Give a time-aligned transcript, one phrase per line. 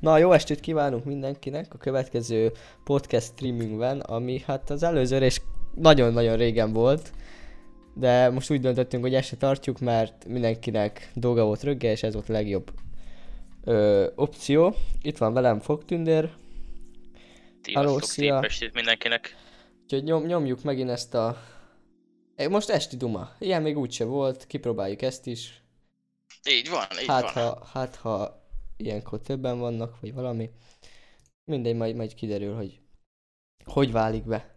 [0.00, 2.52] Na, jó estét kívánunk mindenkinek a következő
[2.84, 5.40] podcast streamingben, ami hát az előző és
[5.74, 7.12] nagyon-nagyon régen volt,
[7.94, 12.12] de most úgy döntöttünk, hogy ezt se tartjuk, mert mindenkinek dolga volt rögge, és ez
[12.14, 12.70] volt a legjobb
[13.64, 14.74] ö, opció.
[15.02, 16.30] Itt van velem Fogtündér,
[17.74, 18.40] Halló, szia.
[18.72, 19.36] mindenkinek.
[19.82, 21.36] úgyhogy nyom, nyomjuk megint ezt a...
[22.50, 23.30] Most esti duma.
[23.38, 25.62] Ilyen még úgyse volt, kipróbáljuk ezt is.
[26.48, 27.44] Így van, így Hát van.
[27.44, 28.45] ha, hát ha
[28.76, 30.50] ilyenkor többen vannak, vagy valami.
[31.44, 32.80] Mindegy, majd, majd kiderül, hogy
[33.64, 34.54] hogy válik be.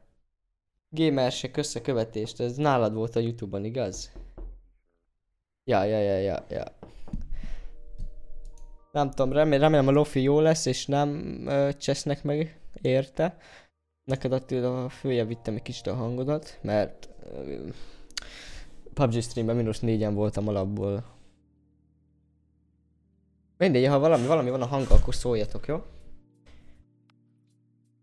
[0.89, 4.11] Gamersek összekövetést, ez nálad volt a Youtube-on, igaz?
[5.63, 6.63] Ja, ja, ja, ja, ja.
[8.91, 11.09] Nem tudom, remélem, remélem a Lofi jó lesz, és nem
[11.47, 13.37] ö, csesznek meg érte.
[14.03, 17.67] Neked Attila följebb vittem egy kicsit a hangodat, mert ö,
[18.93, 21.18] PUBG streamben mínusz négyen voltam alapból.
[23.59, 25.83] Mindegy, ha valami, valami van a hang, akkor szóljatok, jó?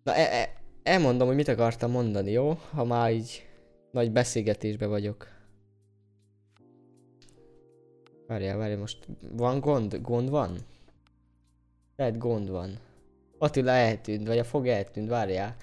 [0.03, 2.59] Na, e, e, elmondom, hogy mit akartam mondani, jó?
[2.71, 3.47] Ha már így
[3.91, 5.29] nagy beszélgetésbe vagyok.
[8.27, 10.01] Várjál, várjál, most van gond?
[10.03, 10.59] Gond van?
[11.97, 12.79] Lehet gond van.
[13.39, 15.57] Attila eltűnt, vagy a fog eltűnt, várjál.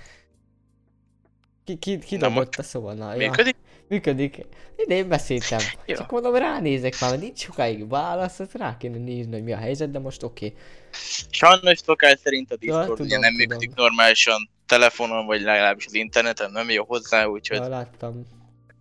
[1.65, 2.93] Ki, ki, ki Na, a szóval?
[2.93, 3.17] Na, ja.
[3.29, 3.55] Működik?
[3.87, 4.45] Működik.
[4.75, 5.59] Ide én beszéltem.
[5.85, 5.95] Jó.
[5.95, 9.91] Csak mondom, ránézek már, nincs sokáig válasz, azt rá kéne nézni, hogy mi a helyzet,
[9.91, 10.45] de most oké.
[10.45, 10.57] Okay.
[11.29, 13.47] Sajnos szokás szerint a Discord tudom, ugye nem tudom.
[13.47, 18.25] működik normálisan telefonon, vagy legalábbis az interneten, nem jó hozzá, úgyhogy Ja, láttam.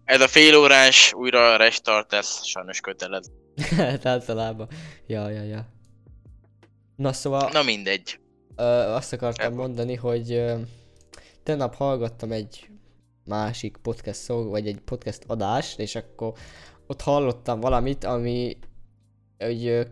[0.04, 3.30] ez a fél órás újra restart, ez sajnos kötelez.
[3.76, 4.68] Hát általában.
[5.06, 5.66] Ja, ja, ja.
[6.96, 8.18] Na szóval, Na mindegy.
[8.56, 8.62] ö,
[8.94, 9.58] azt akartam Ebben.
[9.58, 10.54] mondani, hogy ö,
[11.42, 12.70] tegnap hallgattam egy
[13.24, 16.32] másik podcast szó, vagy egy podcast adást, és akkor
[16.86, 18.56] ott hallottam valamit, ami
[19.38, 19.88] hogy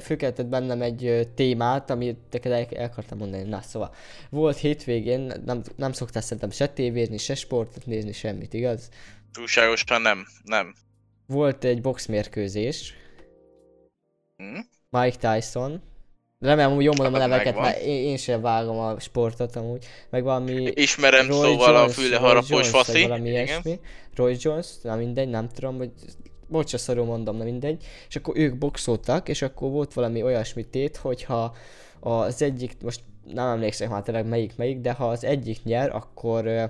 [0.00, 3.48] főkeltett bennem egy témát, amit neked el, el akartam mondani.
[3.48, 3.94] Na szóval,
[4.30, 8.88] volt hétvégén, nem, nem szoktál szerintem se tévézni, se sportot nézni, semmit, igaz?
[9.32, 10.74] Túlságosan nem, nem.
[11.26, 12.94] Volt egy boxmérkőzés,
[14.38, 14.58] Hm?
[14.90, 15.82] Mike Tyson.
[16.40, 17.70] Remélem, hogy jól mondom a Hát, neveket, megvan.
[17.70, 19.86] mert én, én sem vágom a sportot amúgy.
[20.10, 23.02] Meg valami Ismerem Roy szóval a Jones, füle Roy harapós Jones, vagy faszi.
[23.02, 23.44] valami Igen.
[23.46, 23.80] ilyesmi.
[24.14, 25.90] Roy Jones, nem mindegy, nem tudom, hogy
[26.48, 27.84] bocs, a szarul mondom, nem mindegy.
[28.08, 31.54] És akkor ők boxoltak, és akkor volt valami olyasmi tét, hogyha
[32.00, 33.00] az egyik, most
[33.32, 36.64] nem emlékszem már tényleg melyik melyik, de ha az egyik nyer, akkor ö,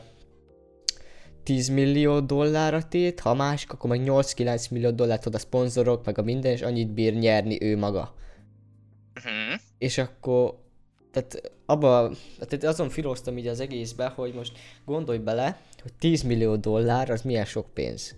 [1.42, 5.38] 10 millió dollár a tét, ha a másik, akkor meg 8-9 millió dollárt ad a
[5.38, 8.14] szponzorok, meg a minden, és annyit bír nyerni ő maga.
[9.24, 9.54] Mhm.
[9.78, 10.54] És akkor,
[11.12, 16.56] tehát abba, tehát azon filóztam így az egészbe, hogy most gondolj bele, hogy 10 millió
[16.56, 18.16] dollár az milyen sok pénz.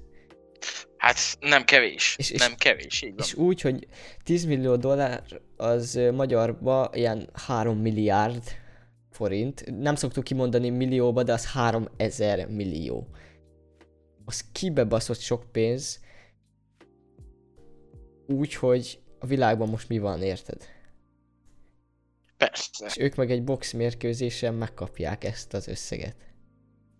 [0.97, 3.19] Hát nem kevés, És- és- nem kevés, így van.
[3.27, 3.87] És úgy, hogy
[4.25, 5.23] 10 millió dollár
[5.57, 8.43] az magyarba ilyen 3 milliárd
[9.11, 9.79] forint.
[9.79, 13.09] Nem szoktuk kimondani millióba, de az 3000 millió.
[14.25, 16.01] Az kibebaszott sok pénz.
[18.27, 20.63] Úgy, hogy a világban most mi van, érted?
[22.49, 22.87] Persze.
[22.87, 26.17] És ők meg egy box mérkőzésen megkapják ezt az összeget.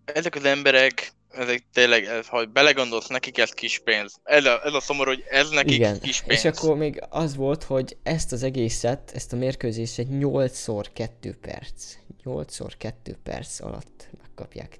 [0.05, 4.19] Ezek az emberek, ezek tényleg, ez, ha belegondolsz, nekik ez kis pénz.
[4.23, 6.39] Ez a, ez a szomorú, hogy ez nekik Igen, kis pénz.
[6.39, 11.95] és akkor még az volt, hogy ezt az egészet, ezt a mérkőzést egy 8x2 perc,
[12.23, 14.77] 8x2 perc alatt megkapják.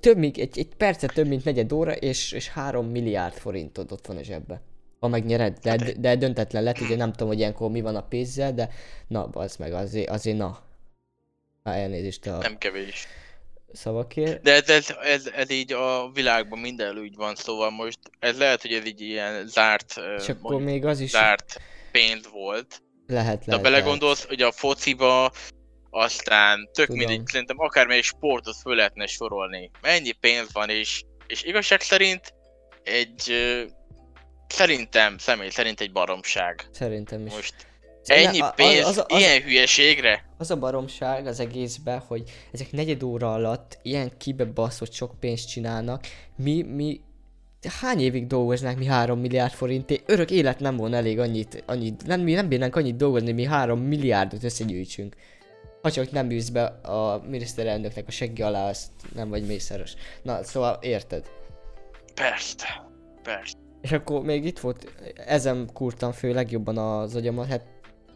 [0.00, 4.06] Több még, egy, egy percet több mint negyed óra, és, és 3 milliárd forintod ott
[4.06, 4.62] van a zsebbe.
[5.00, 8.02] Ha megnyered, de, Hát de döntetlen lett, ugye nem tudom, hogy ilyenkor mi van a
[8.02, 8.68] pénzzel, de
[9.06, 10.58] na, az meg azért, azért na.
[11.62, 13.06] Na, elnézést a Nem kevés.
[13.72, 14.42] szavakért.
[14.42, 18.62] De ez, ez, ez, ez így a világban minden úgy van, szóval most ez lehet,
[18.62, 21.60] hogy ez így ilyen zárt, És akkor mondjuk, még az is zárt
[21.92, 22.82] pénz volt.
[23.06, 25.32] lehet, De ha lehet, belegondolsz, hogy a fociba,
[25.90, 26.98] aztán tök Tudom.
[26.98, 29.70] mindegy, szerintem akármelyik sportot föl lehetne sorolni.
[29.80, 32.34] Mennyi pénz van, és, és igazság szerint
[32.82, 33.32] egy,
[34.50, 36.68] szerintem, személy szerint egy baromság.
[36.72, 37.32] Szerintem is.
[37.34, 37.54] Most
[38.04, 40.24] Ne, ennyi a- a- pénz, az az a- ilyen hülyeségre?
[40.38, 46.04] Az a baromság az egészben, hogy ezek negyed óra alatt ilyen kibebaszott sok pénzt csinálnak.
[46.36, 47.00] Mi, mi,
[47.80, 50.10] hány évig dolgoznánk mi 3 milliárd forintért?
[50.10, 53.80] Örök élet nem volna elég annyit, annyit nem, mi nem bírnánk annyit dolgozni, mi 3
[53.80, 55.16] milliárdot összegyűjtsünk.
[55.82, 59.92] Ha csak nem űzsz be a miniszterelnöknek a seggi alá, azt nem vagy mészáros.
[60.22, 61.30] Na, szóval érted.
[62.14, 62.66] Persze,
[63.22, 63.54] persze.
[63.80, 64.94] És akkor még itt volt,
[65.26, 67.66] ezen kurtam fő legjobban az agyamat, hát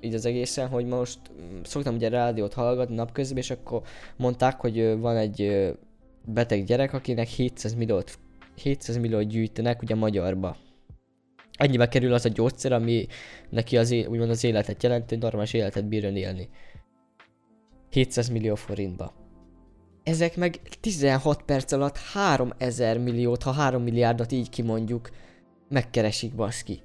[0.00, 3.82] így az egészen, hogy most mm, szoktam ugye rádiót hallgatni napközben, és akkor
[4.16, 5.70] mondták, hogy van egy
[6.24, 8.18] beteg gyerek, akinek 700 milliót,
[8.62, 10.56] 700 milliót gyűjtenek ugye magyarba.
[11.58, 13.06] Annyiba kerül az a gyógyszer, ami
[13.50, 16.48] neki az, é- úgymond az életet jelenti, hogy normális életet bírjon élni.
[17.90, 19.12] 700 millió forintba.
[20.02, 25.10] Ezek meg 16 perc alatt 3000 milliót, ha 3 milliárdot így kimondjuk,
[25.74, 26.80] megkeresik baszki.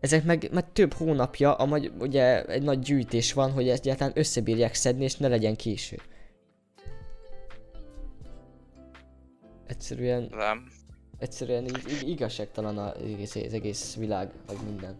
[0.00, 4.12] Ezek meg, meg több hónapja, a magy- ugye egy nagy gyűjtés van, hogy ezt egyáltalán
[4.16, 6.00] összebírják szedni, és ne legyen késő.
[9.66, 10.70] Egyszerűen, Nem.
[11.18, 14.96] egyszerűen így, így igazságtalan az egész, az egész világ, meg minden.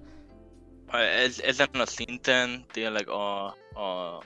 [1.24, 4.22] Ez, ezen a szinten tényleg a, a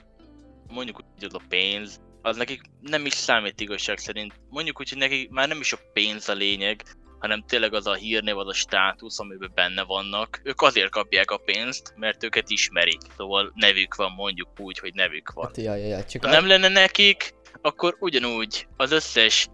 [0.68, 4.34] mondjuk úgy, az a pénz, az nekik nem is számít igazság szerint.
[4.48, 6.82] Mondjuk úgy, hogy nekik már nem is a pénz a lényeg,
[7.18, 10.40] hanem tényleg az a hírnév, az a státusz, amiben benne vannak.
[10.42, 13.00] Ők azért kapják a pénzt, mert őket ismerik.
[13.16, 15.46] Szóval nevük van, mondjuk úgy, hogy nevük van.
[15.46, 19.48] Hát, ja, ja, ja, csak Ha nem lenne nekik, akkor ugyanúgy az összes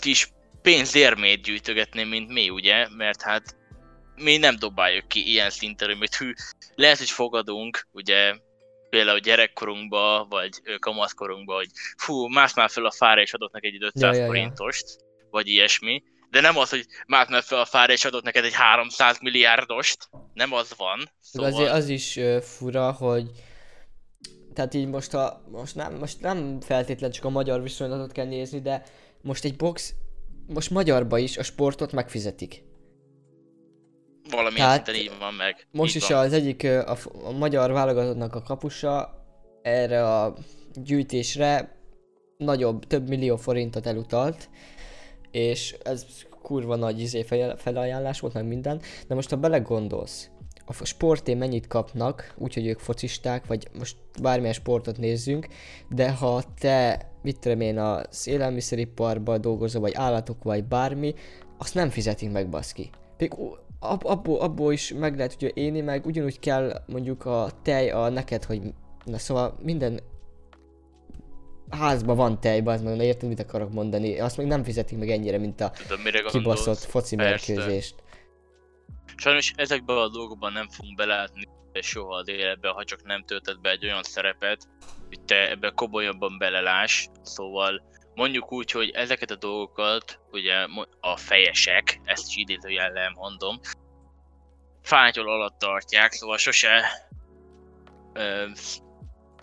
[0.00, 0.28] kis
[0.62, 2.88] pénzérmét gyűjtögetném, mint mi, ugye?
[2.96, 3.56] Mert hát
[4.16, 6.32] mi nem dobáljuk ki ilyen szinten, hogy hű,
[6.74, 8.34] lehet, hogy fogadunk, ugye,
[8.90, 13.82] például gyerekkorunkba, vagy kamaszkorunkba, hogy fú, mász már fel a fára és adott neked egy
[13.82, 14.26] 500 Ja, ja, ja.
[14.26, 14.84] forintost,
[15.30, 16.02] vagy ilyesmi.
[16.32, 20.08] De nem az, hogy már fel a fára és adott neked egy 300 milliárdost.
[20.34, 21.10] Nem az van.
[21.20, 21.52] Szóval...
[21.52, 23.30] Azért az is ö, fura, hogy
[24.54, 28.60] tehát így most, ha, most, nem, most nem feltétlenül csak a magyar viszonylatot kell nézni,
[28.60, 28.82] de
[29.22, 29.94] most egy box,
[30.46, 32.62] most magyarba is a sportot megfizetik.
[34.30, 35.66] valamilyen tehát szinten így van meg.
[35.70, 36.18] Most így is van.
[36.18, 39.24] az egyik, a, a magyar válogatottnak a kapusa
[39.62, 40.34] erre a
[40.74, 41.76] gyűjtésre
[42.36, 44.48] nagyobb, több millió forintot elutalt,
[45.32, 46.06] és ez
[46.42, 50.30] kurva nagy izé fel- felajánlás volt, meg minden, de most ha belegondolsz,
[50.66, 55.46] a sporté mennyit kapnak, úgyhogy ők focisták, vagy most bármilyen sportot nézzünk,
[55.88, 61.14] de ha te, mit tudom én, az élelmiszeriparban dolgozol, vagy állatok, vagy bármi,
[61.58, 62.90] azt nem fizetik meg baszki.
[63.18, 63.32] Még
[63.80, 68.08] ab, abból, abból is meg lehet ugye élni, meg ugyanúgy kell mondjuk a tej a
[68.08, 68.60] neked, hogy
[69.04, 70.00] na szóval minden
[71.76, 75.38] házban van tej, az meg, érted, mit akarok mondani, azt még nem fizetik meg ennyire,
[75.38, 77.94] mint a Tudom, mire kibaszott foci mérkőzést.
[79.16, 81.48] Sajnos ezekben a dolgokban nem fogunk belátni
[81.80, 84.68] soha az életbe, ha csak nem töltött be egy olyan szerepet,
[85.08, 87.08] hogy te ebbe komolyabban belelás.
[87.22, 87.82] Szóval
[88.14, 90.54] mondjuk úgy, hogy ezeket a dolgokat, ugye
[91.00, 93.60] a fejesek, ezt is idézőjellel mondom,
[94.82, 96.82] fátyol alatt tartják, szóval sose
[98.12, 98.44] ö,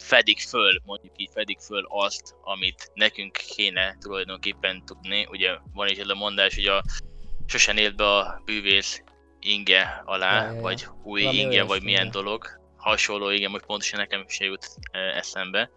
[0.01, 5.27] fedik föl, mondjuk így fedik föl azt, amit nekünk kéne tulajdonképpen tudni.
[5.29, 6.83] Ugye van is ez a mondás, hogy a
[7.45, 9.03] sose élt be a bűvész
[9.39, 10.61] inge alá, Ja, ja, ja.
[10.61, 12.11] vagy új inge, vagy milyen ja.
[12.11, 12.59] dolog.
[12.77, 15.69] Hasonló, igen, most pontosan nekem se jut eszembe.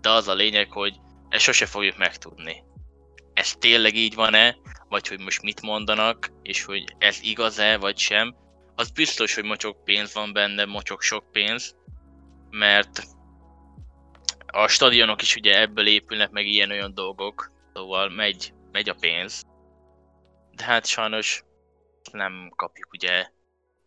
[0.00, 0.96] De az a lényeg, hogy
[1.28, 2.64] ezt sose fogjuk megtudni.
[3.34, 4.56] Ez tényleg így van-e,
[4.88, 8.34] vagy hogy most mit mondanak, és hogy ez igaz-e, vagy sem.
[8.74, 11.76] Az biztos, hogy mocsok pénz van benne, mocsok sok pénz,
[12.50, 13.02] mert
[14.50, 19.42] a stadionok is ugye ebből épülnek meg ilyen-olyan dolgok, szóval megy, megy a pénz.
[20.52, 21.44] De hát sajnos
[22.12, 23.28] nem kapjuk ugye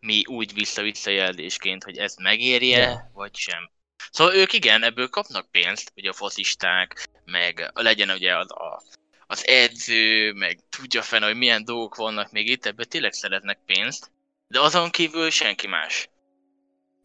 [0.00, 3.10] mi úgy vissza-visszajelzésként, hogy ez megérje, Ja.
[3.14, 3.70] vagy sem.
[4.10, 8.82] Szóval ők igen, ebből kapnak pénzt, ugye a focisták, meg legyen ugye az, a,
[9.26, 14.10] az edző, meg tudja fenn, hogy milyen dolgok vannak még itt, ebből tényleg szeretnek pénzt,
[14.48, 16.08] de azon kívül senki más.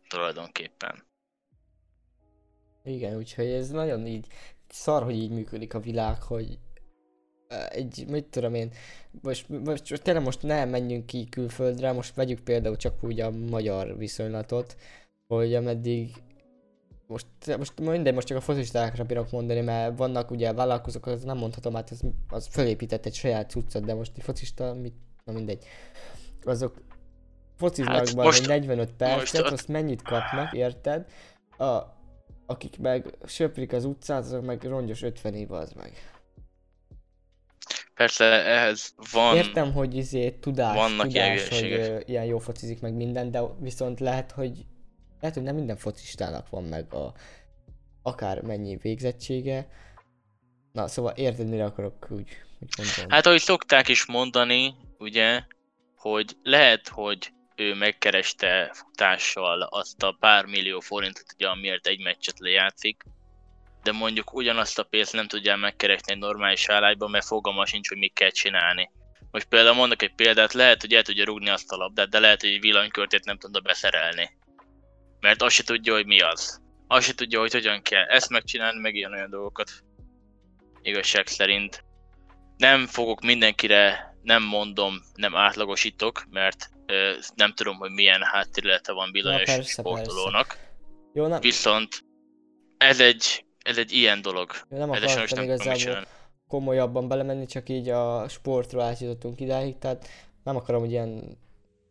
[0.08, 1.09] Tulajdonképpen.
[2.90, 4.28] Igen, úgyhogy ez nagyon így
[4.68, 6.60] szar, hogy így működik a világ, hogy
[7.70, 8.72] egy, mit tudom én,
[9.22, 13.98] most, most tényleg most ne menjünk ki külföldre, most vegyük például csak úgy a magyar
[13.98, 14.76] viszonylatot,
[15.28, 16.12] hogy ameddig
[17.08, 21.38] most, most mindegy, most csak a focistákra bírok mondani, mert vannak ugye vállalkozók, az nem
[21.38, 25.66] mondhatom, hát az, az fölépített egy saját cuccot, de most egy focista, mit, na mindegy,
[26.44, 26.82] azok
[27.56, 31.06] fociznak Hát most, 45 percet, most- azt mennyit kapnak, érted?
[31.58, 31.98] A,
[32.50, 35.94] akik meg söprik az utcát, azok meg rongyos 50 év az meg.
[37.94, 42.94] Persze ehhez van, Értem, hogy izé tudás, vannak tudás hogy ö, ilyen jó focizik meg
[42.94, 44.66] minden, de viszont lehet, hogy
[45.20, 47.14] lehet, hogy nem minden focistának van meg a
[48.02, 49.68] akár mennyi végzettsége.
[50.72, 52.28] Na, szóval érted, mire akarok úgy,
[52.60, 53.06] úgy mondani.
[53.08, 55.44] Hát ahogy szokták is mondani, ugye,
[55.96, 62.40] hogy lehet, hogy ő megkereste futással azt a pár millió forintot, ugye, amiért egy meccset
[62.40, 63.04] lejátszik,
[63.84, 67.98] de mondjuk ugyanazt a pénzt nem tudja megkeresni egy normális állásban, mert fogalma sincs, hogy
[67.98, 68.90] mit kell csinálni.
[69.32, 72.42] Most például mondok egy példát, lehet, hogy el tudja rúgni azt a labdát, de lehet,
[72.42, 74.30] hogy egy villanykörtét nem tudna beszerelni.
[75.20, 76.62] Mert azt se tudja, hogy mi az.
[76.88, 79.72] Azt se tudja, hogy hogyan kell ezt megcsinálni, meg ilyen olyan dolgokat.
[80.82, 81.84] Igazság szerint
[82.58, 86.70] nem fogok mindenkire, nem mondom, nem átlagosítok, mert
[87.36, 90.58] nem tudom, hogy milyen háttérlete van bizonyos persze, sportolónak.
[91.14, 92.04] Jó, na, Viszont
[92.78, 94.52] ez egy ez egy ilyen dolog.
[94.70, 96.06] Nem Ezzel sajnos akartam nem igazából
[96.48, 100.08] komolyabban belemenni, csak így a sportról átjutottunk idáig, tehát
[100.44, 101.38] nem akarom, hogy ilyen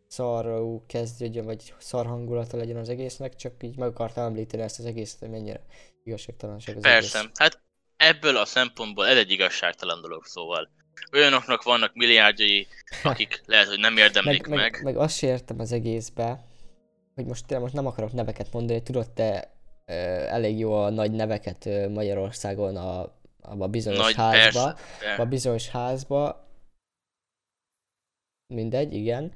[0.07, 4.85] szarú kezdődjön, vagy szar hangulata legyen az egésznek, csak így meg akartam említeni ezt az
[4.85, 5.61] egészet, hogy mennyire
[6.03, 7.31] igazságtalanság az Persze, egész.
[7.35, 7.61] hát
[7.97, 10.69] ebből a szempontból ez egy igazságtalan dolog, szóval.
[11.11, 12.67] Olyanoknak vannak milliárdjai,
[13.03, 14.71] akik lehet, hogy nem érdemlik meg, meg.
[14.71, 16.43] meg, meg azt sem értem az egészbe,
[17.15, 19.53] hogy most tényleg most nem akarok neveket mondani, tudod te
[19.85, 19.93] ö,
[20.27, 23.01] elég jó a nagy neveket Magyarországon a,
[23.41, 25.21] a bizonyos Nagy, házba, persze.
[25.21, 26.47] a bizonyos házba,
[28.53, 29.33] mindegy, igen,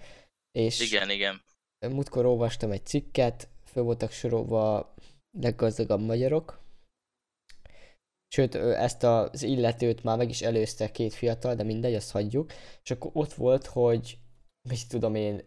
[0.52, 1.42] és Igen, igen.
[1.90, 4.94] múltkor olvastam egy cikket, föl voltak sorolva
[5.40, 6.63] leggazdagabb magyarok,
[8.34, 12.52] sőt ezt az illetőt már meg is előzte két fiatal, de mindegy, azt hagyjuk,
[12.84, 14.18] és akkor ott volt, hogy
[14.70, 15.42] mit tudom én,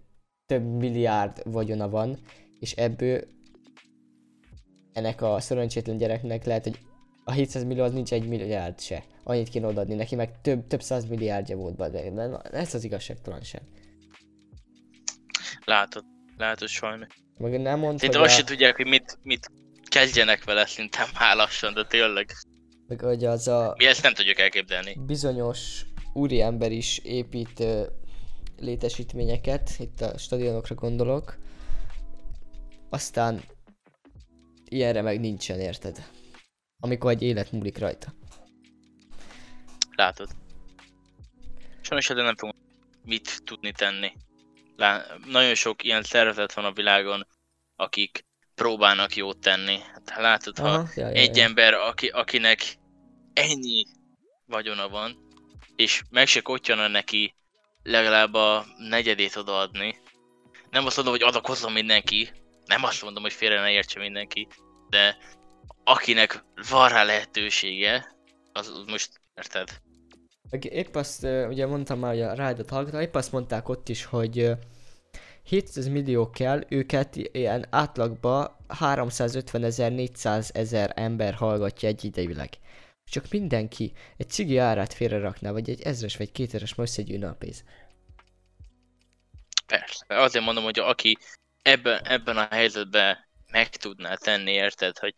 [0.46, 2.18] több milliárd vagyona van,
[2.58, 3.24] és ebből
[4.92, 6.78] ennek a szerencsétlen gyereknek lehet, hogy
[7.24, 9.04] a 700 millió az nincs egy milliárd se.
[9.24, 12.84] Annyit kéne odaadni neki, meg több, több száz milliárdja volt be, de de ez az
[12.84, 13.62] igazságtalanság.
[15.64, 16.04] Látod,
[16.36, 17.08] látod sajnos.
[17.38, 19.50] Meg nem mond, Szinte hogy azt a, tudják, hogy mit, mit
[19.88, 22.30] kezdjenek vele szinte már lassan, de tényleg.
[22.88, 24.96] Meg hogy az a Mi ezt nem tudjuk elképzelni.
[25.06, 27.86] bizonyos úriember is épít ö,
[28.58, 31.36] létesítményeket, itt a stadionokra gondolok,
[32.90, 33.42] aztán
[34.68, 36.10] ilyenre meg nincsen, érted?
[36.80, 38.14] Amikor egy élet múlik rajta.
[39.96, 40.28] Látod.
[41.80, 42.56] Sajnos ezzel nem fogunk
[43.04, 44.12] mit tudni tenni.
[44.76, 47.26] Lá- nagyon sok ilyen szervezet van a világon,
[47.76, 48.24] akik
[48.56, 49.78] próbálnak jót tenni.
[49.92, 51.44] Hát látod, ha Aha, ja, ja, egy ja.
[51.44, 52.78] ember, aki, akinek
[53.32, 53.84] ennyi
[54.46, 55.16] vagyona van,
[55.76, 57.34] és meg se kotyana neki
[57.82, 59.98] legalább a negyedét odaadni.
[60.70, 62.30] Nem azt mondom, hogy adakozzon mindenki,
[62.64, 64.48] nem azt mondom, hogy félre ne értse mindenki,
[64.88, 65.16] de
[65.84, 68.16] akinek van rá lehetősége,
[68.52, 69.68] az, most érted?
[70.60, 74.50] Épp azt, ugye mondtam már, hogy a rádiót hallgatom, épp azt mondták ott is, hogy
[75.46, 82.58] 700 millió kell, őket ilyen átlagba 350 ezer, 400 ezer ember hallgatja egyidejűleg.
[83.10, 87.36] Csak mindenki egy cigi árát félre rakná, vagy egy ezres vagy kéteres ma összegyűjne a.
[89.66, 90.04] Persze.
[90.08, 91.18] Azért mondom, hogy aki
[91.62, 93.18] ebben, ebben a helyzetben
[93.50, 95.14] meg tudná tenni, érted, hogy,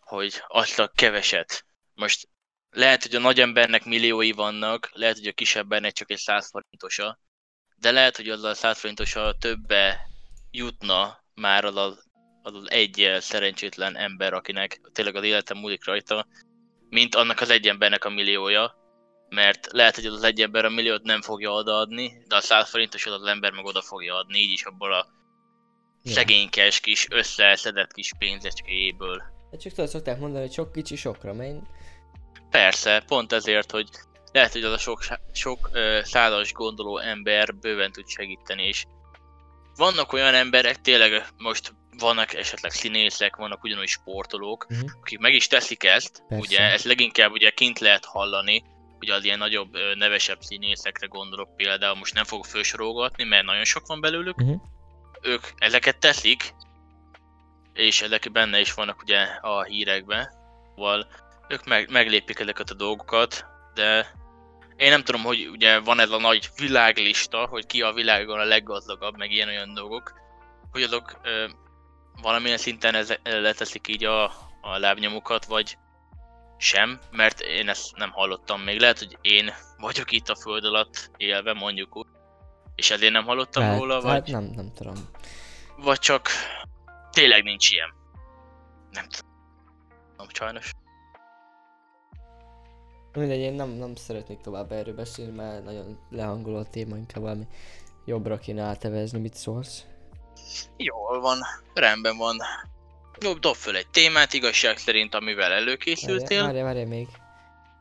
[0.00, 1.64] hogy azt a keveset.
[1.94, 2.28] Most
[2.70, 7.18] lehet, hogy a nagy embernek milliói vannak, lehet, hogy a kisebbernek csak egy 100 forintosa,
[7.80, 10.00] de lehet, hogy az a 100 forintosa többe
[10.50, 12.06] jutna már az az,
[12.42, 16.26] az, egy szerencsétlen ember, akinek tényleg az élete múlik rajta,
[16.88, 18.74] mint annak az egy embernek a milliója,
[19.28, 22.70] mert lehet, hogy az az egy ember a milliót nem fogja odaadni, de a 100
[22.70, 25.06] forintos az ember meg oda fogja adni, így is abból a
[26.04, 29.22] szegénykes kis összeszedett kis pénzecskéjéből.
[29.50, 31.58] De csak tudod, szokták mondani, hogy sok kicsi sokra menj.
[32.50, 33.88] Persze, pont ezért, hogy
[34.32, 35.00] lehet, hogy az a sok,
[35.32, 38.84] sok ö, százas gondoló ember bőven tud segíteni, és
[39.76, 44.80] vannak olyan emberek, tényleg most vannak esetleg színészek, vannak ugyanúgy sportolók, Mhm.
[45.00, 46.44] akik meg is teszik ezt, Persze.
[46.44, 48.64] ugye ezt leginkább ugye kint lehet hallani,
[49.00, 53.86] ugye az ilyen nagyobb, nevesebb színészekre gondolok például, most nem fogok felsorolgatni, mert nagyon sok
[53.86, 54.52] van belőlük, Mhm.
[55.22, 56.54] ők ezeket teszik,
[57.72, 60.28] és ezek benne is vannak ugye a hírekben,
[60.74, 61.06] szóval
[61.48, 63.44] ők meg, meglépik ezeket a dolgokat,
[63.78, 64.06] de
[64.76, 68.44] én nem tudom, hogy ugye van ez a nagy világlista, hogy ki a világon a
[68.44, 70.12] leggazdagabb, meg ilyen olyan dolgok,
[70.70, 71.46] hogy azok ö,
[72.22, 74.24] valamilyen szinten eze, leteszik így a,
[74.60, 75.78] a lábnyomukat, vagy
[76.56, 78.80] sem, mert én ezt nem hallottam még.
[78.80, 82.06] Lehet, hogy én vagyok itt a föld alatt élve, mondjuk úgy,
[82.74, 84.94] és ezért nem hallottam Hát, róla, hát vagy, nem, nem tudom.
[85.76, 86.28] vagy csak
[87.10, 87.94] tényleg nincs ilyen.
[88.90, 89.30] Nem tudom.
[90.16, 90.72] Nem, sajnos.
[93.18, 97.46] Mindegy, én nem, nem szeretnék tovább erről beszélni, mert nagyon lehangoló a téma, inkább valami
[98.04, 99.84] jobbra kéne átevezni, mit szólsz.
[100.76, 101.38] Jól van,
[101.74, 102.36] rendben van.
[103.20, 106.42] Jó, dob föl egy témát, igazság szerint, amivel előkészültél.
[106.42, 107.08] várjál, várjál még.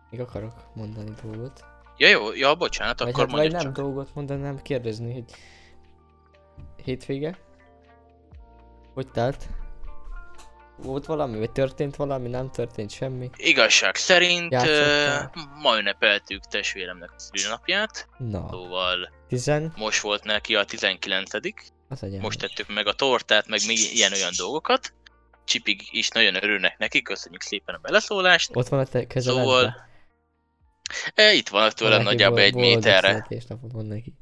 [0.10, 1.65] Még akarok mondani dolgot.
[1.98, 3.84] Ja jó, ja, bocsánat, Vagy, akkor hát, vagy mondjuk nem csak.
[3.84, 5.24] dolgot mondani, nem kérdezni, hogy
[6.84, 7.38] hétvége?
[8.94, 9.48] Hogy telt?
[10.77, 13.29] Volt valami, vagy történt valami, nem történt semmi?
[13.38, 15.31] Igazság szerint uh, Játszottál?
[15.62, 21.34] ma ünnepeltük testvéremnek a szülinapját, Na, szóval tizen, most volt neki a 19
[21.89, 24.93] az most tettük meg a tortát, meg még ilyen-olyan dolgokat.
[25.46, 28.50] Csipig is nagyon örülnek neki, köszönjük szépen a beleszólást.
[28.53, 29.46] Ott van a te közeledben.
[29.48, 29.75] Szóval
[31.15, 33.27] e, itt vannak tőlem nagyjából egy méterre.
[33.72, 34.13] mond neki.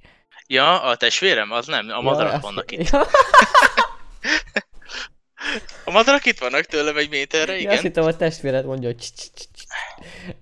[0.48, 1.52] Ja, a testvérem?
[1.52, 2.90] Az nem, a madarak Ja, vannak itt.
[2.90, 3.06] Ja.
[5.86, 7.82] A madarak itt vannak tőlem egy méterre, Ja, azt igen.
[7.82, 9.66] hittem a testvéred mondja, hogy cs- cs- cs-.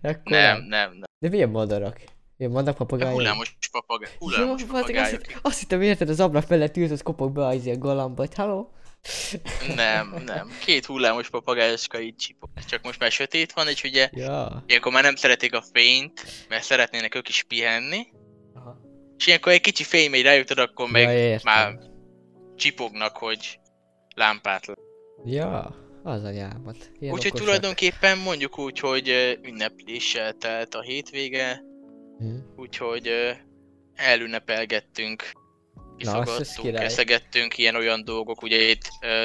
[0.01, 1.01] Akkor Nem, nem, nem.
[1.19, 2.01] De milyen madarak?
[2.37, 3.13] Ilyen De papagájok?
[3.13, 4.11] hullámos papagáj.
[4.19, 5.21] Hullámos Jó, hát azt, papagájok.
[5.41, 8.67] azt hittem érted, az ablak mellett ült, az kopog be az ilyen galamba, hogy hello?
[9.75, 10.51] Nem, nem.
[10.65, 12.49] Két hullámos papagájoska így csipog.
[12.69, 14.63] Csak most már sötét van, és ugye Ja.
[14.67, 18.07] ilyenkor már nem szeretik a fényt, mert szeretnének ők is pihenni.
[18.53, 18.77] Aha.
[19.17, 21.53] És ilyenkor egy kicsi fény megy rájuk, akkor meg ja, értem.
[21.53, 21.79] már
[22.55, 23.59] csipognak, hogy
[24.15, 24.77] lámpát lát.
[25.25, 26.91] Ja, az anyámat.
[26.99, 31.61] Ilyen Úgyhogy tulajdonképpen mondjuk úgy, hogy ünnepléssel telt a hétvége,
[32.17, 32.35] Hm.
[32.55, 33.09] úgyhogy
[33.95, 35.23] elünnepelgettünk,
[36.61, 36.85] király.
[36.85, 38.81] eszegettünk ilyen-olyan dolgok, ugye itt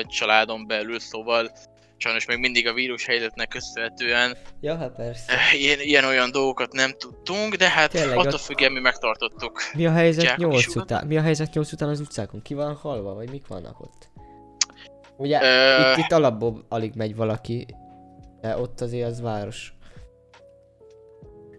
[0.07, 1.50] családon belül, szóval
[1.97, 5.33] sajnos még mindig a vírus helyzetnek köszönhetően Ja, hát persze.
[5.33, 9.61] ö, ilyen, ilyen-olyan dolgokat nem tudtunk, de hát Tényleg, attól ott- függően mi megtartottuk.
[9.75, 10.83] Mi a helyzet Gyákos 8 sugat?
[10.83, 11.07] után?
[11.07, 12.43] Mi a helyzet 8 után az utcákon?
[12.43, 14.08] Ki van halva, vagy mik vannak ott?
[15.19, 17.67] Ugye, Ö, itt, itt alapból alig megy valaki,
[18.41, 19.73] de ott azért az város.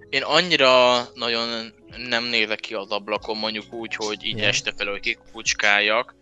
[0.09, 1.73] Én annyira nagyon
[2.09, 4.47] nem nézek ki az ablakon, mondjuk úgy, hogy így Ja.
[4.47, 6.15] este felől kikucskáljak,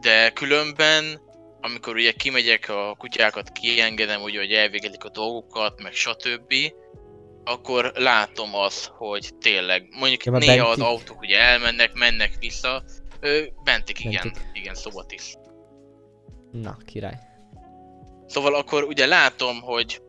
[0.00, 1.20] de különben,
[1.60, 6.54] amikor ugye kimegyek a kutyákat, kiengedem, ugye, hogy elvégezik a dolgokat, meg stb.,
[7.44, 10.84] akkor látom azt, hogy tényleg, mondjuk Ja, néha az bentik?
[10.84, 12.82] autók ugye elmennek, mennek vissza,
[13.20, 14.42] ö, bentik, igen, Bentik.
[14.52, 15.37] igen, szobatiszt.
[16.52, 17.18] Na, király.
[18.26, 20.02] Szóval akkor ugye látom, hogy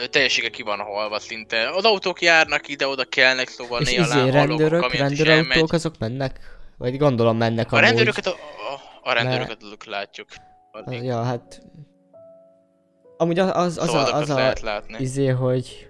[0.00, 1.70] ö, teljessége ki van halva szinte.
[1.70, 6.40] Az autók járnak ide-oda kelnek, szóval És néha izé, a rendőrök, is rendőrautók azok mennek?
[6.78, 7.88] Vagy gondolom mennek A amúgy.
[7.88, 10.28] rendőröket, a, a, a rendőröket azok látjuk.
[10.72, 11.02] Alig.
[11.02, 11.62] Ja, hát...
[13.16, 14.96] Amúgy az, az, az, Szóval a, azokat az a lehet látni.
[14.98, 15.88] izé, hogy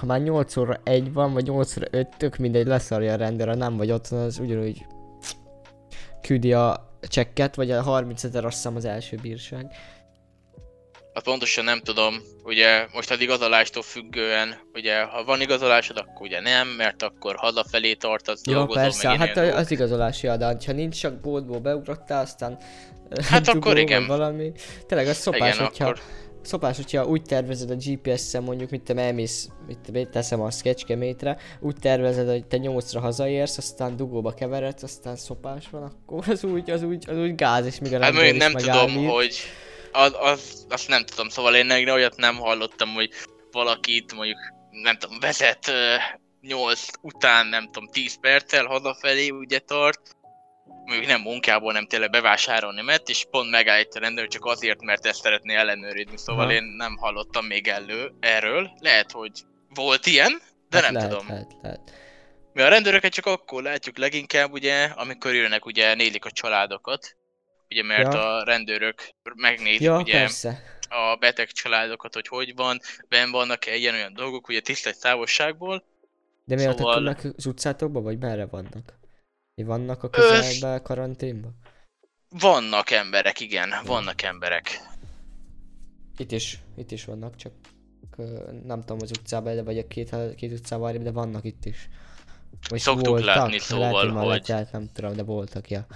[0.00, 3.48] ha már 8 óra 1 van, vagy 8 óra 5, tök mindegy, leszarja a rendőr,
[3.48, 4.86] ha nem vagy otthon, az ugyanúgy
[6.20, 9.66] küldi a csekket, vagy a 30 ezer azt hiszem az első bírság.
[11.14, 16.40] Hát pontosan nem tudom, ugye most az igazolástól függően, ugye ha van igazolásod, akkor ugye
[16.40, 20.72] nem, mert akkor hazafelé tartasz, Jó, dolgozol, persze, meg hát ilyen az igazolási adat, ha
[20.72, 22.58] nincs csak boltból beugrottál, aztán
[23.20, 24.06] Hát akkor igen.
[24.06, 24.52] valami.
[24.86, 26.00] Tényleg az szopás, Igen, hogyha, akkor
[26.42, 31.36] szopás, hogyha úgy tervezed a GPS-en mondjuk, mit te elmész, mit te teszem a Skecskemétre,
[31.60, 36.70] úgy tervezed, hogy te 8-ra hazaérsz, aztán dugóba keveredsz, aztán szopás van, akkor az úgy,
[36.70, 39.34] az úgy, az úgy gáz, és még a Hát is nem megáll tudom, hogy
[39.92, 43.10] az, az, azt nem tudom, szóval én még olyat nem hallottam, hogy
[43.50, 44.38] valakit mondjuk,
[44.70, 45.94] nem tudom, vezet ö,
[46.40, 50.00] 8 után, nem tudom, 10 perccel hazafelé ugye tart,
[50.84, 55.06] mondjuk nem munkából, nem tényleg bevásárolni mert és pont megállít a rendőr csak azért, mert
[55.06, 56.52] ezt szeretné ellenőrizni, szóval Aha.
[56.52, 59.30] én nem hallottam még elő erről, lehet, hogy
[59.74, 61.26] volt ilyen, de Hát nem lehet, tudom.
[61.28, 61.80] Lehet, lehet.
[62.52, 67.16] Mi a rendőröket csak akkor látjuk leginkább, ugye, amikor jönnek, ugye nélik a családokat,
[67.70, 68.36] ugye mert Ja.
[68.36, 70.62] a rendőrök megnézik Ja, ugye persze.
[70.88, 75.84] a beteg családokat, hogy hogy van, ben vannak-e ilyen-olyan dolgok, ugye tisztelt távolságból.
[76.44, 76.94] De miért szóval...
[76.94, 79.00] tudnak az utcátokba, vagy merre vannak?
[79.54, 81.56] Vannak a közelben, karanténban?
[82.28, 84.80] Vannak emberek, igen, vannak emberek.
[86.16, 87.52] Itt is, itt is vannak, csak
[88.64, 91.88] nem tudom az utcában, vagy a két, két utcában de vannak itt is.
[92.68, 94.24] Vagy Szoktuk látni, szóval, lehet, hogy...
[94.26, 95.86] hogy- lehet, nem tudom, de voltak, ja.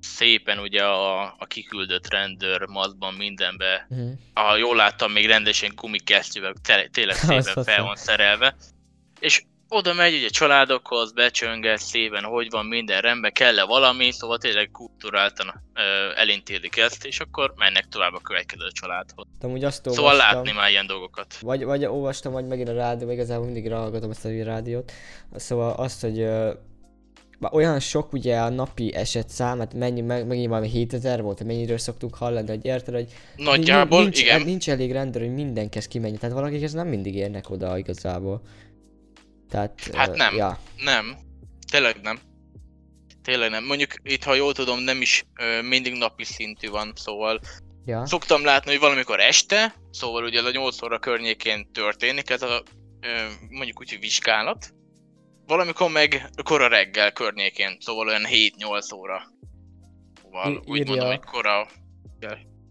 [0.00, 4.10] Szépen ugye a, a kiküldött rendőr mazban mindenbe, Uh-huh.
[4.34, 6.52] ha jól láttam, még rendesen gumikesztyűvel
[6.90, 8.56] tényleg szépen fel van szerelve.
[9.20, 14.70] És oda megy ugye családokhoz, becsönget szépen, hogy van minden rendben, kell-e valami, szóval tényleg
[14.70, 19.26] kulturáltan ö, ezt, és akkor mennek tovább a következő családhoz.
[19.40, 21.34] Amúgy azt Szóval olvastam, látni már ilyen dolgokat.
[21.40, 24.92] vagy, vagy olvastam, vagy megint a rádió, igazából mindig hallgatom ezt a rádiót.
[25.36, 26.52] Szóval azt, hogy ö,
[27.50, 32.14] olyan sok ugye a napi esetszám, hát mennyi, meg, megint valami 7000 volt, mennyiről szoktunk
[32.14, 34.42] hallani, hogy érted, hogy Nagyjából, nincs, igen.
[34.42, 36.18] nincs elég rendőr, hogy mindenkihez kimenjen.
[36.18, 38.42] Tehát valakik nem mindig érnek oda igazából.
[39.54, 40.34] Tehát, Hát nem.
[40.34, 41.16] Ja, Nem.
[41.70, 42.18] Tényleg nem.
[43.22, 43.64] Tényleg nem.
[43.64, 47.40] Mondjuk itt, ha jól tudom, nem is ö, mindig napi szintű van, szóval
[47.84, 48.06] ja.
[48.06, 52.62] szoktam látni, hogy valamikor este, szóval ugye a 8 óra környékén történik, ez a
[53.00, 53.08] ö,
[53.48, 54.74] mondjuk úgy, hogy vizsgálat.
[55.46, 59.22] Valamikor meg kora reggel környékén, szóval olyan 7-8 óra.
[60.22, 61.68] Szóval I- úgy mondom, hogy kora...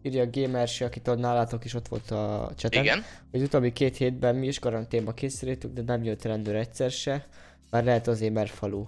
[0.03, 2.83] Írja a Gamersi, akit ott nálatok is ott volt a cseten.
[2.83, 3.03] Igen.
[3.31, 7.27] hogy az utóbbi két hétben mi is karanténba készültük, de nem jött rendőr egyszer se.
[7.69, 8.85] Már lehet azért, mert falu.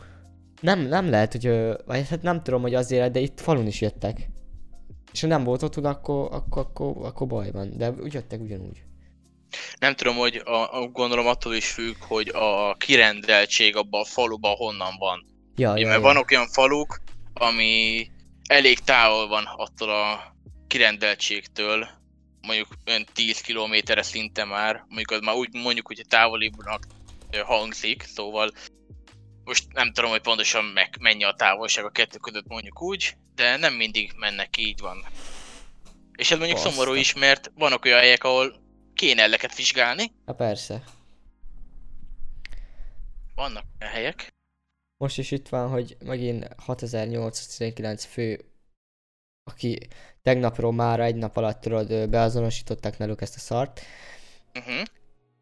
[0.61, 4.29] Nem, nem lehet, hogy, vagy hát nem tudom, hogy azért, de itt falun is jöttek.
[5.11, 8.83] És ha nem volt otthon, akkor, akkor, akkor, akkor baj van, de úgy jöttek ugyanúgy.
[9.79, 14.55] Nem tudom, hogy a, a, gondolom attól is függ, hogy a kirendeltség abban a faluban
[14.55, 15.25] honnan van.
[15.55, 16.05] Ja, Ugye, ja, mert ja.
[16.05, 17.01] vannak olyan faluk,
[17.33, 18.07] ami
[18.47, 20.34] elég távol van attól a
[20.67, 21.87] kirendeltségtől
[22.41, 26.83] mondjuk olyan 10 kilométerre szinte már, mondjuk az már úgy mondjuk, hogy távolibbnak
[27.43, 28.51] hangzik, szóval
[29.43, 33.57] most nem tudom, hogy pontosan meg, mennyi a távolság a kettő között mondjuk úgy, de
[33.57, 35.05] nem mindig mennek így van.
[36.17, 36.71] És ez mondjuk Baszta.
[36.71, 38.55] szomorú is, mert vannak olyan helyek, ahol
[38.93, 40.83] kéne elleket vizsgálni, Hát persze.
[43.35, 44.33] vannak olyan helyek,
[44.97, 48.54] Most is itt van, hogy megint 6819 fő,
[49.45, 49.77] aki
[50.21, 53.81] tegnapról már egy nap alatt tudod, beazonosították náluk ezt a szart,
[54.59, 54.85] uh-huh.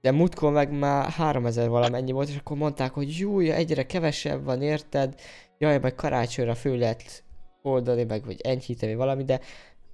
[0.01, 4.61] de múltkor meg már 3000 valamennyi volt, és akkor mondták, hogy júj, egyre kevesebb van,
[4.61, 5.21] érted?
[5.57, 7.23] Jaj, meg karácsonyra fő lehet
[7.61, 9.39] oldani, meg vagy enyhíteni valami, de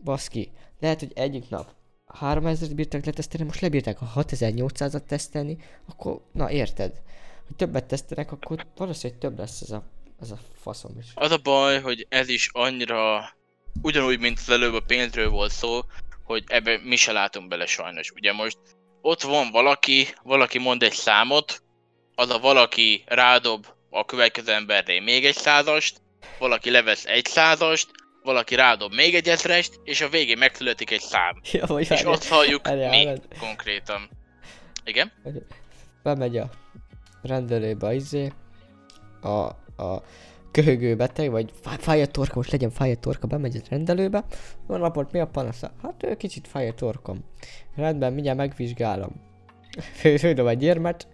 [0.03, 1.77] baszki, lehet, hogy egyik nap
[2.21, 7.01] 3000-et bírtak letesztelni, most lebírták a 6800-at tesztelni, akkor, na érted?
[7.47, 9.83] Hogy többet tesztelnek, akkor valószínűleg több lesz ez a,
[10.21, 11.11] ez a faszom is.
[11.13, 13.29] Az a baj, hogy ez is annyira
[13.81, 15.81] ugyanúgy, mint az előbb a pénzről volt szó,
[16.23, 18.11] hogy ebbe mi se látunk bele sajnos.
[18.11, 18.57] Ugye most
[19.01, 21.63] ott van valaki, valaki mond egy számot,
[22.15, 26.01] az a valaki rádob a következő emberré még egy százast,
[26.39, 27.87] valaki levesz egy százast,
[28.23, 31.41] valaki rádob még egy ezrest, és a végén megszületik egy szám.
[31.51, 34.09] Ja, vagy És ott halljuk várjál, mi konkrétan.
[34.83, 35.11] Igen?
[36.03, 36.49] bemegy a
[37.21, 38.31] rendelőbe izé,
[39.21, 39.45] a,
[39.83, 40.03] a
[40.51, 44.23] köhögő beteg, vagy fáj, a torka, most legyen fáj a torka, bemegy a rendelőbe,
[44.67, 45.71] van napot, mi a panasza?
[45.81, 47.23] Hát ő kicsit fáj a torkom.
[47.75, 49.11] Rendben, mindjárt megvizsgálom.
[49.93, 51.07] Fő, fődöm egy érmet,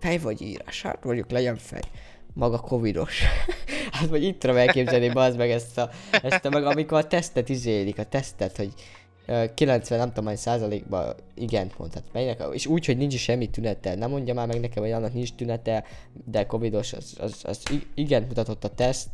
[0.00, 1.82] fej vagy írás, hát mondjuk legyen fej.
[2.34, 3.22] Maga covidos.
[3.92, 5.90] hát vagy itt tudom elképzelni, bazd meg ezt a,
[6.22, 8.72] ezt a, meg amikor a tesztet izélik, a tesztet, hogy
[9.26, 13.94] 90 nem tudom hány százalékban igent mondhat melynek, és úgy, hogy nincs semmi tünete.
[13.94, 15.84] Nem mondja már meg nekem, hogy annak nincs tünete,
[16.24, 17.62] de covidos, az, az, az
[17.94, 19.10] igent mutatott a teszt,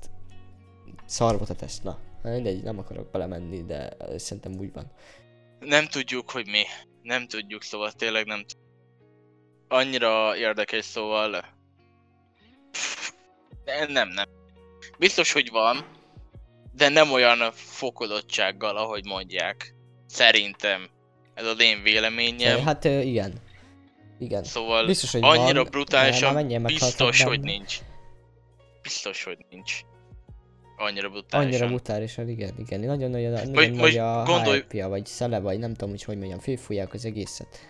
[1.07, 1.99] szar volt a teszt, na.
[2.23, 4.93] Mindegy, nem akarok belemenni, de szerintem úgy van.
[5.61, 6.63] Nem tudjuk, hogy mi.
[7.03, 8.67] Nem tudjuk, szóval tényleg nem tudjuk.
[9.69, 11.31] Annyira érdekes, szóval...
[13.65, 14.27] De nem, nem.
[14.99, 15.87] Biztos, hogy van,
[16.73, 19.75] de nem olyan fokozottsággal, ahogy mondják.
[20.09, 20.89] Szerintem.
[21.35, 22.65] Ez az én véleményem.
[22.65, 23.33] Hát igen.
[24.19, 24.45] Igen.
[24.45, 27.79] Szóval Biztos, hogy annyira van, brutálisan biztos, hogy nincs.
[28.83, 29.81] Biztos, hogy nincs.
[30.77, 31.51] Annyira brutálisan.
[31.53, 32.81] Annyira brutálisan, igen, igen.
[32.81, 36.19] Nagyon-nagyon nagyon Vagy- nagy vagy a gondolj- hype vagy szele, vagy nem tudom, hogy hogy
[36.19, 37.61] mondjam, főfújják az egészet.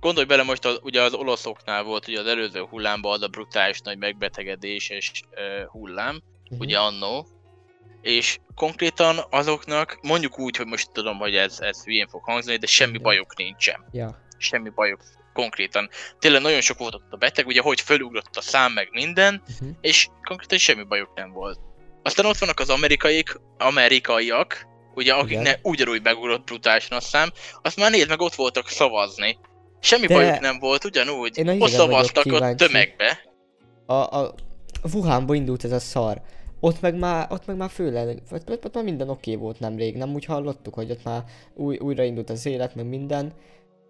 [0.00, 3.80] Gondolj bele most, az, ugye az olaszoknál volt ugye az előző hullámban az a brutális
[3.80, 6.60] nagy megbetegedéses uh, hullám, Mhm.
[6.60, 7.26] ugye annó,
[8.02, 12.66] és konkrétan azoknak, mondjuk úgy, hogy most tudom, hogy ez, ez hülyén fog hangzani, de
[12.66, 13.84] semmi bajuk nincsen.
[13.92, 15.00] Ja, Semmi bajuk
[15.32, 15.88] konkrétan.
[16.18, 19.68] Tényleg nagyon sok volt ott a beteg, ugye hogy fölugrott a szám meg minden, uh-huh.
[19.80, 21.58] és konkrétan semmi bajuk nem volt.
[22.02, 27.32] Aztán ott vannak az amerikaiak, amerikaiak, ugye akiknek ugyanúgy megugrott brutálisan a szám,
[27.62, 29.38] azt már nézd meg, ott voltak szavazni.
[29.80, 31.38] Semmi De- bajuk nem volt, ugyanúgy.
[31.38, 32.66] Én a Ott szavaztak ott kíváncsi.
[32.66, 33.20] tömegbe.
[33.86, 34.34] a, a
[34.92, 36.20] Wuhanba indult ez a szar.
[36.66, 39.96] Ott meg már, ott meg már főleg, ott, ott, ott már minden oké volt nemrég,
[39.96, 41.24] nem úgy hallottuk, hogy ott már
[41.54, 43.32] új, újraindult az élet, meg minden.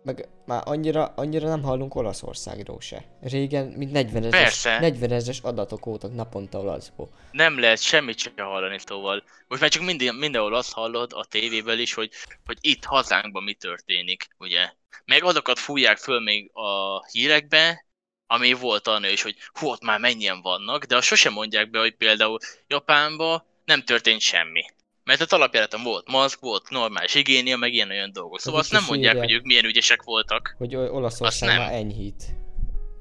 [0.04, 3.04] Meg már annyira, annyira nem hallunk Olaszországról se.
[3.20, 4.78] Régen, mint 40 ezres, Persze.
[4.78, 7.08] 40 ezres adatok voltak naponta olaszból.
[7.30, 9.22] Nem lehet semmit sem hallani, szóval.
[9.48, 12.10] Most már csak minden, mindenhol azt hallod a tévéből is, hogy,
[12.46, 14.70] hogy itt hazánkban mi történik, ugye.
[15.04, 17.85] Meg azokat fújják föl még a hírekbe,
[18.26, 21.78] ami volt annál is, hogy hú, ott már mennyien vannak, de azt sosem mondják be,
[21.78, 24.64] hogy például Japánban nem történt semmi.
[25.04, 28.40] Mert ott alapjáraton volt maszk, volt normális higiénia, meg ilyen olyan dolgok.
[28.40, 29.28] Szóval azt nem mondják, írják.
[29.28, 30.54] hogy ők milyen ügyesek voltak.
[30.58, 32.24] Hogy Olaszország már enyhít.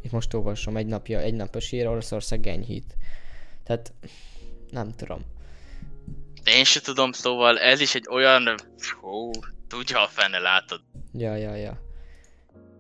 [0.02, 2.96] Itt most olvasom egy napja, egy napos ír, Olaszország enyhít.
[3.64, 3.94] Tehát,
[4.70, 5.22] nem tudom.
[6.44, 8.56] Én se tudom, szóval ez is egy olyan...
[9.02, 9.32] Hú,
[9.68, 10.82] tudja a fene, látod.
[11.14, 11.85] Ja, ja, ja.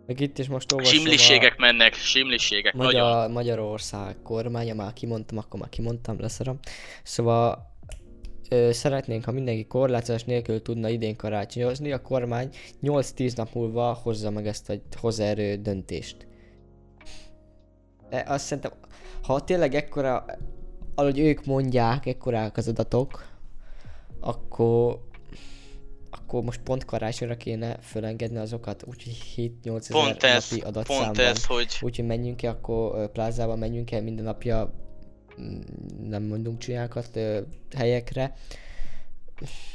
[0.07, 3.01] Meg itt is most olvasom Simliségek mennek, simliségek, a nagyon.
[3.01, 6.59] Magyar, Magyarország kormánya, már kimondtam, akkor már kimondtam, leszarom.
[7.03, 7.73] Szóval
[8.49, 12.49] ö, szeretnénk, ha mindenki korlátozás nélkül tudna idén karácsonyozni, a kormány
[12.81, 16.27] 8-10 nap múlva hozza meg ezt a hozzáerő döntést.
[18.09, 18.71] De azt szerintem,
[19.23, 20.25] ha tényleg ekkora,
[20.95, 23.25] ahogy ők mondják, ekkorák az adatok,
[24.19, 24.99] akkor
[26.25, 29.17] akkor most pont karácsonyra kéne fölengedni azokat, úgyhogy
[29.63, 33.91] 7-8 ezer Pont ez, napi adatszám pont ez, hogy Úgyhogy menjünk ki, akkor plázába menjünk
[33.91, 34.73] el minden napja,
[35.41, 35.59] mm,
[36.07, 37.39] nem mondunk csinákat ö,
[37.75, 38.33] helyekre,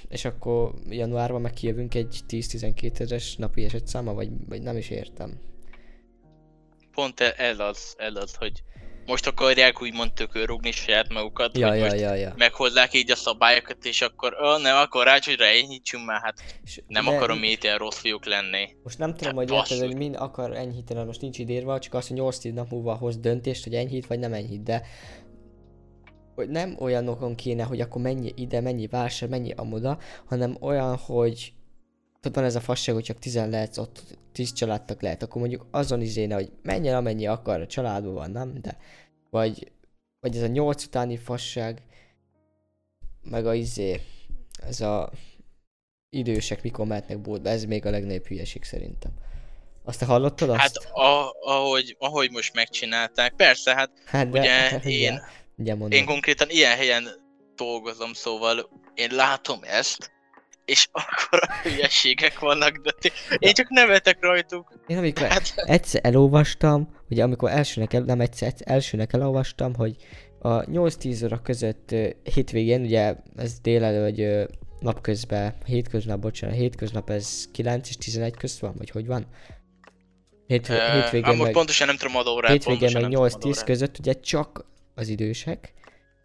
[0.09, 5.41] és akkor januárban meg kijövünk egy 10-12 ezeres napi esetszáma, vagy, vagy nem is értem.
[6.93, 8.63] pont e- ez az, ez az, hogy
[9.07, 12.35] most akarják úgymond tökörrugni saját magukat, Ja, hogy ja, most ja, ja.
[12.37, 17.05] meghozzák így a szabályokat, és akkor, ó, nem, akkor rácsonyra enyhítsünk már, hát És nem
[17.05, 18.69] de akarom itt ilyen rossz fiúk lenni.
[18.83, 22.09] Most nem tudom, Hát hogy érted, hogy min akar enyhíteni, most nincs idérve, csak az,
[22.09, 24.83] hogy 8 nap múlva hoz döntést, hogy enyhít vagy nem enyhít, de
[26.35, 31.53] hogy nem olyanokon kéne, hogy akkor mennyi ide, mennyi vásár, mennyi amoda, hanem olyan, hogy
[32.21, 35.67] tudod, van ez a fasság, hogy csak 10 lehetsz ott, 10 családtak lehet, akkor mondjuk
[35.71, 38.55] azon izéne, hogy menjen amennyi akar, a családban van, nem?
[38.61, 38.79] De,
[39.31, 39.73] vagy,
[40.21, 41.83] vagy ez a 8 utáni fasság,
[43.23, 44.01] meg a izé,
[44.67, 45.11] ez a
[46.11, 49.13] idősek mikor mehetnek boltba, ez még a legnagyobb hülyeség szerintem.
[49.85, 50.61] Azt te hallottad azt?
[50.61, 55.21] Hát a, ahogy, ahogy most megcsinálták, persze, hát hát ugye én,
[55.57, 57.09] ugye, ugye én konkrétan ilyen helyen
[57.57, 60.11] dolgozom, szóval én látom ezt,
[60.71, 64.73] és akkor a hülyeségek vannak, de ti- én csak nevetek rajtuk.
[64.87, 69.97] Én amikor Hát, egyszer elolvastam, ugye amikor elsőnek, el, nem egyszer, elsőnek elolvastam, hogy
[70.39, 71.95] a 8-10 óra között
[72.35, 74.49] hétvégén, ugye ez délelő, vagy
[74.81, 79.27] napközben, hétköznap, bocsánat, hétköznap ez 9 és 11 közt van, vagy hogy van?
[80.47, 83.65] Hét, uh, hétvégén meg, pontosan nem tudom adórát, hétvégén meg nem tudom 8-10 adórát.
[83.65, 85.73] között ugye csak az idősek,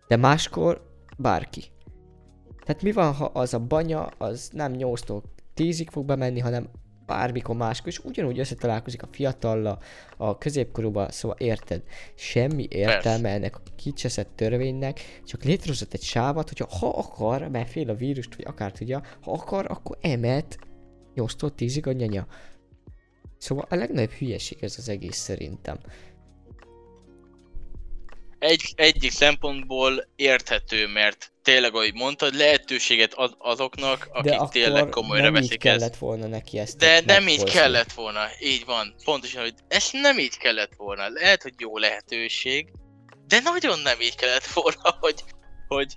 [0.07, 0.81] de máskor
[1.17, 1.63] bárki.
[2.65, 5.21] Tehát mi van, ha az a banya, az nem 8-tól
[5.55, 6.69] 10-ig fog bemenni, hanem
[7.05, 9.79] bármikor máskor, és ugyanúgy összetalálkozik a fiatalla,
[10.17, 11.83] a középkorúba, szóval érted?
[12.15, 17.89] Semmi értelme ennek a kicseszett törvénynek, csak létrehozott egy sávat, hogyha ha akar, mert fél
[17.89, 20.57] a vírust, vagy akár tudja, ha akar, akkor emet
[21.15, 22.27] 8-tól 10-ig a nyanya.
[23.37, 25.77] Szóval a legnagyobb hülyeség ez az egész szerintem.
[28.39, 35.23] Egy, egyik szempontból érthető, mert tényleg, ahogy mondtad, lehetőséget ad azoknak, akik De tényleg komolyra
[35.23, 35.77] nem így veszik ezt.
[35.77, 37.59] kellett volna neki ezt De nem így meghozni.
[37.59, 38.95] kellett volna, így van.
[39.03, 41.09] Pontosan, hogy ez nem így kellett volna.
[41.09, 42.71] Lehet, hogy jó lehetőség,
[43.27, 45.23] de nagyon nem így kellett volna, hogy,
[45.67, 45.93] hogy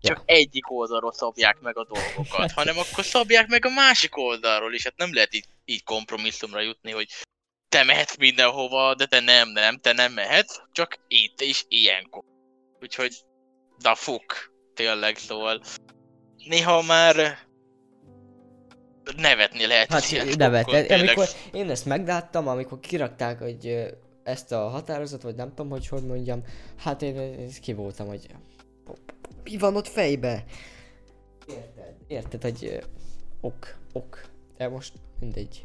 [0.00, 4.82] csak egyik oldalról szabják meg a dolgokat, hanem akkor szabják meg a másik oldalról is.
[4.82, 7.08] Hát nem lehet így, így kompromisszumra jutni, hogy
[7.70, 12.22] te mehetsz mindenhova, de te nem, nem, te nem mehetsz, csak itt és ilyenkor.
[12.80, 13.14] Úgyhogy,
[13.78, 15.60] da fuk, tényleg, szóval
[16.48, 17.38] néha már
[19.16, 19.90] nevetni lehet.
[19.90, 20.64] Hát az ilyen nevet.
[20.64, 21.16] dolgokon, tényleg.
[21.16, 23.88] Amikor én ezt megláttam, amikor kirakták, hogy
[24.22, 26.44] ezt a határozatot, vagy nem tudom, hogy hogy mondjam,
[26.78, 28.26] hát én, én ki voltam, hogy
[29.44, 30.44] mi van ott fejbe?
[31.46, 31.94] Érted?
[32.06, 32.84] Érted, hogy
[33.40, 34.24] ok, ok.
[34.56, 35.62] De most mindegy.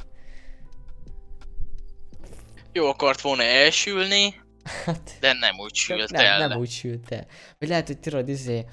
[2.75, 4.43] Jó akart volna elsülni,
[4.85, 6.47] Hát, de nem úgy sült nem, el.
[6.47, 7.25] nem úgy sült el.
[7.59, 8.65] Vagy lehet, hogy tudod, izé,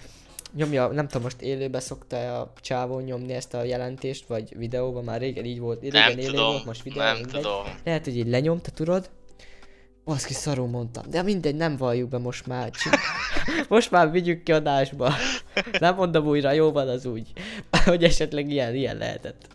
[0.54, 5.20] nyomja, nem tudom, most élőbe szokta a csávó nyomni ezt a jelentést, vagy videóban, már
[5.20, 7.32] régen így volt, régen nem élő tudom, volt, most videó, nem mindegy.
[7.40, 7.64] tudom.
[7.84, 9.10] Lehet, hogy így lenyomta, tudod?
[10.04, 11.04] Baszki szarul mondtam.
[11.10, 12.70] De mindegy, nem valljuk be most már.
[13.68, 15.14] Most már vigyük ki adásba.
[15.78, 17.32] Nem mondom újra, jó van az úgy.
[17.84, 19.46] hogy esetleg ilyen, ilyen lehetett.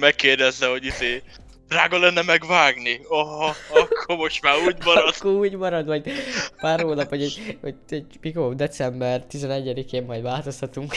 [0.00, 1.22] Megkérdezze, hogy izé,
[1.68, 3.00] drága lenne megvágni.
[3.08, 5.14] Aha, akkor most már úgy marad.
[5.16, 6.12] Akkor úgy marad, vagy
[6.56, 10.96] pár hónap, hogy, egy, hogy egy, mikor december 11-én majd változtatunk.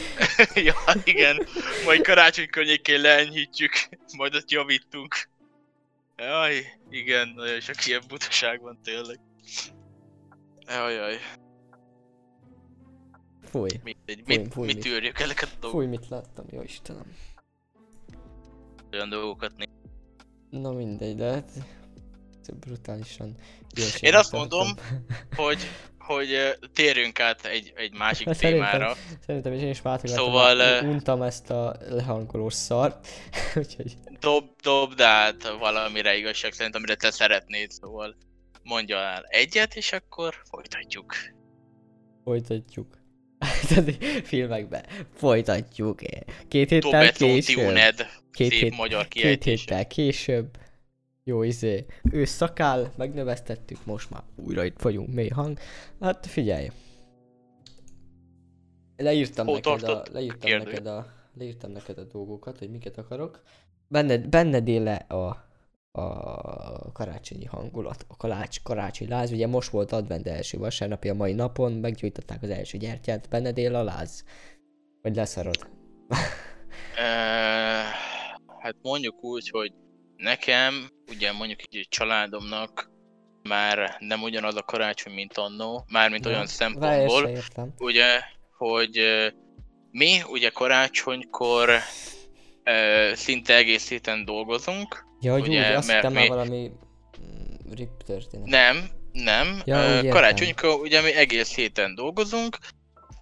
[0.68, 0.74] ja,
[1.04, 1.46] igen.
[1.84, 3.72] Majd karácsony környékén leenyhítjük,
[4.16, 5.14] majd ott javítunk.
[6.16, 9.18] Jaj, igen, nagyon sok ilyen butaság van tényleg.
[10.66, 11.18] Jajjaj,
[13.50, 13.68] Fúj.
[13.82, 14.84] mindegy, Fúj, mit, fúj, mit mit.
[14.84, 17.16] tűrjük ezeket a dolgokat, Fúj, mit láttam, jó Istenem.
[18.92, 19.73] olyan dolgokat néz.
[20.60, 21.50] Na mindegy, de hát...
[22.40, 23.34] ez Brutálisan.
[24.00, 24.68] Én azt mondom,
[25.36, 25.58] hogy,
[25.98, 28.94] hogy térjünk át egy, egy másik Szerintem- témára.
[29.26, 29.70] Szerintem is én
[30.02, 30.10] is.
[30.10, 33.08] Szóval, untam ezt a lehangolós szart.
[33.56, 38.16] Úgyhogy Dob, dobd át valamire igazság szerint, amire te szeretnéd, szóval
[38.62, 41.14] mondja el egyet, és akkor folytatjuk.
[42.24, 43.03] folytatjuk.
[44.30, 44.84] Filmekbe.
[45.14, 46.00] Folytatjuk.
[46.48, 47.66] Két héttel később.
[47.66, 50.56] Tuned, Két, szép hét, magyar két héttel később.
[51.24, 51.86] Jó izé.
[52.12, 55.58] Ő szakál, megnövesztettük, most már újra itt vagyunk, mély hang.
[56.00, 56.70] Hát figyelj.
[58.96, 60.64] Leírtam Hol neked a, leírtam Kérdő.
[60.64, 61.06] neked a,
[61.38, 63.42] leírtam neked a dolgokat, hogy miket akarok.
[63.88, 65.48] Benned, benned él le a,
[65.96, 69.32] a karácsonyi hangulat, a kalács, karácsonyi láz.
[69.32, 73.74] Ugye most volt advent első vasárnapi a mai napon, meggyújtották az első gyertyát, benned él
[73.74, 74.24] a láz.
[75.02, 75.68] Vagy leszarod.
[78.58, 79.72] Hát mondjuk úgy, hogy
[80.16, 82.90] nekem, ugye mondjuk így egy családomnak
[83.42, 87.30] már nem ugyanaz a karácsony, mint annó, mármint olyan szempontból,
[87.78, 88.20] ugye,
[88.56, 89.00] hogy
[89.90, 91.70] mi ugye karácsonykor
[92.64, 96.70] ö, szinte egész héten dolgozunk, Ja, hogy Ugye, úgy, azt mert hittem már mi- valami
[97.74, 98.46] rip történet.
[98.46, 100.10] nem, Nem, Ja, értem.
[100.10, 102.58] karácsonykor ugye mi egész héten dolgozunk,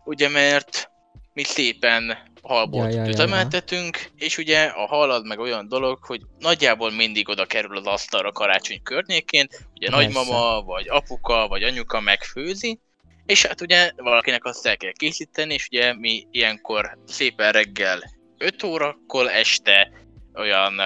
[0.04, 0.90] ugye mert
[1.32, 3.08] mi szépen halból Ja, ja, ja, ja.
[3.08, 8.32] üzemeltetünk, és ugye a halad meg olyan dolog, hogy nagyjából mindig oda kerül az asztalra
[8.32, 10.04] karácsony környékén, ugye Persze.
[10.04, 12.80] nagymama, vagy apuka, vagy anyuka megfőzi,
[13.26, 18.00] és hát ugye valakinek azt el kell készíteni, és ugye mi ilyenkor szépen reggel
[18.38, 19.90] 5 órakor, este
[20.34, 20.80] olyan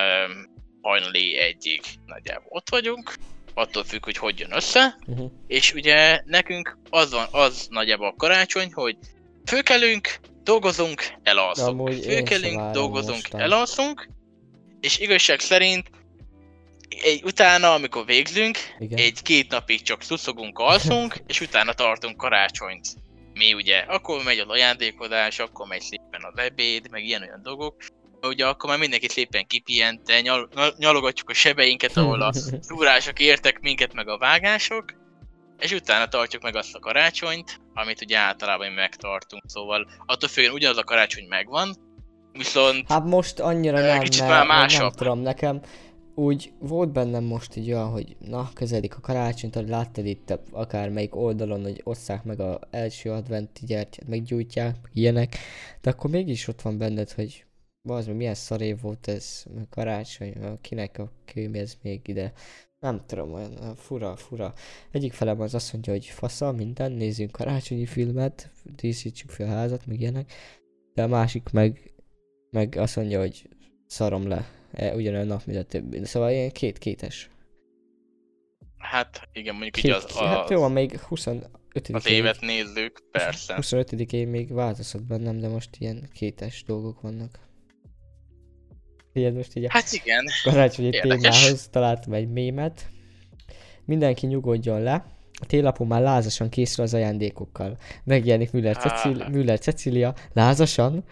[0.86, 3.14] hajnali egyig nagyjából ott vagyunk,
[3.54, 5.30] attól függ, hogy hogy jön össze, Uh-huh.
[5.46, 8.96] és ugye nekünk az van, az nagyjából a karácsony, hogy
[9.46, 11.68] főkelünk, dolgozunk, elalszunk.
[11.68, 13.40] Amúgy Főkelünk, dolgozunk, mostan.
[13.40, 14.08] elalszunk,
[14.80, 15.90] és igazság szerint
[17.02, 18.58] egy, utána, amikor végzünk,
[18.90, 22.86] egy-két napig csak szuszogunk, alszunk, és utána tartunk karácsonyt.
[23.34, 27.76] Mi ugye, akkor megy az ajándékozás, akkor megy szépen az ebéd, meg ilyen-olyan dolgok.
[28.28, 32.32] Ugye akkor már mindenki szépen kipihente, nyal, nyal- nyalogatjuk a sebeinket, ahol a
[32.68, 34.84] szúrások értek minket, meg a vágások,
[35.58, 40.76] és utána tartjuk meg azt a karácsonyt, amit ugye általában megtartunk, szóval attól függően ugyanaz
[40.76, 41.76] a karácsony megvan,
[42.32, 44.94] viszont Hát most annyira nem, kicsit mert, már mert nem másabb.
[44.94, 45.60] tudom, nekem
[46.14, 50.42] úgy volt bennem most így olyan, hogy na, közeledik a karácsony, tudod, láttad itt a-
[50.50, 55.36] akármelyik oldalon, hogy osszák meg a első adventi gyertyát, meggyújtják, meg ilyenek,
[55.80, 57.44] de akkor mégis ott van benned, hogy
[57.94, 62.32] az milyen szarév volt ez, meg karácsony, kinek a kőm ez még ide.
[62.80, 64.54] Nem tudom, olyan fura, fura.
[64.90, 69.86] Egyik felem az azt mondja, hogy fasza, minden, nézzünk karácsonyi filmet, díszítsük fel a házat,
[69.86, 70.32] meg ilyenek.
[70.94, 71.94] De a másik meg,
[72.50, 73.48] meg azt mondja, hogy
[73.86, 74.48] szarom le.
[74.72, 76.04] E, ugyanolyan nap, mint a többi.
[76.04, 77.30] Szóval ilyen két-kétes.
[78.78, 81.48] hát igen, mondjuk Két, így az, hát az, jó, van még 25
[81.92, 83.54] az évet nézzük, persze.
[83.54, 87.45] 25 én még változott bennem, de most ilyen kétes dolgok vannak.
[89.16, 91.38] Ilyen most így a Hát igen, karácsonyi Érdekes.
[91.40, 92.86] témához találtam egy mémet.
[93.84, 95.06] Mindenki nyugodjon le.
[95.40, 97.78] A télapó már lázasan készül az ajándékokkal.
[98.04, 98.76] Megjelenik Müller.
[98.76, 100.14] Cecil, Müller Cecilia.
[100.32, 101.04] Lázasan?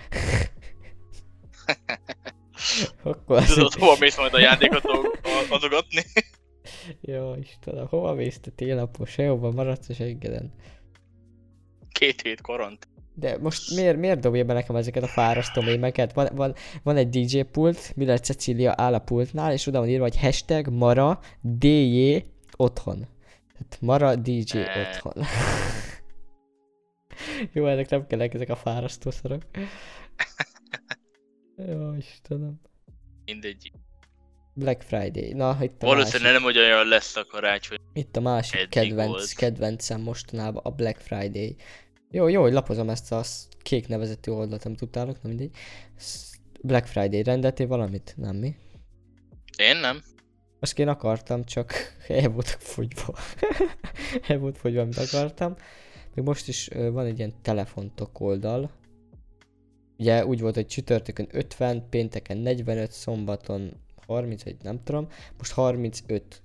[3.03, 5.19] Akkor azt tudod, hova mész majd a játékot dolg-
[5.51, 6.03] adogatni?
[7.01, 9.05] Jó, Istenem, hova mész te télapó?
[9.05, 10.53] Sehova maradsz a seggeden.
[11.93, 12.89] Két hét koront.
[13.17, 16.13] De most miért, miért dobja be nekem ezeket a fárasztó mémeket?
[16.13, 20.03] Van, van, van egy DJ pult, Miller Cecilia áll a pultnál, és oda van írva,
[20.03, 22.17] hogy hashtag Mara DJ
[22.57, 23.07] otthon.
[23.53, 25.25] Tehát Mara DJ otthon.
[27.53, 29.43] Jó, ennek nem kellek ezek a fárasztó szarok.
[31.69, 32.61] Jó, Istenem.
[33.25, 33.73] Mindegy.
[34.55, 35.33] Black Friday.
[35.33, 37.79] Na, itt a Valószínűleg másik, nem hogy olyan lesz a karácsony.
[37.93, 39.33] itt a másik kedvenc, volt.
[39.33, 41.57] kedvencem mostanában a Black Friday.
[42.15, 43.23] Jó, jó, hogy lapozom ezt a
[43.63, 45.57] kék nevezetű oldalt, amit utálok, na mindegy.
[46.63, 48.15] Black Friday rendeltél valamit?
[48.17, 48.57] Nem mi?
[49.59, 50.03] Én nem.
[50.61, 51.73] Azt én akartam, csak
[52.09, 53.15] el voltak fogyva.
[54.29, 55.57] el volt fogyva, amit akartam.
[56.15, 58.71] Még most is van egy ilyen telefontok oldal.
[59.99, 63.73] Ugye úgy volt, hogy csütörtökön 50, pénteken 45, szombaton
[64.07, 65.09] 30, vagy nem tudom.
[65.39, 66.43] Most 35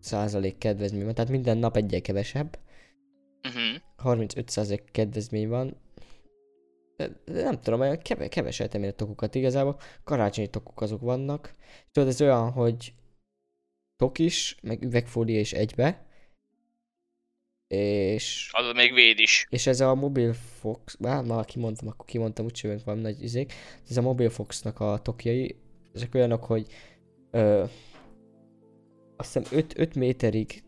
[0.00, 2.58] százalék kedvezmény van, tehát minden nap egyel kevesebb.
[3.48, 3.82] Uh-huh.
[4.04, 5.76] 35% kedvezmény van.
[6.96, 9.80] De, de nem tudom, olyan keve, keveseltem én a tokokat igazából.
[10.04, 11.54] Karácsonyi tokok azok vannak.
[11.92, 12.94] Tudod, ez olyan, hogy
[13.96, 16.06] tok is, meg üvegfólia is egybe.
[17.74, 19.46] És, Az még véd is.
[19.50, 23.52] és ez a Mobilfox, már, már kimondtam, akkor kimondtam, úgyse jövünk valami nagy izék.
[23.88, 25.56] Ez a Mobilfoxnak a tokjai,
[25.94, 26.66] ezek olyanok, hogy
[27.30, 27.64] ö,
[29.16, 30.62] azt hiszem 5, 5 méterig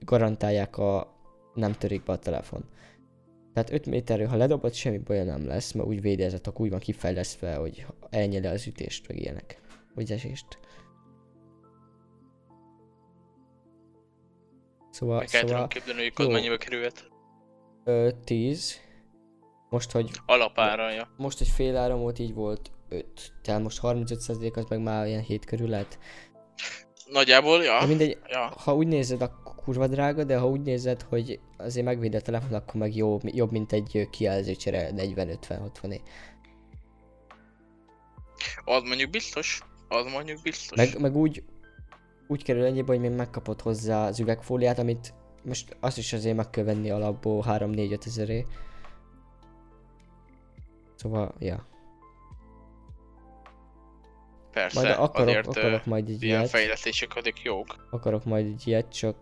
[0.00, 1.16] garantálják a
[1.54, 2.64] nem törik be a telefon.
[3.58, 6.60] Tehát 5 méterről, ha ledobod, semmi baj nem lesz, mert úgy védi ez a tok,
[6.60, 9.60] úgy van kifejlesztve, hogy elnyeli az ütést, meg ilyenek.
[9.94, 10.46] Vagy esést.
[14.90, 17.08] Szóval, Meg el tudom szóval képzelni, hogy az mennyibe kerülhet.
[17.84, 18.80] ö, 10.
[19.70, 21.08] Most, hogy Alapáraja.
[21.16, 23.06] most egy fél áram volt, így volt 5.
[23.42, 25.98] Tehát most 35% az meg már ilyen 7 körül lehet.
[27.10, 27.80] Nagyjából, ja.
[27.80, 28.52] De mindegy, ja.
[28.56, 32.52] ha úgy nézed, akkor kurva drága, de ha úgy nézed, hogy azért megvéd a telefon,
[32.52, 36.00] akkor meg jó, jobb, mint egy kijelzőcsere 40-50-60 é.
[38.64, 39.60] Az mondjuk biztos.
[39.88, 40.76] Az mondjuk biztos.
[40.76, 41.42] Meg, meg úgy,
[42.26, 46.50] úgy kerül ennyibe, hogy még megkapod hozzá az üvegfóliát, amit most azt is azért meg
[46.50, 48.46] kell venni alapból 3-4-5 ezeré.
[50.94, 51.66] Szóval, ja.
[54.52, 56.50] Persze, Majd akarok, azért akarok majd egy ilyen ilyet.
[56.50, 57.86] fejlesztések azok jók.
[57.90, 59.16] akarok majd egy ilyet, csak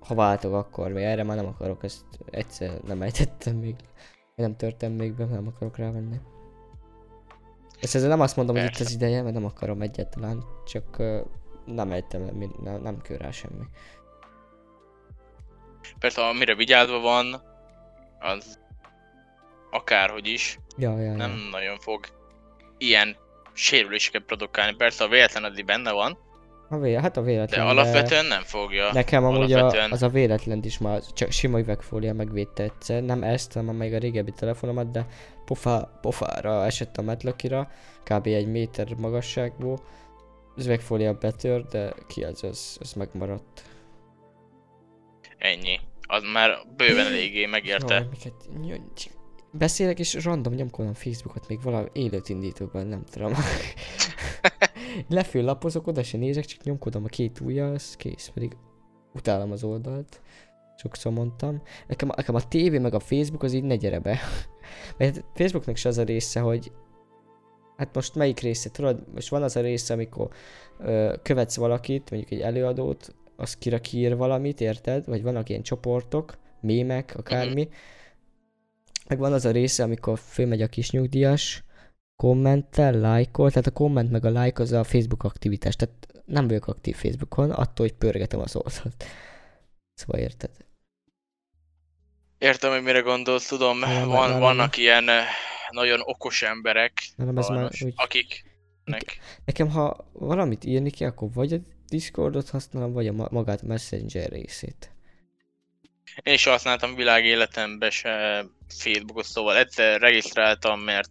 [0.00, 3.74] ha váltok akkor, vagy erre már nem akarok, ezt egyszer nem ejtettem még,
[4.34, 6.20] nem törtem még be, nem akarok rávenni.
[7.80, 8.84] Ezt ezzel nem azt mondom, hogy itt Persze.
[8.84, 11.20] az ideje, mert nem akarom egyáltalán, csak uh,
[11.66, 12.22] nem ejtem,
[12.62, 13.64] nem, nem kell rá semmi.
[15.98, 17.42] Persze, amire vigyázva van,
[18.18, 18.58] az
[19.70, 21.50] akárhogy is, Ja, ja, nem ja.
[21.50, 22.06] nagyon fog
[22.78, 23.16] ilyen
[23.58, 24.74] sérüléseket produkálni.
[24.76, 26.18] Persze a véletlen addig benne van,
[26.70, 28.92] A vé- hát a de véletlen, alapvetően nem fogja.
[28.92, 33.02] Nekem amúgy a, alapvetően- az a véletlen is már csak sima üvegfólia megvédte egyszer.
[33.02, 35.06] Nem ezt, hanem még a régebbi telefonomat, de
[35.44, 37.70] pofá, pofára esett a metlökira,
[38.04, 38.26] kb.
[38.26, 39.78] egy méter magasságból.
[40.56, 43.62] Az üvegfólia betör, de ki az, az, az megmaradt.
[45.38, 45.80] Ennyi.
[46.06, 47.94] Az már bőven eléggé megérte.
[47.94, 48.34] Jaj, miket...
[49.52, 53.32] Beszélek és random nyomkodom Facebookot, még valami élőt indítóban, nem tudom.
[55.08, 58.56] Lefőlapozok, oda se nézek, csak nyomkodom a két ujjal, az kész, pedig
[59.14, 60.20] utálom az oldalt.
[60.76, 61.62] Sokszor mondtam.
[61.86, 64.18] Nekem, nekem a tévé meg a Facebook az így ne gyere be.
[64.98, 66.72] Mert Facebooknak is az a része, hogy
[67.76, 70.28] Hát most melyik része, tudod, most van az a része, amikor
[70.78, 75.06] ö, követsz valakit, mondjuk egy előadót, az kira kiír valamit, érted?
[75.06, 77.68] Vagy vannak ilyen csoportok, mémek, akármi.
[79.08, 81.62] Meg van az a része, amikor fölmegy a kis nyugdíjas,
[82.16, 86.66] kommentel, lájkol, tehát a komment meg a like az a Facebook aktivitás, tehát nem vagyok
[86.66, 89.04] aktív Facebookon, attól, hogy pörgetem az oldalt.
[89.94, 90.50] Szóval érted?
[92.38, 95.24] Értem, hogy mire gondolsz, tudom, Nem, van, nem, vannak ilyen eh,
[95.70, 97.92] nagyon okos emberek, Nem, ez már úgy...
[97.96, 103.62] akiknek Nekem, ha valamit írni kell, akkor vagy a Discordot használom, vagy a ma- magát
[103.62, 104.90] Messenger részét.
[106.22, 111.10] Én is használtam világéletemben se Facebookot, szóval egyszer regisztráltam, mert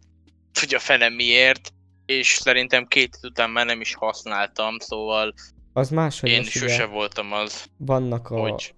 [0.53, 1.73] tudja fene miért,
[2.05, 5.33] és szerintem két hét után már nem is használtam, szóval
[5.73, 8.75] Az más, hogy én sose voltam az, vannak a hogy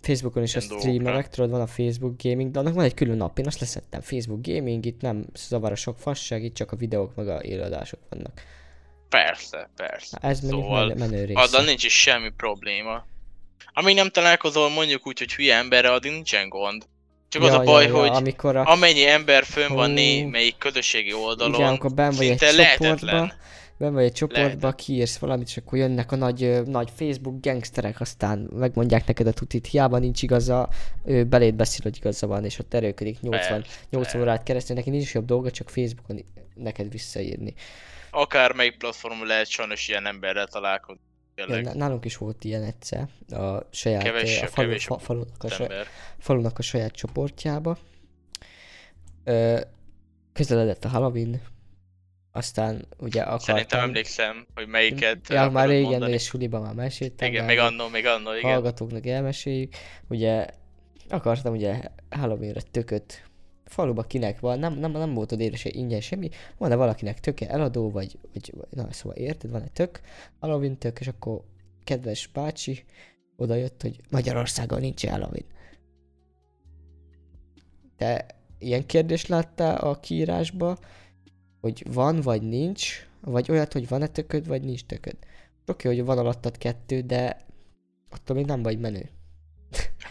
[0.00, 3.38] Facebookon is a streamerek, tudod, van a Facebook Gaming, de annak van egy külön nap,
[3.38, 4.00] én azt leszettem.
[4.00, 8.00] Facebook Gaming, itt nem zavar a sok fasság, itt csak a videók meg a élőadások
[8.08, 8.42] vannak.
[9.08, 10.18] persze, persze.
[10.20, 11.40] Na, ez Szóval menő, menő része.
[11.40, 13.04] Azzal nincs is semmi probléma.
[13.72, 16.84] Amíg nem találkozol mondjuk úgy, hogy hülye emberre, addig nincsen gond.
[17.28, 21.68] Csak az a baj, hogy amikor a, amennyi ember fönn van némelyik közösségi oldalon, igen,
[21.68, 23.32] amikor ben vagy egy csoportba,
[23.76, 24.74] ben vagy egy csoportba, Lehetetlen.
[24.74, 29.66] kiírsz valamit, és akkor jönnek a nagy, nagy Facebook gangsterek, aztán megmondják neked a tutit,
[29.66, 30.68] hiába nincs igaza,
[31.04, 33.76] ő beléd beszél, hogy igaza van, és ott erőködik 80, Persze.
[33.90, 37.54] 80 órát keresztül, neki nincs jobb dolga, csak Facebookon neked visszaírni.
[38.10, 41.02] Akármelyik platformon lehet sajnos ilyen emberrel találkozni.
[41.46, 45.48] Tényleg, nálunk is volt ilyen egyszer, a saját, Kevés- a falu, kevés fa, falunak, a
[45.48, 45.86] saját,
[46.18, 47.78] falunak a saját csoportjába.
[49.24, 49.60] Ö,
[50.32, 51.40] közeledett a Halloween,
[52.32, 53.54] aztán ugye akartam...
[53.54, 56.12] Szerintem emlékszem, hogy melyiket Ja, már régen, mondani.
[56.12, 57.28] és suliban már meséltem.
[57.28, 58.50] Igen, még annó, még annó, igen.
[58.50, 59.72] Hallgatóknak elmeséljük.
[60.08, 60.46] Ugye
[61.08, 61.80] akartam ugye
[62.10, 63.29] Halloweenre tököt
[63.70, 67.48] faluba kinek van, nem, nem, nem volt oda érde se ingyen semmi, van-e valakinek töke
[67.48, 70.00] eladó, vagy, vagy, na szóval érted, van egy tök,
[70.40, 71.42] Halloween tök, és akkor
[71.84, 72.84] kedves bácsi
[73.36, 75.44] oda jött, hogy Magyarországon nincs Halloween.
[77.96, 78.26] Te
[78.58, 80.78] ilyen kérdést láttál a kiírásba,
[81.60, 85.16] hogy van vagy nincs, vagy olyat, hogy van-e tököd, vagy nincs tököd.
[85.66, 87.46] Oké, hogy van alattad kettő, de
[88.10, 89.10] attól még nem vagy menő.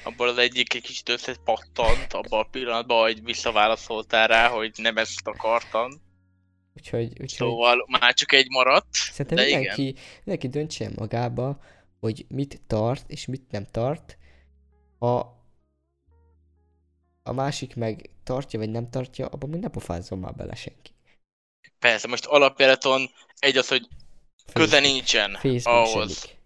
[0.04, 5.28] Abból az egyik egy kicsit összepattant abban a pillanatban, hogy visszaválaszoltál rá, hogy nem ezt
[5.28, 5.92] akartam.
[6.76, 8.88] Úgyhogy, úgyhogy Szóval már csak egy maradt.
[8.92, 9.60] szerintem de igen.
[9.60, 11.60] mindenki, mindenki döntse magába,
[12.00, 14.18] hogy mit tart és mit nem tart.
[15.00, 15.08] A,
[17.24, 20.92] a másik meg tartja vagy nem tartja, abban még ne pofázzon már bele senki.
[21.80, 23.88] Persze, most alapjáraton egy az, hogy
[24.54, 26.39] köze nincsen Facebook ahhoz, sedik.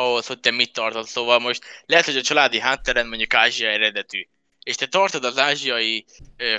[0.00, 1.06] Ahhoz, hogy te mit tartod.
[1.06, 4.26] Szóval most lehet, hogy a családi háttered mondjuk ázsiai eredetű,
[4.62, 6.04] és te tartod az ázsiai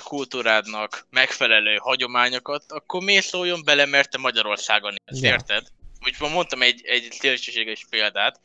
[0.03, 5.29] kultúrádnak megfelelő hagyományokat, akkor miért szóljon bele, mert te Magyarországon élsz, Ja.
[5.29, 5.67] érted?
[6.05, 8.39] Úgy mondtam egy, egy szélsőséges példát,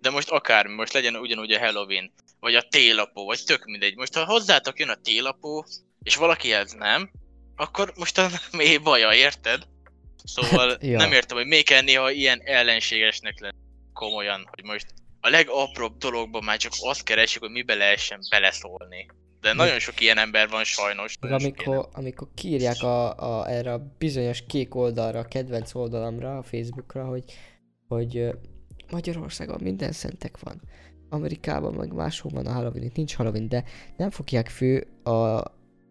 [0.00, 3.96] de most akármi, most legyen ugyanúgy a Halloween, vagy a télapó, vagy tök mindegy.
[3.96, 5.66] Most ha hozzátok jön a télapó,
[6.02, 7.10] és valakihez nem,
[7.56, 9.62] akkor most annak mi baja, érted?
[10.24, 10.98] Szóval Ja.
[10.98, 13.61] nem értem, hogy még kell néha ilyen ellenségesnek lenni
[14.02, 14.86] komolyan, hogy most
[15.20, 19.06] a legapróbb dologban már csak azt keresik, hogy mibe lehessen beleszólni.
[19.40, 21.18] De nagyon sok ilyen ember van sajnos.
[21.20, 26.42] Meg amikor, amikor kiírják a, a, erre a bizonyos kék oldalra, a kedvenc oldalamra, a
[26.42, 27.24] Facebookra, hogy,
[27.88, 28.26] hogy
[28.90, 30.62] Magyarországon minden szentek van.
[31.08, 33.64] Amerikában meg máshol van a Halloween, itt nincs Halloween, de
[33.96, 35.42] nem fogják fő a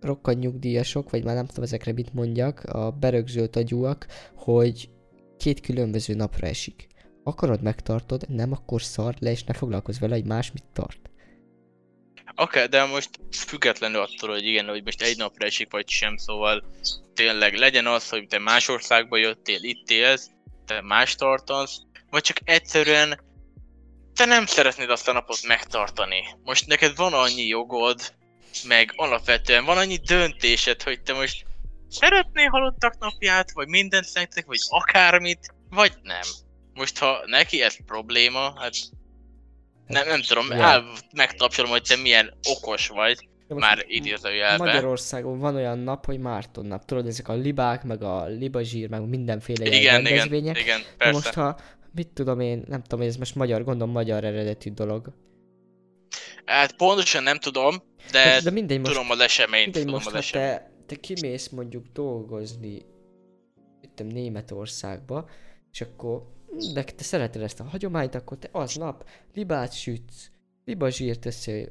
[0.01, 4.05] rokkant nyugdíjasok, vagy már nem tudom ezekre mit mondjak, a berögzült agyúak,
[4.35, 4.89] hogy
[5.37, 6.87] két különböző napra esik.
[7.23, 11.09] Akarod, megtartod, nem, akkor szar le, és ne foglalkozz vele, hogy más mit tart.
[12.35, 16.17] Oké, okay, de most függetlenül attól, hogy igen, hogy most egy napra esik vagy sem,
[16.17, 16.63] szóval
[17.13, 20.29] tényleg legyen az, hogy te más országba jöttél, itt élsz,
[20.65, 23.19] te más tartasz, vagy csak egyszerűen
[24.13, 26.23] te nem szeretnéd azt a napot megtartani.
[26.43, 28.13] Most neked van annyi jogod,
[28.67, 31.45] meg alapvetően van annyi döntésed, hogy te most
[31.89, 36.21] szeretnél halottak napját, vagy mindent szeretnék, vagy akármit, vagy nem.
[36.73, 38.73] Most ha neki ez probléma, hát
[39.87, 40.63] nem, nem tudom, Ja.
[40.63, 40.83] áll,
[41.15, 44.67] megtapsolom, hogy te milyen okos vagy, már idézőjelben.
[44.67, 46.85] Magyarországon van olyan nap, hogy Márton nap.
[46.85, 50.59] Tudod, ezek a libák, meg a libazsír, meg mindenféle ilyen Igen, igen, rendezvények.
[50.59, 51.13] igen, De persze.
[51.13, 51.59] most ha,
[51.95, 55.13] mit tudom én, nem tudom, ez most magyar, gondolom magyar eredetű dolog.
[56.45, 57.75] Hát pontosan nem tudom,
[58.11, 60.57] De, de, de mindegy, most, tudom az eseményt, mindegy, tudom most az ha eseményt.
[60.59, 62.81] te, te kimész mondjuk dolgozni,
[63.95, 65.29] tudom, Németországba,
[65.71, 66.21] és akkor,
[66.73, 70.29] de te szereted ezt a hagyományt, akkor te aznap libát sütsz,
[70.65, 71.69] libazsírt össze,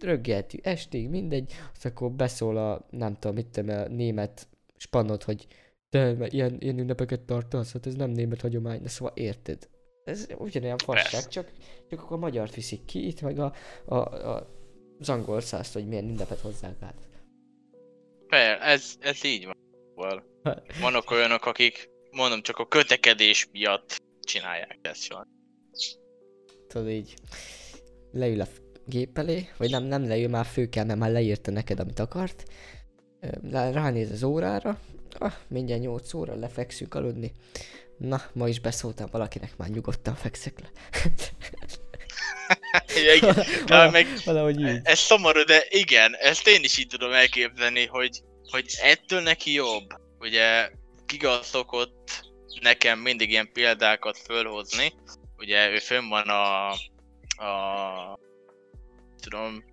[0.00, 5.46] röggeltű estig, mindegy, azt akkor beszól a, nem tudom, mit tudom, a német spannot, hogy
[5.90, 9.68] te ilyen, ilyen ünnepeket tartasz, hát ez nem német hagyomány, de szóval érted.
[10.04, 11.52] Ez ugyanolyan fasság, csak,
[11.90, 13.52] csak akkor a magyart viszik ki, itt meg a,
[13.84, 14.58] a, a
[15.00, 17.08] az angol százt, hogy milyen ünnepet hozzák át.
[18.26, 19.44] Per, ez, ez így
[19.94, 20.22] van.
[20.80, 25.28] Vannak olyanok, akik mondom csak a kötekedés miatt csinálják ezt sajnos.
[26.68, 27.14] Tudod így,
[28.12, 28.46] leül a
[28.86, 32.44] gép elé, vagy nem, nem leül, már fő kell, mert már leírta neked, amit akart.
[33.50, 34.80] Ránéz az órára,
[35.18, 37.32] ah, mindjárt 8 óra, lefekszünk aludni.
[37.98, 40.70] Na, ma is beszóltam valakinek, már nyugodtan fekszek le.
[42.96, 44.80] Igen, de meg Valahogy így.
[44.82, 49.86] ez szomorú, de igen, ezt én is így tudom elképzelni, hogy, hogy ettől neki jobb.
[50.18, 50.70] Ugye
[51.06, 52.29] Giga szokott
[52.60, 54.92] nekem mindig ilyen példákat fölhozni.
[55.38, 56.68] Ugye ő fönn van a,
[57.44, 58.18] a
[59.20, 59.64] tudom,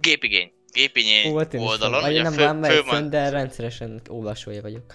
[0.00, 0.52] gépigény.
[0.72, 2.32] Gépigény Ó, hát oldalon, ugye nem
[2.62, 4.94] föl fönn, van, de rendszeresen olvasója vagyok.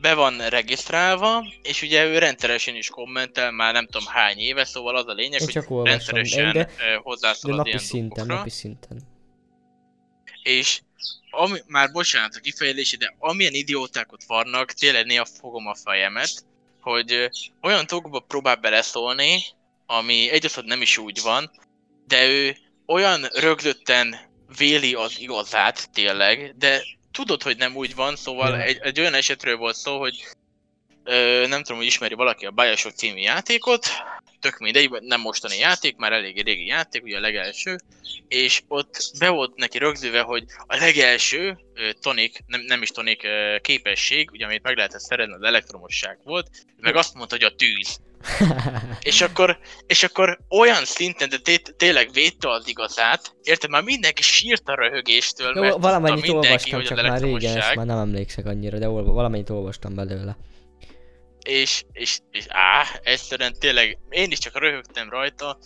[0.00, 4.96] be van regisztrálva, és ugye ő rendszeresen is kommentel, már nem tudom hány éve, szóval
[4.96, 7.02] az a lényeg, Én hogy rendszeresen de, de,
[7.42, 8.34] de napi ilyen szinten, dolgokra.
[8.34, 9.02] napi szinten.
[10.42, 10.80] és
[11.36, 16.44] ami, már bocsánat a kifejezési, de amilyen idióták ott vannak, tényleg néha fogom a fejemet,
[16.80, 17.30] hogy
[17.62, 19.42] olyan dolgokba próbál beleszólni,
[19.86, 21.50] ami egyrészt nem is úgy van,
[22.06, 22.56] de ő
[22.86, 24.16] olyan rögzötten
[24.56, 26.82] véli az igazát tényleg, de
[27.12, 30.24] tudod, hogy nem úgy van, szóval egy, egy olyan esetről volt szó, hogy
[31.04, 33.86] ö, nem tudom, hogy ismeri valaki a Bioshock című játékot,
[34.40, 37.76] tök mindegy, nem mostani játék, már elég régi játék, ugye a legelső,
[38.28, 41.58] és ott be volt neki rögzülve, hogy a legelső
[42.00, 43.26] tonik, nem, nem is tonik
[43.60, 48.00] képesség, ugye amit meg lehetett szerezni, az elektromosság volt, meg azt mondta, hogy a tűz.
[49.00, 53.70] És akkor, és akkor olyan szinten, de té- tényleg védte az igazát, érted?
[53.70, 57.56] Már mindenki sírt a röhögéstől, Jó, mert valamennyit mindenki, olvastam, hogy csak az már régen,
[57.56, 60.36] ezt már nem emlékszek annyira, de olva, valamennyit olvastam belőle.
[61.46, 65.58] És, és, és á, egyszerűen tényleg én is csak röhögtem rajta,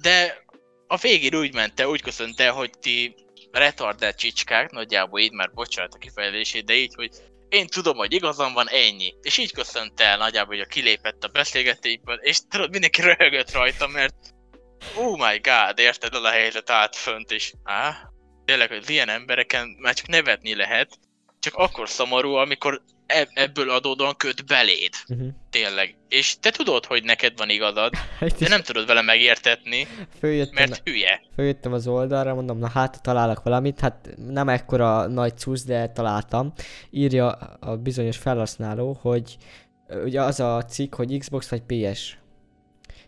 [0.00, 0.44] de
[0.86, 3.14] a végén úgy ment el, úgy köszönte, hogy ti
[3.50, 7.10] retardált csicskák, nagyjából így már bocsánat a kifejezését, de így, hogy
[7.48, 9.14] én tudom, hogy igazam van, ennyi.
[9.22, 13.86] És így köszönt el nagyjából, hogy a kilépett a beszélgetésből, és tudod, mindenki röhögött rajta,
[13.86, 14.14] mert
[14.96, 18.10] oh my god, érted, az a helyzet állt fönt, és á,
[18.44, 20.98] tényleg, hogy ilyen embereken már csak nevetni lehet,
[21.38, 22.82] csak akkor szomorú, amikor
[23.34, 24.92] ebből adódóan köt beléd.
[25.08, 25.28] Uh-huh.
[25.50, 25.94] Tényleg.
[26.08, 27.92] És te tudod, hogy neked van igazad,
[28.38, 29.86] de nem tudod vele megértetni,
[30.18, 31.20] Följöttem, mert hülye.
[31.34, 36.52] följöttem az oldalra, mondom, na hát találok valamit, hát nem ekkora nagy cusz, de találtam.
[36.90, 37.28] Írja
[37.60, 39.36] a bizonyos felhasználó, hogy
[40.04, 42.18] ugye az a cikk, hogy Xbox vagy PS.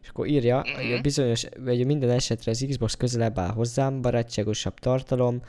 [0.03, 0.91] És akkor írja, Mhm.
[0.91, 5.43] hogy bizonyos, vagy minden esetre az Xbox közelebb áll hozzám, barátságosabb tartalom,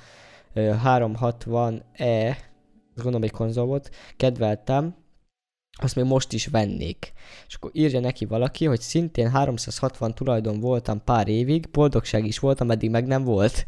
[0.53, 2.52] ö, 360e, azt
[2.95, 4.95] gondolom egy konzol volt, kedveltem,
[5.81, 7.13] azt még most is vennék.
[7.47, 12.71] És akkor írja neki valaki, hogy szintén 360 tulajdon voltam pár évig, boldogság is voltam,
[12.71, 13.65] eddig meg nem volt.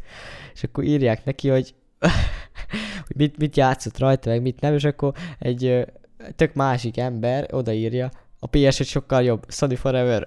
[0.54, 1.74] És akkor írják neki, hogy,
[3.06, 5.86] hogy mit, mit játszott rajta, meg mit nem, és akkor egy
[6.36, 10.26] tök másik ember odaírja, a ps sokkal jobb, Sony Forever.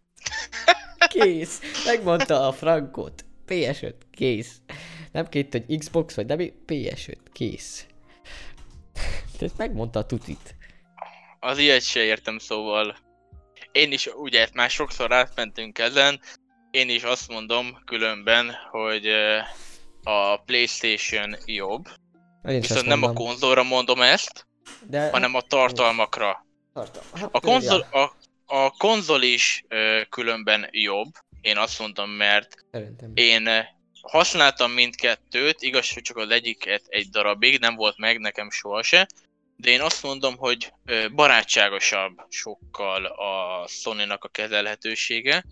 [1.12, 3.24] kész, megmondta a frankot.
[3.48, 4.60] PS5, kész.
[5.12, 7.86] Nem két, hogy Xbox vagy nem, PS5, kész.
[9.40, 10.54] Tehát megmondta a tutit.
[11.40, 12.96] Az ilyet se értem, szóval
[13.72, 16.20] én is ugye már sokszor átmentünk ezen,
[16.70, 19.38] én is azt mondom különben, hogy ö,
[20.02, 21.88] a Playstation jobb,
[22.48, 23.24] Én is viszont nem a mondom.
[23.26, 24.46] konzolra mondom ezt,
[24.86, 26.46] de hanem a tartalmakra.
[26.72, 27.02] tartom.
[27.14, 28.12] Hát, A konzol, a,
[28.46, 31.08] a konzol is ö, különben jobb,
[31.40, 33.10] én azt mondom, mert szerintem.
[33.14, 33.58] én ö,
[34.02, 39.08] használtam mindkettőt, igaz, hogy csak az egyiket egy darabig, nem volt meg nekem soha se,
[39.60, 40.72] de én azt mondom, hogy
[41.14, 45.44] barátságosabb sokkal a Sony-nak a kezelhetősége.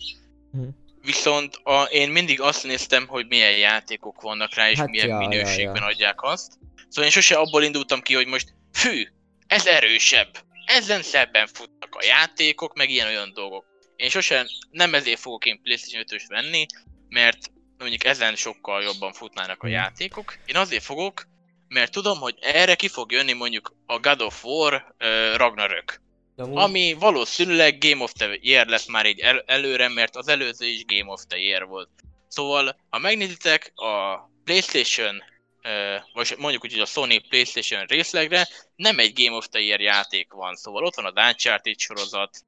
[0.52, 0.68] Mhm.
[1.02, 5.20] Viszont a, én mindig azt néztem, hogy milyen játékok vannak rá, és Hát milyen ja,
[5.20, 5.86] ja, minőségben ja.
[5.86, 6.52] adják azt.
[6.88, 9.08] Szóval én sose abból indultam ki, hogy most fű,
[9.46, 10.28] ez erősebb,
[10.64, 13.64] ezen szebben futnak a játékok, meg ilyen-olyan dolgok.
[13.96, 16.66] Én sosem, nem ezért fogok én PlayStation 5-ös venni,
[17.08, 19.74] mert mondjuk ezen sokkal jobban futnának a Mhm.
[19.74, 20.38] játékok.
[20.46, 21.26] Én azért fogok,
[21.68, 26.00] mert tudom, hogy erre ki fog jönni mondjuk a God of War uh, Ragnarök.
[26.36, 30.66] Amúgy- Ami valószínűleg Game of the Year lesz már így el- előre, mert az előző
[30.66, 31.88] is Game of the Year volt.
[32.28, 35.22] Szóval, ha megnézitek a PlayStation,
[35.64, 39.80] uh, vagy mondjuk úgy, hogy a Sony PlayStation részlegre, nem egy Game of the Year
[39.80, 42.38] játék van, szóval ott van az Uncharted sorozat,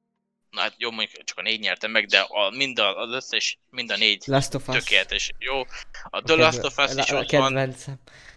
[0.49, 3.57] na hát jó, mondjuk csak a négy nyerte meg, de a, mind a, az összes,
[3.69, 4.75] mind a négy Last of Us.
[4.75, 5.59] tökéletes, jó.
[5.59, 5.65] A
[6.09, 7.73] A The Last kedve- of Us is a- a ott van,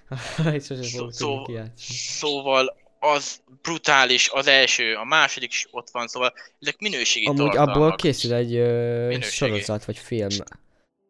[0.64, 1.96] Sose Szó- szó- kijátszani.
[1.96, 7.76] szóval az brutális, az első, a második is ott van, szóval ezek minőségi Amúgy tartalmak.
[7.76, 10.28] abból készül egy ö, sorozat vagy film.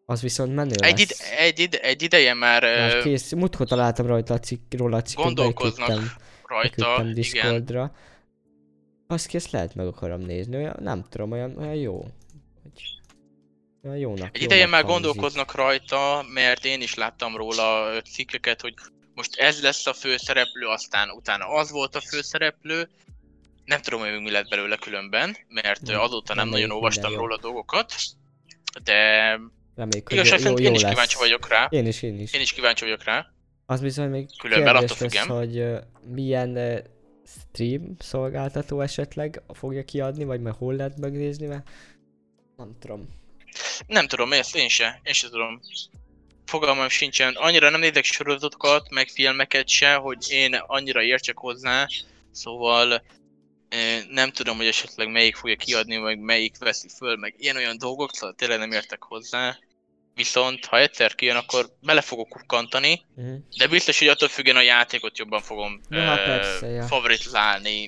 [0.06, 0.90] Az viszont menő lesz.
[0.90, 3.32] Egy, ide, egy, ide, egy ideje már Már kész.
[3.32, 6.16] Múltkor találtam rajta a cikk, róla a cikket, Gondolkoznak beküldtem,
[6.46, 7.14] rajta, beküldtem igen.
[7.14, 7.94] Discordra.
[9.06, 12.04] Azt kész lehet meg akarom nézni, olyan, nem tudom, olyan, olyan jó.
[13.84, 18.74] Olyan jónak, Egy ideje már gondolkoznak rajta, mert én is láttam róla cikkeket, hogy
[19.14, 22.88] most ez lesz a főszereplő, aztán utána az volt a főszereplő.
[23.64, 27.18] Nem tudom, hogy mi lett belőle különben, mert Nem, azóta nem reméljük, nagyon olvastam jó.
[27.18, 27.94] róla dolgokat.
[28.84, 28.94] De
[29.74, 30.90] Reméljük, igazság jó, szerint jó, én jó is lesz.
[30.90, 31.66] kíváncsi vagyok rá.
[31.70, 32.32] Én is, én is.
[32.32, 33.26] Én is kíváncsi vagyok rá.
[33.66, 35.36] Az bizony még Különben kérdés attól lesz, függem.
[35.36, 35.78] hogy ö,
[36.14, 36.78] milyen ö,
[37.26, 41.68] stream szolgáltató esetleg fogja kiadni, vagy majd hol lehet megnézni, mert
[42.56, 43.08] nem tudom.
[43.86, 45.60] Nem tudom, ezt én se, én se tudom.
[46.46, 47.34] Fogalmam sincsen.
[47.34, 51.86] Annyira nem nézek sorozatokat, meg filmeket se, hogy én annyira értsek hozzá.
[52.32, 53.02] Szóval
[53.68, 58.14] eh, nem tudom, hogy esetleg melyik fogja kiadni, meg melyik veszi föl, meg ilyen-olyan dolgok,
[58.14, 59.58] szóval tényleg nem értek hozzá.
[60.14, 63.36] Viszont ha egyszer kijön, akkor bele fogok kukkantani, Uh-huh.
[63.58, 66.86] de biztos, hogy attól függően a játékot jobban fogom Ja, hát eh, persze, ja.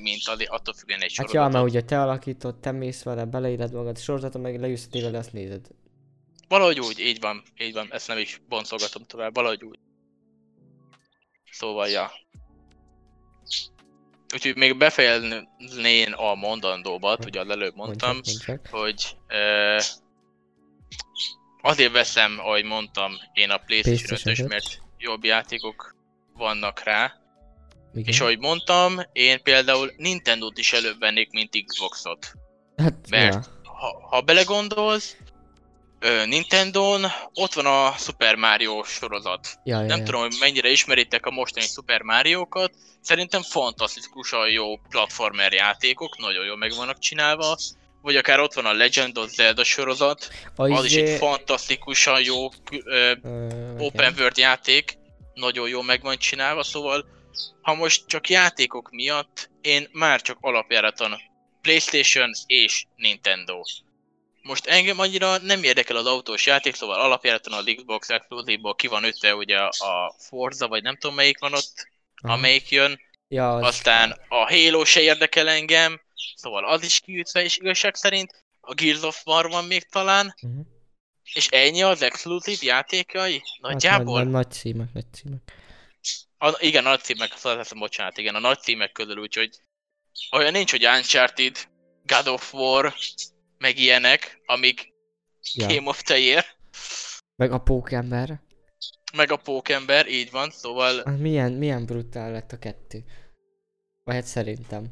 [0.02, 1.52] mint attól függően egy Hát sorozatot.
[1.52, 5.18] ja, mert ugye te alakítod, te mész vele, beleírod magad a sorozaton, meg leülsz tévére,
[5.18, 5.66] azt nézed.
[6.48, 9.78] Valahogy úgy, így van, így van, ezt nem is boncolgatom tovább, valahogy úgy.
[11.50, 12.10] Szóval, ja.
[14.34, 18.20] Úgyhogy még befejeznén a mondandóbat, ugye az előbb mondtam,
[18.70, 19.78] hogy ö,
[21.66, 25.94] azért veszem, ahogy mondtam, én a PlayStation PlayStation 5-ös, mert jobb játékok
[26.34, 27.12] vannak rá.
[27.94, 28.08] Igen.
[28.08, 32.32] És ahogy mondtam, én például Nintendo-t is előbb vennék, mint Xboxot.
[32.76, 33.70] hát, mert- ja.
[33.72, 35.16] ha, ha belegondolsz,
[36.26, 39.58] Nintendo-n ott van a Super Mario sorozat.
[39.64, 40.04] Ja, ja, Nem ja.
[40.04, 42.72] tudom, hogy mennyire ismeritek a mostani Super Mario-kat.
[43.00, 47.56] Szerintem fantasztikusan jó platformer játékok, nagyon jól meg vannak csinálva.
[48.06, 52.22] Vagy akár ott van a Legend of Zelda sorozat, A az is izé- egy fantasztikusan
[52.22, 52.48] jó
[52.84, 53.12] ö,
[53.78, 54.98] open world játék,
[55.34, 57.06] nagyon jól meg van csinálva, szóval
[57.62, 61.14] ha most csak játékok miatt, én már csak alapjáraton
[61.62, 63.60] Playstation és Nintendo.
[64.42, 69.04] Most engem annyira nem érdekel az autós játék, szóval alapjáraton az Xbox Exclusive-ból ki van
[69.04, 71.88] ütve ugye a Forza, vagy nem tudom melyik van ott,
[72.22, 72.32] Aha.
[72.34, 76.00] amelyik jön, Ja, az, aztán a Halo se érdekel engem,
[76.36, 80.66] szóval az is kiütve, és igazság szerint a Gears of War van még talán, uh-huh.
[81.34, 83.32] és ennyi az exkluzív játékai?
[83.32, 84.22] Hát nagy, Nagyjából?
[84.24, 85.52] nagy, címek, nagy címek.
[86.38, 89.60] A, igen, a nagy címek, szóval teszem, bocsánat, igen, a nagy címek közül, úgyhogy
[90.32, 91.68] olyan nincs, hogy Uncharted,
[92.02, 92.94] God of War,
[93.58, 94.94] meg ilyenek, amik
[95.54, 95.66] Ja.
[95.66, 96.44] Game of the Year,
[97.36, 98.40] Meg a pókember.
[99.16, 103.04] meg a Pókember, így van, szóval milyen, milyen brutál lett a kettő.
[104.04, 104.84] Vagy hát szerintem.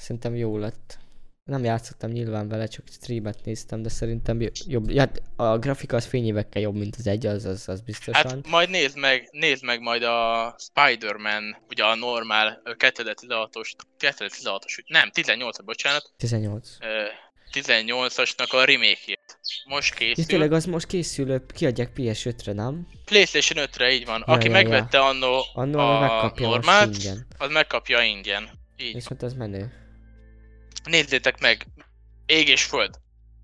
[0.00, 0.98] Szerintem jó lett.
[1.44, 4.90] Nem játszottam nyilván vele, csak streamet néztem, de szerintem jo- jobb.
[4.90, 8.30] Ja, a grafika az fényévekkel jobb, mint az egy, az, az, az biztosan.
[8.30, 14.78] hát majd nézd meg, nézd meg majd a Spider-Man, ugye a normál ö, 2016-os, 2016-os,
[14.86, 16.76] nem, 18 bocsánat, 18.
[16.80, 16.86] ö,
[17.52, 19.38] 18-asnak a remake-ét.
[19.64, 20.24] Most Ja, készül.
[20.24, 22.86] tényleg az most készül, kiadják PS5-re, nem?
[23.04, 24.24] PlayStation 5-re így van.
[24.26, 24.62] Ja, Aki ja, ja.
[24.62, 27.26] megvette annó Annól a megkapja most ingyen.
[27.38, 28.48] az megkapja ingyen.
[28.76, 28.94] Így.
[28.94, 29.72] Viszont az menő.
[30.84, 31.66] Nézzétek meg!
[32.26, 32.94] Ég és föld.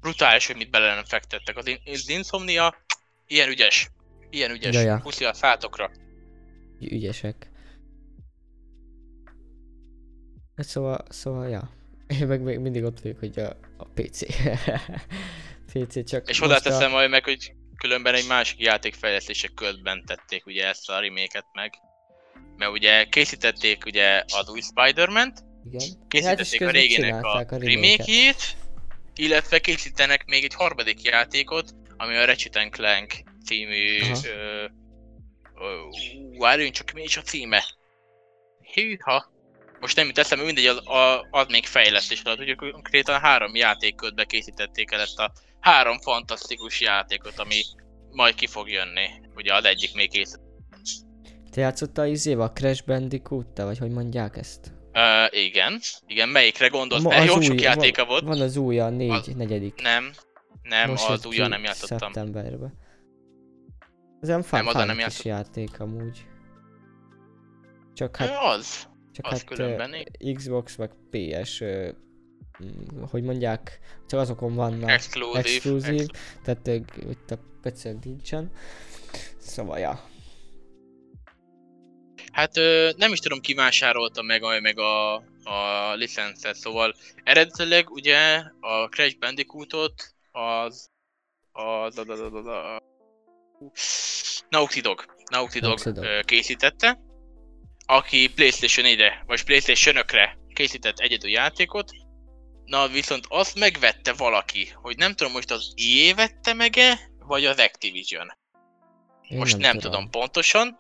[0.01, 1.57] Brutális, hogy mit bele nem fektettek.
[1.57, 2.77] Az, in- az Insomnia
[3.27, 3.91] ilyen ügyes.
[4.31, 4.75] Ilyen ügyes.
[4.75, 5.01] Ja, ja.
[5.03, 5.91] Puszi a szátokra.
[6.81, 7.51] Ügyesek.
[10.57, 11.71] Hát szóval, szóval, ja.
[12.07, 14.21] Én meg még mindig ott vagyok, hogy a, a PC.
[15.73, 20.67] PC csak És most hozzáteszem majd meg, hogy különben egy másik játékfejlesztések közben tették ugye
[20.67, 21.75] ezt a remake meg.
[22.57, 25.89] mert ugye készítették ugye az új Spider-Man-t, Igen.
[26.09, 28.07] készítették a réginek a csinálták a remake-et.
[28.07, 28.57] remake
[29.17, 33.13] illetve készítenek még egy harmadik játékot, ami a Ratchet Clank
[33.45, 34.01] című...
[34.01, 34.21] Aha.
[34.25, 34.65] Ö,
[35.61, 37.65] ö, várjunk csak, mi is a címe?
[38.75, 39.35] Hűha!
[39.81, 44.25] Most nem jut eszembe, mindegy, az, a, az még fejlesztés alatt, ugye konkrétan három játékködbe
[44.25, 47.63] készítették el ezt a három fantasztikus játékot, ami
[48.11, 49.09] majd ki fog jönni.
[49.35, 50.39] Ugye az egyik még kész.
[51.51, 54.76] Te játszottál izével a Crash bandicoot vagy hogy mondják ezt?
[54.97, 57.03] Uh, igen, igen, melyikre gondolsz?
[57.03, 58.25] Ma- Mert az jó új- sok játéka van, volt.
[58.25, 59.81] Van az új, a négy, Az- negyedik.
[59.83, 60.11] Nem,
[60.63, 61.99] nem, Most az ki nem játszottam.
[61.99, 62.73] Szeptemberben.
[64.21, 65.33] Ez olyan fun, Nem, fun nem kis játszottam.
[65.33, 66.27] játék amúgy.
[67.95, 69.95] Csak Hát, az, csak az hát különben.
[70.21, 75.37] ö, Xbox meg PS, mm, hogy mondják, csak azokon vannak Exkluzív.
[75.37, 76.67] exkluzív, ex- tehát
[77.11, 78.51] itt a PC nincsen.
[79.39, 80.01] Szóval, ja.
[82.37, 85.15] Hát ö, nem is tudom ki vásárolta meg a, meg a,
[85.45, 90.91] a licencet, szóval eredetileg ugye a Crash Bandicootot az
[91.53, 95.79] az, az, az, az, az, az Naughty Dog, Naughty Dog,
[96.25, 96.99] készítette,
[97.87, 101.91] aki Playstation 4-re, vagy Playstation 5-re készített egyedül játékot,
[102.65, 107.59] na viszont azt megvette valaki, hogy nem tudom most az EA vette meg-e, vagy az
[107.59, 108.33] Activision.
[109.29, 109.91] Én Most nem, tudom.
[109.93, 110.79] tudom pontosan,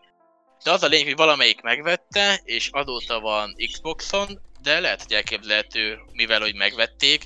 [0.65, 5.99] de az a lényeg, hogy valamelyik megvette, és azóta van Xboxon, de lehet, hogy elképzelhető,
[6.13, 7.25] mivel hogy megvették,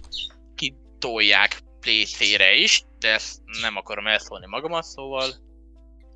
[0.54, 5.30] kitolják PC-re is, de ezt nem akarom elszólni magamat, szóval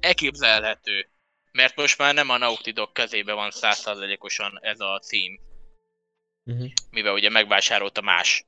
[0.01, 1.09] elképzelhető.
[1.53, 5.41] Mert most már nem a Naughty Dog kezébe van százszázalékosan ez a cím,
[6.47, 6.69] Uh-huh.
[6.91, 8.47] mivel ugye megvásárolta más.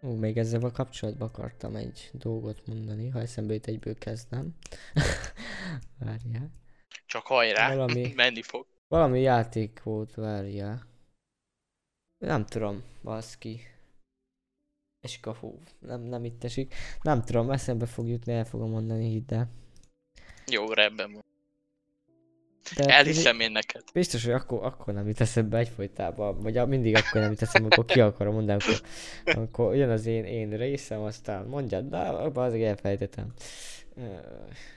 [0.00, 4.54] Ú, még ezzel a kapcsolatban akartam egy dolgot mondani, ha eszembe jut egyből kezdem.
[5.98, 6.50] Várjál.
[7.06, 8.66] Csak hajrá, Valami- menni fog.
[8.88, 10.86] Valami játék volt, várjál.
[12.18, 13.60] Nem tudom, baszki.
[15.00, 15.60] Esik a hó.
[15.78, 16.74] Nem, nem itt esik.
[17.02, 19.48] Nem tudom, eszembe fog jutni, el fogom mondani, hidd el.
[20.46, 21.22] Jó, rendben van.
[22.76, 23.82] De Elhiszem én neked.
[23.92, 27.84] Biztos, hogy akkor, akkor nem jut eszembe egyfolytában, vagy mindig akkor nem jut eszembe, amikor
[27.94, 28.88] ki akarom mondani, amikor,
[29.24, 31.98] amikor jön az én, én részem, aztán mondjad, de
[32.34, 33.32] azért elfelejtettem.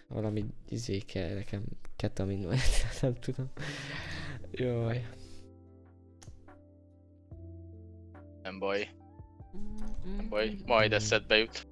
[0.07, 1.63] Valami izé kell nekem,
[1.95, 2.59] ketamin, vagy
[3.01, 3.51] nem tudom.
[4.51, 5.07] Jaj.
[8.43, 8.89] Nem baj,
[10.18, 10.57] nem baj.
[10.65, 11.68] Majd eszedbe jut.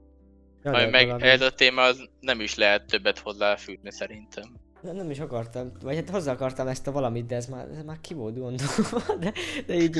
[0.64, 4.44] Ja, Majd meg valami- ez a téma az nem is lehet többet hozzáfűzni szerintem.
[4.82, 7.84] Nem, nem is akartam, vagy hát hozzá akartam ezt a valamit, de ez már, ez
[7.84, 9.34] már ki volt gondolva, de,
[9.66, 9.98] de így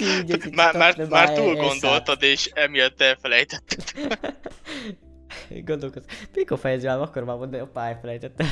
[0.00, 1.68] így egy Már, már, tapne már báj, túl elszállt.
[1.80, 3.82] gondoltad és emiatt elfelejtetted.
[5.64, 8.46] Gondolkozom, mikor fejezem akkor már mondani, hoppá, elfelejtettem.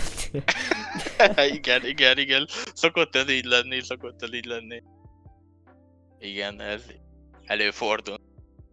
[1.57, 2.47] igen, igen, igen.
[2.75, 4.83] Szokott ez így lenni, szokott ez így lenni.
[6.19, 6.83] Igen, ez
[7.45, 8.17] előfordul.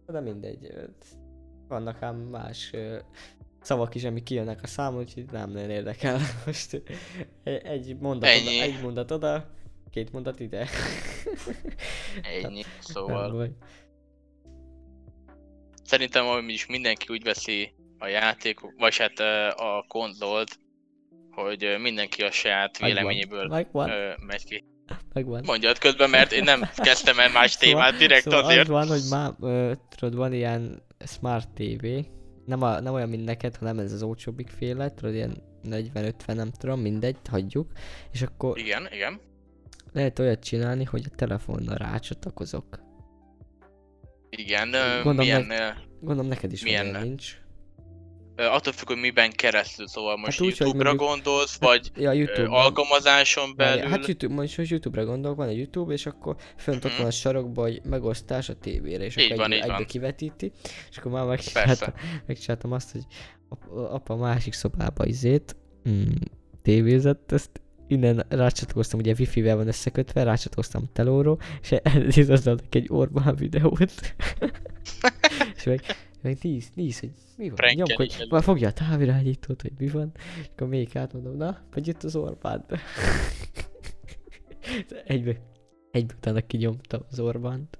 [0.06, 0.72] De mindegy,
[1.68, 2.70] vannak ám más
[3.60, 6.18] szavak is, amik kijönnek a számon, úgyhogy nem nagyon érdekel.
[6.46, 6.82] Most
[7.42, 8.60] egy mondat, oda, Ennyi.
[8.60, 9.50] egy mondat oda,
[9.90, 10.68] két mondat ide.
[12.42, 12.62] Ennyi.
[12.78, 13.56] Szóval
[15.84, 19.18] szerintem hogy is mindenki úgy veszi a játék, vagy hát
[19.58, 20.58] a konzolt,
[21.30, 22.88] hogy mindenki a saját Megvan.
[23.02, 24.64] véleményéből Megvan, ö, megy ki.
[25.12, 25.42] megvan.
[25.46, 28.60] Mondjad közben, mert én nem kezdtem el más témát direkt szóval azért.
[28.60, 31.86] az van, hogy már, ö, tudod, van ilyen Smart TV,
[32.46, 36.50] nem, a, nem olyan, mint neked, hanem ez az olcsóbbik féle, tudod, ilyen 40-50, nem
[36.50, 37.72] tudom, mindegy, hagyjuk.
[38.12, 39.20] És akkor Igen, igen.
[39.92, 42.78] lehet olyat csinálni, hogy a telefonnal rácsatlakozok.
[44.30, 44.70] Igen,
[45.02, 45.68] Gondolom, milyen, ö,
[46.00, 47.36] Gondolom neked is Milyen- nincs.
[48.36, 52.48] Attól függ, hogy miben keresztül, szóval most Hát úgy, YouTube-ra mondjuk- gondolsz, vagy Ja, YouTube.
[52.48, 53.88] alkalmazáson belül.
[53.90, 56.98] Hát YouTube, most, most YouTube-ra gondolok, van egy YouTube, és akkor fönt ott Mhm.
[57.00, 59.84] van a sarokban, hogy megosztás a tévére, és Így akkor van, egy, egybe van.
[59.84, 60.52] kivetíti,
[60.90, 61.92] és akkor már megcsináltam,
[62.26, 63.02] megcsináltam azt, hogy
[63.90, 65.56] apa, másik szobába izét,
[65.88, 66.02] mm,
[66.62, 67.50] tévézett, ezt
[67.88, 73.92] innen rácsatlakoztam, ugye wifi-vel van összekötve, rácsatlakoztam telóról, és elnézett egy Orbán videót.
[75.56, 75.80] és meg,
[76.24, 78.26] meg néz, néz, hogy mi van, Prankelni nyom, hogy elő.
[78.30, 82.16] már fogja a távirányítót, hogy mi van, és akkor még átmondom, na, vagy itt az
[82.16, 82.64] Orbán.
[85.04, 85.40] egybe,
[85.90, 87.78] egybe utána kinyomtam az Orbánt,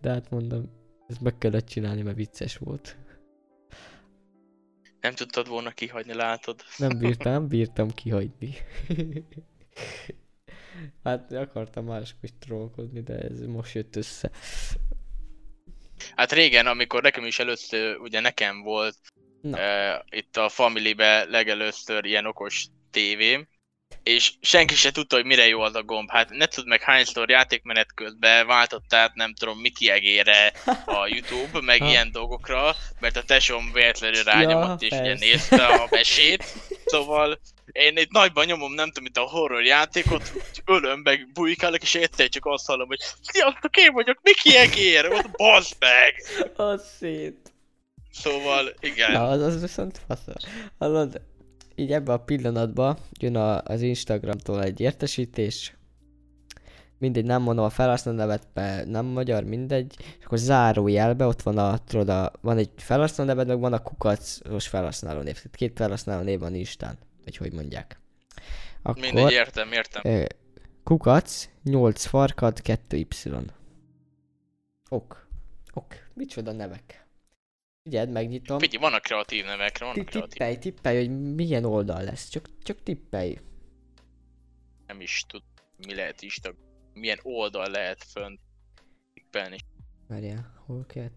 [0.00, 0.70] de hát mondom,
[1.06, 2.96] ezt meg kellett csinálni, mert vicces volt.
[5.00, 6.60] Nem tudtad volna kihagyni, látod.
[6.78, 8.54] Nem bírtam, nem bírtam kihagyni.
[11.04, 14.30] hát akartam mások is trollkodni, de ez most jött össze.
[16.16, 18.96] Hát régen, amikor nekem is először, ugye nekem volt
[19.40, 19.58] Na.
[19.58, 23.48] uh, itt a Family-be legelőször ilyen okos tévém,
[24.02, 26.10] és senki se tudta, hogy mire jó az a gomb.
[26.10, 30.52] Hát ne tudd meg hányszor játékmenet közben váltott át, nem tudom, Miki egére
[30.84, 31.88] a Youtube, meg Ha.
[31.88, 35.24] ilyen dolgokra, mert a tesom véletlenül rányomott, és ugye persze.
[35.24, 36.44] nézte a mesét.
[36.84, 37.40] Szóval
[37.72, 40.32] én itt nagyban nyomom, nem tudom, mint a horror játékot,
[40.64, 45.30] ölöm meg, bujkálok, és egyszer csak azt hallom, hogy Sziasztok, én vagyok Miki egér, ott
[45.30, 46.14] bazd meg!
[46.56, 47.52] Az szét.
[48.10, 49.12] Szóval, igen.
[49.12, 50.32] Na, az, az viszont fasza.
[50.78, 51.20] Hallod,
[51.74, 55.72] így ebben a pillanatban jön a, az Instagramtól egy értesítés,
[56.98, 61.58] mindegy, nem mondom a felhasználó nevet, mert nem magyar, mindegy, és akkor zárójelbe ott van
[61.58, 65.34] a, tudod, a, van egy felhasználó neved, meg van a kukacos felhasználó név.
[65.34, 66.98] Tehát két felhasználó név van Instán,
[67.28, 68.00] vagy hogy mondják.
[68.82, 70.26] Akkor Mindegy, értem, értem.
[70.82, 73.06] kukac, 8 farkad, 2 y.
[74.88, 75.28] Ok.
[75.72, 75.94] Ok.
[76.14, 77.06] Micsoda nevek.
[77.82, 78.58] Figyeld, megnyitom.
[78.58, 80.30] Figyelj, vannak kreatív nevekre, Ti- vannak kreatív.
[80.30, 82.28] Tippelj, tippelj, hogy milyen oldal lesz.
[82.28, 83.38] Csak, csak tippelj.
[84.86, 85.42] Nem is tud,
[85.76, 86.40] mi lehet is,
[86.92, 88.40] milyen oldal lehet fönt
[89.14, 89.56] tippelni.
[90.06, 91.10] Várjál, hol kell?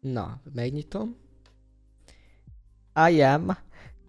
[0.00, 1.16] Na, megnyitom.
[3.10, 3.58] I am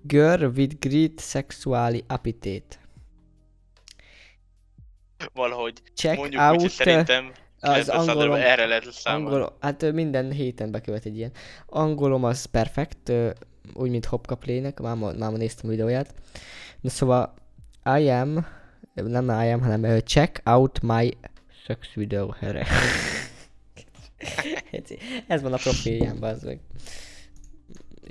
[0.07, 2.75] girl with great sexual appetite.
[5.33, 9.35] Valahogy Check mondjuk úgy, out hogy szerintem az angolom, erre lehet számolni.
[9.35, 11.31] angol, hát minden héten bekövet egy ilyen.
[11.65, 13.29] Angolom az perfekt, ö,
[13.73, 16.13] úgy, mint hopkaplének, máma, máma néztem a videóját.
[16.81, 17.33] Na szóval,
[17.99, 18.47] I am,
[18.93, 21.17] nem I am, hanem check out my
[21.65, 22.65] sex video here.
[25.27, 26.59] Ez van a profilján, az meg.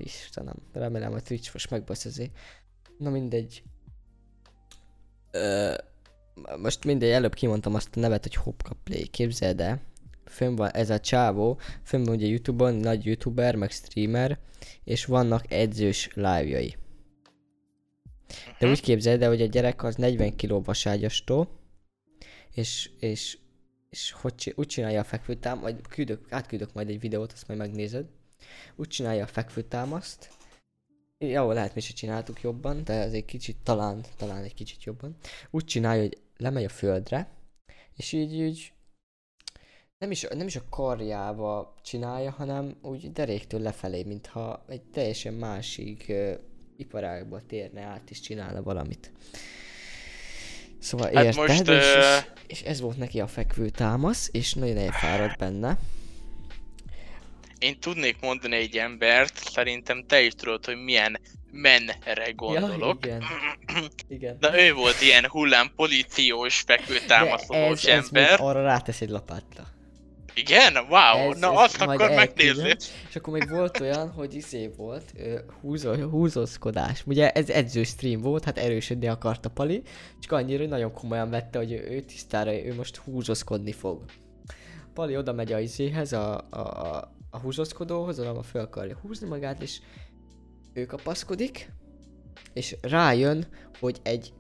[0.01, 2.31] Istenem, remélem a Twitch most megbasz azért.
[2.99, 3.63] Na mindegy.
[5.31, 5.75] Ö,
[6.59, 9.81] most mindegy, előbb kimondtam azt a nevet, hogy Hopka Play, képzeld el.
[10.25, 14.39] Fönn van ez a csávó, fönn van ugye Youtube-on, nagy youtuber, meg streamer,
[14.85, 16.77] és vannak edzős live-jai.
[18.59, 21.49] De úgy képzeld el, hogy a gyerek az 40 kg vaságyastó,
[22.55, 23.39] és, és,
[23.91, 28.07] és hogy úgy csinálja a fekvőtám, majd küldök, átküldök majd egy videót, azt majd megnézed.
[28.77, 30.29] Úgy csinálja a fekvőtámaszt.
[31.19, 35.17] Jó, lehet mi se csináltuk jobban, de azért kicsit, talán, talán egy kicsit jobban.
[35.51, 37.29] Úgy csinálja, hogy lemegy a földre,
[37.97, 38.73] és így, így
[39.99, 46.05] nem is, nem is a karjába csinálja, hanem úgy deréktől lefelé, mintha egy teljesen másik
[46.09, 46.33] uh,
[46.77, 49.13] iparágba térne át és csinálna valamit.
[50.79, 51.49] Szóval Hát érted?
[51.49, 55.79] most, és, és, és, ez volt neki a fekvő támasz, és nagyon elfáradt benne.
[57.59, 61.21] Én tudnék mondani egy embert, szerintem te is tudod, hogy milyen
[61.53, 63.05] menre gondolok.
[63.07, 63.23] igen.
[64.09, 64.37] Igen.
[64.41, 68.41] Na ő volt ilyen hullám pozíciós fekvőtámaszolós De ez, ember.
[68.41, 69.65] arra rátesz egy lapátra.
[70.35, 70.77] Igen?
[70.77, 72.75] Wow, Ez- na ez azt akkor megnézni.
[73.09, 75.13] És akkor még volt olyan, hogy izé volt,
[75.61, 77.03] húzó, húzózkodás.
[77.07, 79.83] Ugye ez edző stream volt, hát erősödni akart a Pali,
[80.21, 84.05] csak annyira, hogy nagyon komolyan vette, hogy ő tisztára, ő most húzózkodni fog.
[84.95, 89.62] Pali oda megy a izéhez, a, a, a, a húzózkodóhoz, oda fel akarja húzni magát,
[89.62, 89.80] és
[90.72, 91.72] ő kapaszkodik,
[92.53, 93.47] és rájön,
[93.78, 94.32] hogy egy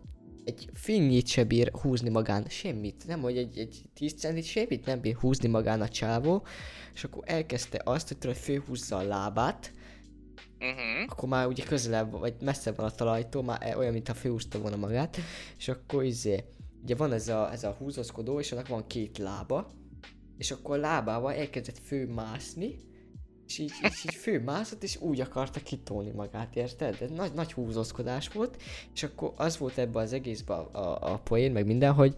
[0.44, 5.00] egy finnyit se bír húzni magán, semmit, nem, hogy egy, egy 10 centit semmit nem
[5.00, 6.46] bír húzni magán a csávó,
[6.94, 9.72] és akkor elkezdte azt, hogy tudod, főhúzza a lábát,
[10.60, 11.10] Uh-huh.
[11.10, 14.76] akkor már ugye közelebb, vagy messze van a talajtól, már e- olyan, mintha főhúzta volna
[14.76, 15.16] magát,
[15.58, 16.44] és akkor izé,
[16.82, 19.70] ugye van ez a, ez a húzózkodó, és annak van két lába,
[20.38, 22.78] és akkor lábával elkezdett főmászni,
[23.46, 26.96] és így, így, így főmászott, és úgy akarta kitolni magát, érted?
[27.00, 28.62] Ez nagy, nagy húzózkodás volt,
[28.94, 32.14] és akkor az volt ebbe az egészben a, a, a poén, meg minden, hogy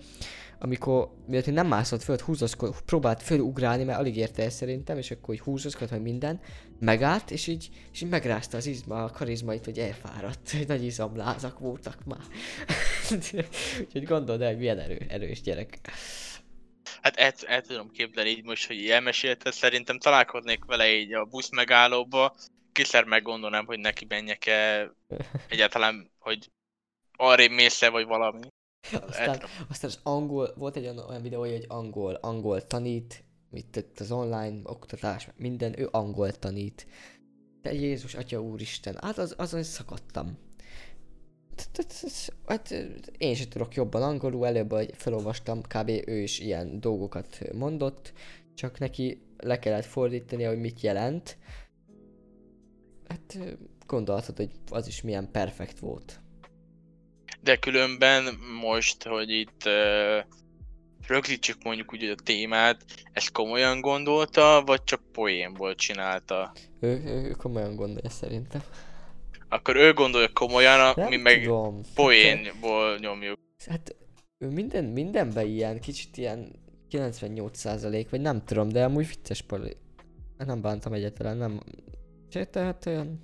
[0.59, 5.35] amikor, miatt nem mászott föl, húzózkod, próbált fölugrálni, mert alig érte el szerintem, és akkor
[5.35, 6.41] így húzózkod, meg minden,
[6.79, 11.59] megállt, és így, és így megrázta az izma, a karizmait, hogy elfáradt, hogy nagy izomlázak
[11.59, 12.25] voltak már.
[13.81, 15.79] Úgyhogy gondold el, milyen erő, erős gyerek.
[17.03, 21.25] Hát el, el tudom képzelni így most, hogy így elmesélted, szerintem találkoznék vele így a
[21.25, 22.37] busz megállóba,
[22.73, 24.91] kiszer meggondolnám, hogy neki menjek-e
[25.49, 26.51] egyáltalán, hogy
[27.17, 28.41] arrébb mész vagy valami.
[28.93, 29.51] Aztán, tudom.
[29.69, 34.61] aztán az angol, volt egy olyan, olyan videója, hogy angol, angol tanít, mit az online
[34.63, 36.87] oktatás, minden, ő angol tanít.
[37.63, 40.48] De Jézus, Atya Úristen, hát az, azon szakadtam.
[42.47, 42.75] Hát
[43.19, 45.89] én sem tudok jobban angolul, előbb hogy felolvastam, kb.
[46.07, 48.13] ő is ilyen dolgokat mondott,
[48.55, 51.39] csak neki le kellett fordítani, hogy mit jelent.
[53.09, 53.39] Hát
[53.87, 56.21] gondolhatod, hogy az is milyen perfekt volt.
[57.41, 60.25] De különben most, hogy itt uh,
[61.07, 66.53] rögzítsük mondjuk úgy a témát, ezt komolyan gondolta, vagy csak poénból csinálta?
[66.81, 68.63] Ő, ő komolyan gondolja szerintem.
[69.49, 71.81] Akkor ő gondolja komolyan, Nem mi meg tudom.
[71.95, 73.39] poénból nyomjuk.
[73.67, 73.97] Hát
[74.39, 76.53] ő minden, mindenben ilyen, kicsit ilyen
[76.91, 79.77] 98% vagy nem tudom, de amúgy vicces pali.
[80.37, 81.61] Nem bántam egyetlen, nem.
[82.29, 83.21] Csak Tehát olyan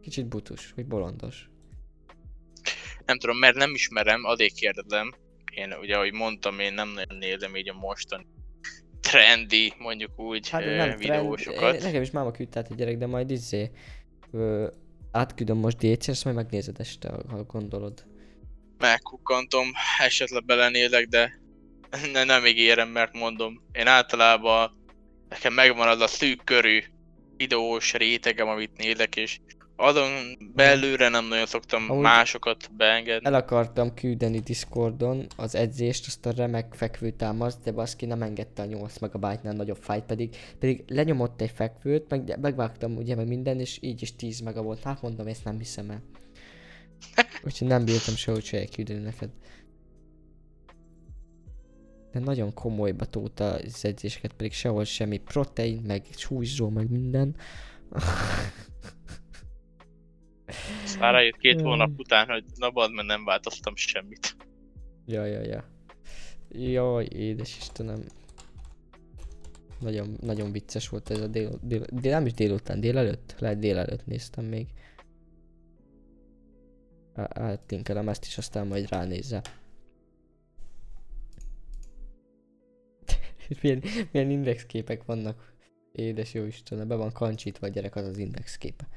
[0.00, 1.50] kicsit butus, vagy bolondos.
[3.06, 5.14] Nem tudom, mert nem ismerem, addig kérdezem.
[5.54, 8.26] Én ugye, ahogy mondtam, én nem nagyon nézem így a mostani
[9.00, 11.74] trendi, mondjuk úgy, Hát nem trend, videósokat.
[11.74, 13.70] én- nekem is máma küldte egy gyerek, de majd izé,
[14.30, 14.68] ö,
[15.12, 18.04] átküldöm most dc ezt majd megnézed este, ha gondolod.
[18.78, 19.66] megkukkantom,
[19.98, 21.40] esetleg belenézek, de
[22.12, 24.80] ne, nem ígérem, mert mondom, én általában
[25.28, 26.82] nekem megvan az a szűk körű
[27.36, 29.38] videós rétegem, amit nézek, és
[29.76, 30.10] azon
[30.54, 33.26] belőle nem nagyon szoktam Amúgy- másokat beengedni.
[33.26, 38.64] El akartam küldeni Discordon az edzést, azt a remek fekvőtámaszt, de baszki nem engedte a
[38.64, 43.78] 8 megabájtnál nagyobb fájt, pedig, pedig lenyomott egy fekvőt, meg megvágtam ugye meg minden, és
[43.80, 44.82] így is 10 mega volt.
[44.82, 46.02] Hát mondom, ezt nem hiszem el.
[47.44, 49.30] Úgyhogy nem bírtam sehogy se elküldeni neked.
[52.12, 57.36] De nagyon komolyba tóta az edzéseket, pedig sehol semmi protein, meg súlyzó, meg minden.
[61.02, 61.62] Aztán rájött két Jaj.
[61.62, 64.36] hónap után, hogy na bad, mert nem változtam semmit.
[65.06, 65.64] Ja, ja, ja.
[66.48, 68.04] Jaj, édes Istenem.
[69.80, 73.34] Nagyon, nagyon vicces volt ez a dél, dél, dél nem is délután, délelőtt?
[73.38, 74.66] Lehet délelőtt néztem még.
[77.14, 79.42] Átlinkelem ezt is, aztán majd ránézze.
[83.62, 83.82] milyen,
[84.12, 85.52] milyen indexképek vannak.
[85.92, 88.88] Édes jó Istenem, be van kancsítva a gyerek, az az indexképe.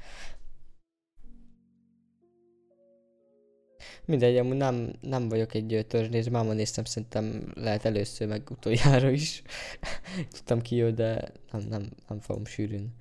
[4.04, 9.42] Mindegy, amúgy nem, nem vagyok egy törzsnéző, máma néztem, szerintem lehet először, meg utoljára is.
[10.34, 12.94] Tudtam ki ő, de nem, nem, nem fogom sűrűn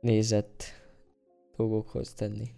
[0.00, 0.64] nézett
[1.56, 2.50] dolgokhoz tenni.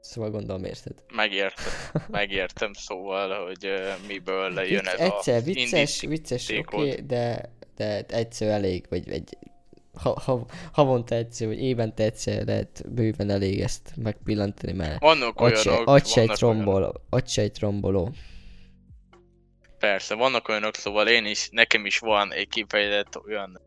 [0.00, 1.04] Szóval gondolom érted.
[1.14, 1.72] Megértem,
[2.08, 7.52] megértem szóval, hogy ö, miből lejön Vicc, ez egyszer, a vicces, vicces, oké, okay, de,
[7.76, 9.36] de egyszer elég, vagy egy
[10.02, 15.64] ha, ha, havonta egyszer, vagy évente egyszer lehet bőven elég ezt megpillantani, mert Vannak olyanok,
[15.84, 18.12] vannak olyanok, romboló, agysejt romboló.
[19.78, 23.60] persze, vannak olyanok, szóval én is, nekem is van egy kifejezett olyan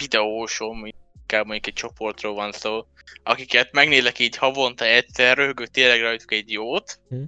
[0.00, 0.86] videósom,
[1.20, 2.86] inkább mondjuk egy csoportról van szó,
[3.22, 7.22] akiket megnézek így havonta egyszer, röhögök tényleg rajtuk egy jót, Hm?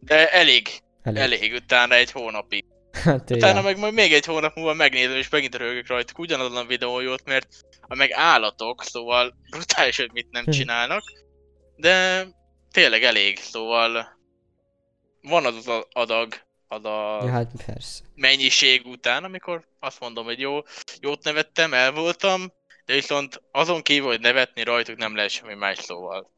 [0.00, 0.68] de elég,
[1.02, 1.20] Elég.
[1.22, 2.64] elég utána egy hónapig.
[2.92, 3.62] Hát, Utána ja.
[3.62, 7.48] meg majd még egy hónap múlva megnézem, és megint röhögök rajtuk ugyanazon a videójót, mert
[7.80, 10.50] a meg állatok, szóval brutális, hogy mit nem Hm.
[10.50, 11.02] csinálnak,
[11.76, 12.26] de
[12.70, 14.18] tényleg elég, szóval
[15.22, 16.34] van az az adag,
[16.68, 18.04] az a ja, hát persze.
[18.14, 20.60] mennyiség után, amikor azt mondom, hogy jó,
[21.00, 22.52] jót nevettem, el voltam,
[22.84, 26.30] de viszont azon kívül, hogy nevetni rajtuk nem lehet semmi más szóval.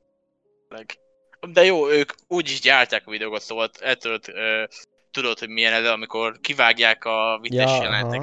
[1.40, 4.20] De jó, ők úgy is gyártják a videókat, szóval ettől
[5.14, 8.22] tudod, hogy milyen ez, amikor kivágják a vicces Ja, ja, aha.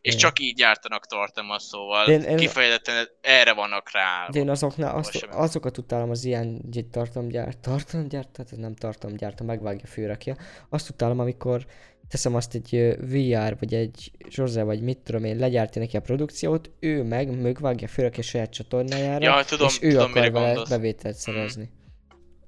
[0.00, 0.18] és Ja.
[0.18, 4.28] csak így gyártanak tartalmat, szóval De én- én- kifejezetten erre vannak rá.
[4.30, 5.28] De én azoknál azt, sem.
[5.32, 6.60] azokat utálom az ilyen
[6.90, 10.36] tartalomgyárt, tartalomgyárt, tehát nem tartalomgyárt, megvágja főrakja.
[10.68, 11.66] Azt utálom, amikor
[12.08, 16.70] teszem azt egy VR, vagy egy Zsozze, vagy mit tudom én, legyártja neki a produkciót,
[16.80, 20.68] ő meg megvágja, főrakja saját csatornájára, Ja, tudom, és ő tudom, akar vele gondolsz.
[20.68, 20.72] Mm.
[20.76, 21.70] bevételt szerezni.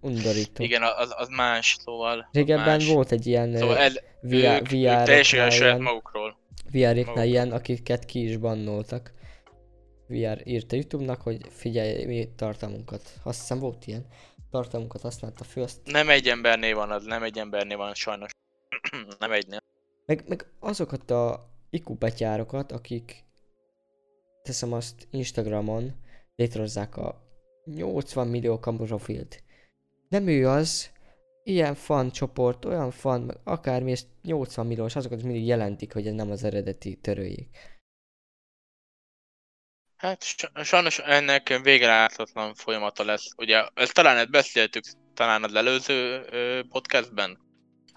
[0.04, 0.62] Undorító.
[0.64, 2.28] Igen, az, az más, szóval.
[2.32, 2.86] Régebben más.
[2.86, 6.36] volt egy ilyen Szóval ez, VR, ők, ők teljesen saját magukról.
[6.70, 7.30] VR-éknál maguk.
[7.30, 9.12] ilyen, akiket ki is bannoltak.
[10.06, 13.02] VR írta Youtube-nak, hogy figyelj, mi tartalmunkat.
[13.22, 14.06] Azt hiszem volt ilyen.
[14.50, 18.30] Tartalmunkat használta föl, azt Nem egy embernél van az, nem egy embernél van sajnos.
[19.18, 19.58] nem egynél.
[20.06, 23.24] Meg, meg azokat a IQ betyárokat, akik
[24.42, 25.94] teszem azt Instagramon
[26.36, 27.22] létrehozzák a
[27.64, 29.43] 80 millió kamurofilt.
[30.14, 30.90] Nem ő az,
[31.44, 36.30] ilyen fan csoport, olyan fan, akármi, és 80 milliós, azokat mindig jelentik, hogy ez nem
[36.30, 37.48] az eredeti törőjék.
[39.96, 43.30] Hát sa- sajnos ennek végreláthatatlan folyamata lesz.
[43.36, 44.84] Ugye, ezt talán ezt beszéltük
[45.14, 47.38] talán az előző ö, podcastben,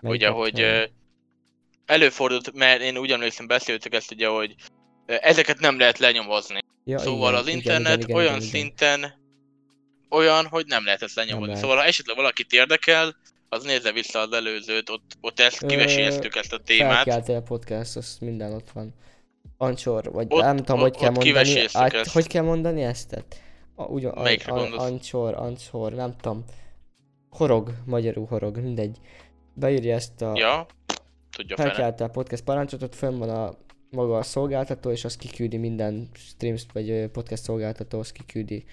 [0.01, 0.83] ugye, hogy ö,
[1.85, 4.55] előfordult, mert én úgy emlékszem, beszéltük ezt ugye, hogy
[5.05, 6.59] ö, ezeket nem lehet lenyomozni.
[6.83, 9.25] ja, Szóval az internet olyan szinten
[10.09, 11.47] olyan, hogy nem lehet ezt lenyomozni.
[11.47, 11.61] lehet.
[11.61, 13.15] Szóval ha esetleg valakit érdekel,
[13.49, 16.93] az nézze vissza az előzőt, ott, ott ezt Ö, kiveséztük ezt a témát.
[16.93, 18.93] Felkeltél a podcast, az minden ott van.
[19.57, 21.65] Ancsor, vagy Ott- nem tudom, hogy kell mondani.
[21.73, 22.11] Át, ezt.
[22.11, 23.09] hogy kell mondani ezt?
[23.09, 23.41] Tehát,
[23.75, 24.83] ugyan, an, Melyikre an, gondolsz?
[24.83, 26.43] ancsor, ancsor, nem tudom.
[27.29, 28.97] Horog, magyarul horog, mindegy.
[29.53, 30.31] Beírja ezt a...
[30.35, 30.65] Ja,
[31.31, 33.57] tudja felkelte a podcast parancsot, ott fönn van a
[33.89, 38.65] maga a szolgáltató, és az kiküldi minden streams vagy podcast szolgáltató, az kiküldi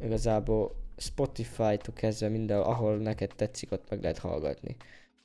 [0.00, 4.76] Igazából Spotify-tól kezdve minden, ahol neked tetszik, ott meg lehet hallgatni.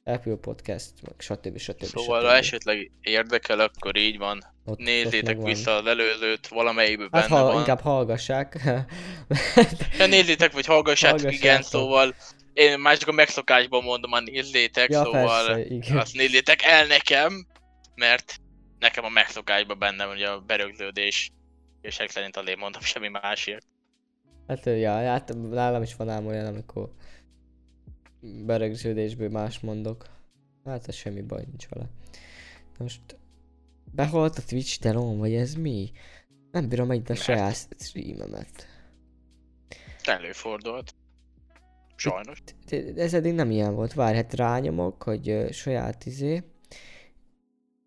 [0.04, 1.58] Apple Podcast, meg stb.
[1.58, 1.84] stb.
[1.84, 2.28] Szóval stb.
[2.30, 4.38] ha esetleg érdekel, akkor így van.
[4.38, 5.46] Ott- ott Nézzétek megvan.
[5.54, 7.58] vissza az előzőt, valamelyikben Hát benne ha, van.
[7.58, 8.60] inkább hallgassák.
[9.98, 11.66] Ja, nézzétek, vagy hallgassátok, igen, Hallgassátok.
[11.82, 12.16] szóval
[12.54, 15.98] én már csak a megszokásban mondom, hogy nézzétek, ja, szóval persze, igen.
[15.98, 17.48] azt nézzétek el nekem,
[17.96, 18.36] mert
[18.80, 21.32] nekem a megszokásban benne van ugye a berögződés,
[21.82, 23.66] és szerint azért mondom semmi másért.
[24.48, 26.92] Hát, ja, hát nálam is van ám olyan, amikor
[28.46, 30.06] berögződésből más mondok.
[30.66, 31.90] Hát ez semmi baj nincs vele.
[32.78, 33.18] Na Most
[33.92, 35.92] behalt a Twitch telón, vagy ez mi?
[36.52, 38.68] Nem bírom meg a saját streamemet.
[40.04, 40.96] Előfordult.
[41.96, 42.44] Sajnos.
[42.96, 43.94] Ez eddig nem ilyen volt.
[43.94, 46.44] Várj, hát rányomok, hogy ö, saját izé.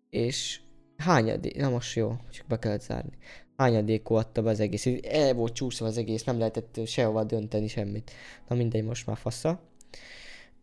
[0.09, 0.61] És
[0.97, 3.17] hányadék, na most jó, csak be kellett zárni.
[3.57, 4.87] Hányadékú adta be az egész.
[5.01, 8.11] El volt csúszva az egész, nem lehetett sehova dönteni semmit.
[8.47, 9.61] Na mindegy, most már fasza.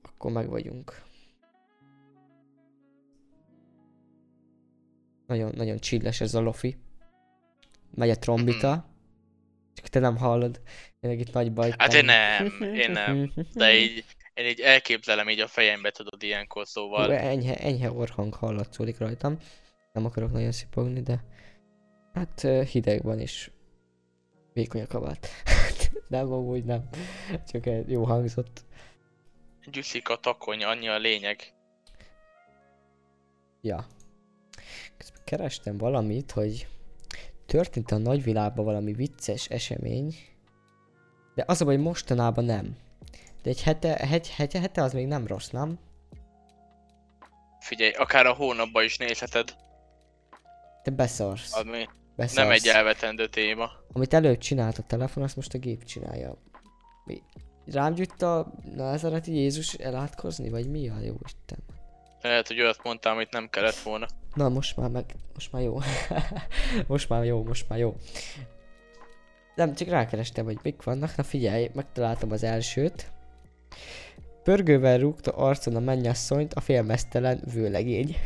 [0.02, 1.02] Akkor meg vagyunk.
[5.26, 6.76] Nagyon, nagyon csilles ez a lofi.
[7.94, 8.88] Megy a trombita.
[9.74, 10.60] Csak te nem hallod.
[11.00, 11.74] Én itt nagy baj.
[11.78, 13.32] Hát én nem, én nem.
[13.54, 18.34] De így, én így elképzelem így a fejembe, tudod, ilyenkor, Hú, szóval enyhe, enyhe orhang
[18.34, 19.38] hallatszódik rajtam.
[19.92, 21.24] Nem akarok nagyon szipogni, de
[22.14, 22.40] hát
[22.70, 23.50] hideg van és
[24.52, 25.28] vékony a kabát.
[26.08, 26.88] nem, amúgy nem.
[27.48, 28.64] Csak egy jó hangzott.
[29.70, 31.52] gyűszik a takony, annyi a lényeg.
[33.60, 33.86] Ja.
[34.96, 36.68] Közben kerestem valamit, hogy
[37.46, 40.14] történt a nagyvilágban valami vicces esemény,
[41.34, 42.76] de az a baj, mostanában nem.
[43.42, 45.78] De egy hete, egy hete, hete az még nem rossz, nem?
[47.60, 49.56] Figyelj, akár a hónapban is nézheted,
[50.82, 51.56] Te beszarsz.
[51.56, 52.34] ami beszarsz.
[52.34, 53.70] nem egy elvetendő téma.
[53.92, 56.36] Amit előbb csinált a telefon, azt most a gép csinálja.
[57.04, 57.22] Mi?
[57.66, 61.58] Rám gyűjt a názareti Jézus elátkozni, vagy mi a jó Isten?
[62.20, 64.06] Lehet, hogy olyat mondtam, amit nem kellett volna.
[64.34, 65.78] Na most már meg, most már jó.
[66.86, 67.96] most már jó, most már jó.
[69.54, 71.16] Nem, csak rákerestem, hogy mik vannak.
[71.16, 73.10] Na figyelj, megtaláltam az elsőt.
[74.42, 78.16] Pörgővel rúgta arcon a mennyasszonyt a félmeztelen vőlegény.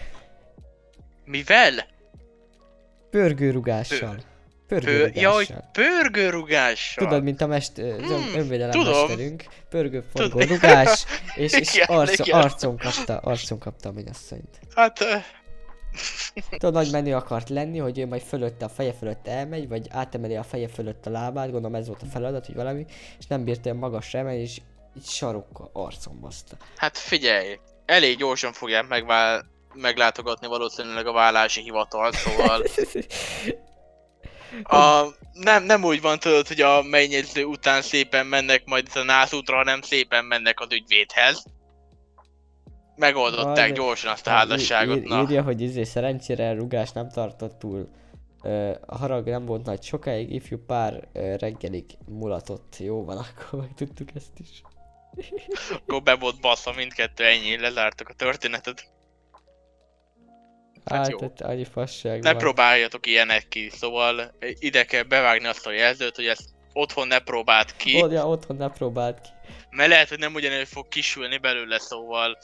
[1.25, 1.87] Mivel?
[3.11, 4.17] Pörgőrugással.
[4.67, 5.11] Pő...
[5.15, 5.71] Ja, hogy Pörgőrugással.
[5.73, 7.07] pörgőrugással.
[7.07, 9.07] Tudod, mint a mest, Hmm, önvédelem tudom.
[9.09, 10.49] mesterünk, pörgő forgó Tudom.
[10.49, 11.05] rugás,
[11.35, 12.41] és, és Igen, arcon, igen.
[12.41, 14.61] arcon kapta, arcon kapta a mennyasszonyt.
[14.75, 15.05] Hát...
[16.51, 20.37] Tudod, nagy menő akart lenni, hogy ő majd fölötte a feje fölött elmegy, vagy átemeli
[20.37, 22.87] a feje fölött a lábát, gondolom ez volt a feladat, hogy valami,
[23.19, 24.61] és nem bírta olyan magasra emelni, és
[24.97, 26.57] így sarokkal arcon baszta.
[26.77, 29.57] Hát figyelj, elég gyorsan fogják megvál...
[29.75, 32.63] meglátogatni valószínűleg a vállási hivatalt, szóval
[34.63, 39.57] a, nem, nem úgy van tudod, hogy a mennyező után szépen mennek majd a nászútra,
[39.57, 41.45] hanem szépen mennek az ügyvédhez.
[42.97, 45.23] Megoldották Várj, gyorsan azt a házasságot, ír, na.
[45.23, 47.89] írja, hogy izé szerencsére rugás nem tartott túl.
[48.43, 52.77] Ö, a harag nem volt nagy sokáig, ifjú pár ö, reggelig mulatott.
[52.79, 54.63] Jó van, akkor megtudtuk ezt is.
[55.71, 58.89] Akkor be volt bassza mindkettő, ennyi, lezártak a történetet.
[60.91, 61.09] Hát Hát,
[61.41, 61.47] jó.
[61.49, 62.39] annyi fasság Ne van.
[62.39, 67.77] próbáljatok ilyenek ki, szóval ide kell bevágni azt a jelzőt, hogy ezt otthon ne próbáld
[67.77, 69.29] ki, Ott, ja, otthon ne próbáld ki.
[69.71, 72.39] mert lehet, hogy nem ugyanúgy fog kisülni belőle, szóval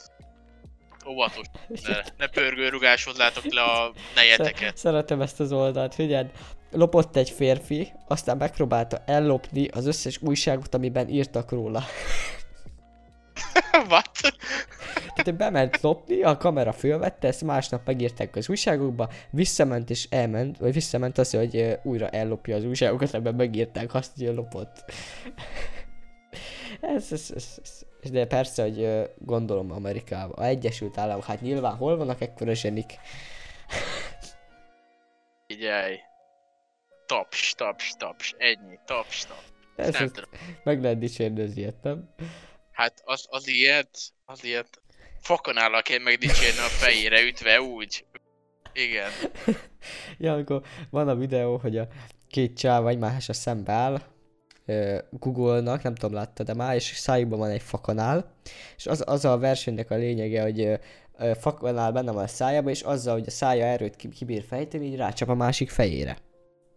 [1.07, 4.69] óvatos, ne, ne pörgőrugás hozzátok le a nejeteket.
[4.69, 6.29] Sze- Szeretem ezt az oldalt, figyeld.
[6.71, 11.83] Lopott egy férfi, aztán megpróbálta ellopni az összes újságot, amiben írtak róla.
[13.89, 14.09] What?
[15.15, 20.73] Tehát bement lopni, a kamera fölvette, ezt másnap megírták az újságokba, visszament és elment, vagy
[20.73, 24.83] visszament az, hogy újra ellopja az újságokat, ebben megírták azt, hogy lopott.
[26.95, 27.59] ez, ez, ez,
[28.01, 32.93] ez, de persze, hogy gondolom Amerikában, a Egyesült Államok, hát nyilván hol vannak ekkora zsenik?
[35.47, 35.97] Figyelj.
[37.05, 39.53] Taps, taps, taps, ennyi, taps, taps.
[39.75, 40.29] Ez, Nem tudom.
[40.63, 42.09] meg lehet dicsérni az ilyet, nem?
[42.75, 44.81] Hát az, az ilyet, az ilyet
[45.21, 48.05] fokonállal kell megdicsérni a fejére ütve úgy.
[48.73, 49.09] Igen.
[50.17, 51.87] Ja, amikor van a videó, hogy a
[52.27, 54.01] két csáv egymásra szembe áll,
[54.65, 58.35] ö, Google-nak, nem tudom láttad de már, és szájukban van egy fakanál,
[58.75, 60.79] és az, az a versenynek a lényege, hogy
[61.39, 64.95] fakanál benne van a szájába, és azzal, hogy a szája erőt ki- kibír fejteni, így
[64.95, 66.17] rácsap a másik fejére.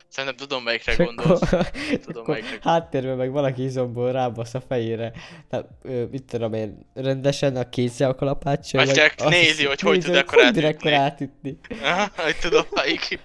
[0.08, 1.42] Szerintem tudom melyikre És gondolsz.
[1.42, 1.70] akkor,
[2.04, 5.12] Tudom, akkor melyikre- háttérben meg valaki izomból rábasz a fejére.
[5.48, 5.68] Tehát,
[6.10, 8.84] mit tudom én, rendesen a kézzel a kalapáccsal.
[8.84, 10.68] Vagy csak nézi, hogy hogy tud hogy ekkorát hogy tud ütni.
[10.90, 11.58] ekkorát ütni.
[11.82, 13.18] Aha, hogy tudom melyik.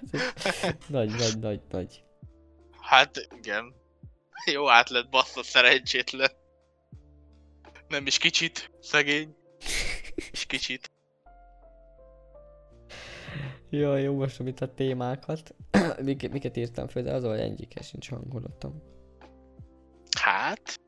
[0.86, 2.02] Nagy, nagy, nagy, nagy.
[2.80, 3.74] Hát igen.
[4.52, 6.30] Jó át lett basszott szerencsétlen.
[7.88, 9.34] Nem is kicsit, szegény.
[10.32, 10.90] És kicsit.
[13.74, 15.54] Jaj, jó, most mit a témákat.
[16.02, 18.82] miket, miket írtam fel, de az, hogy egyikkel sincs hangolatom.
[20.20, 20.80] Hát...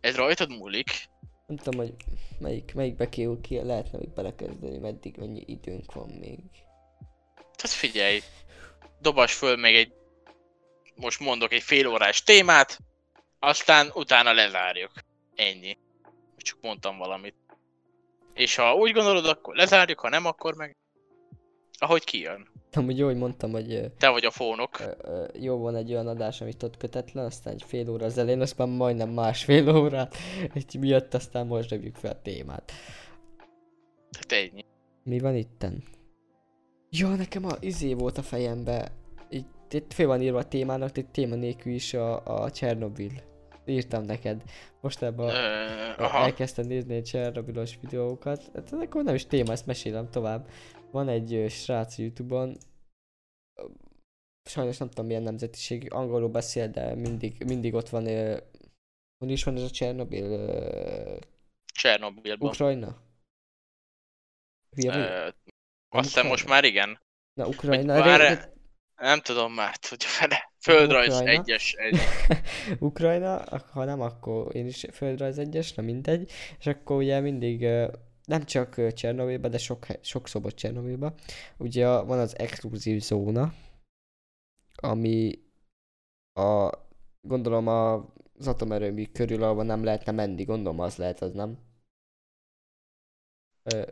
[0.00, 0.90] Ez rajtad múlik.
[1.46, 1.94] Nem tudom, hogy
[2.38, 6.40] melyik, melyikbe kéül ki, lehetne még belekezdeni, meddig mennyi időnk van még.
[7.36, 8.20] Tehát figyelj,
[9.00, 9.92] dobas föl még egy,
[10.94, 12.78] most mondok egy fél órás témát,
[13.38, 14.92] aztán utána lezárjuk.
[15.34, 15.78] Ennyi.
[16.36, 17.34] Csak mondtam valamit.
[18.34, 20.76] És ha úgy gondolod, akkor lezárjuk, ha nem, akkor meg
[21.78, 22.48] ahogy kijön.
[22.72, 24.82] Amúgy jó, hogy mondtam, hogy Te vagy a fónok.
[25.40, 28.68] jó van egy olyan adás, amit ott kötetlen, aztán egy fél óra az elején, aztán
[28.68, 30.16] majdnem másfél órát,
[30.54, 32.72] egy miatt aztán most dobjuk fel a témát.
[34.10, 34.64] Tehát ennyi.
[35.02, 35.82] Mi van itten?
[36.90, 38.92] Ja, nekem a izé volt a fejembe.
[39.28, 43.12] Itt, itt fél van írva a témának, itt téma nélkül is a, a Csernobil.
[43.66, 44.42] Írtam neked.
[44.80, 45.28] Most ebben
[45.98, 46.18] aha.
[46.18, 48.50] elkezdtem nézni egy Csernobilos videókat.
[48.54, 50.48] Hát akkor nem is téma, ezt mesélem tovább.
[50.90, 52.56] Van egy srác Youtube-on,
[54.44, 58.38] sajnos nem tudom milyen nemzetiség, angolul beszél, de mindig, mindig ott van, ö,
[59.18, 60.24] hol is van ez a Csernobil?
[60.24, 61.16] Ö,
[61.72, 62.48] Csernobilban.
[62.48, 62.96] Ukrajna?
[64.70, 64.96] Hülye?
[64.96, 65.28] Ö,
[65.88, 67.00] azt hiszem most már igen.
[67.34, 68.16] Na, Ukrajna.
[68.16, 68.48] ré-
[68.96, 70.52] nem tudom már, hogy fele.
[70.60, 71.40] Földrajz Ukrajna.
[71.40, 71.72] egyes.
[71.72, 71.98] Egy.
[72.88, 76.30] Ukrajna, ha nem, akkor én is földrajz egyes, na mindegy.
[76.58, 77.66] És akkor ugye mindig,
[78.28, 81.14] nem csak ö, Csernobilba, de sok, sok szobot Csernobilba,
[81.56, 83.52] ugye van az exkluzív zóna,
[84.74, 85.38] ami
[86.32, 86.70] a,
[87.20, 87.94] gondolom a,
[88.38, 91.58] az atomerőmű körül, ahol nem lehetne menni, gondolom az lehet, az nem?
[93.62, 93.86] Ö,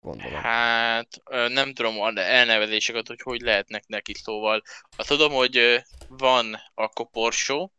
[0.00, 0.32] gondolom.
[0.32, 4.62] Hát nem tudom a elnevezéseket, hogy hogy lehetnek neki, szóval
[4.96, 7.72] azt tudom, hogy van a koporsó,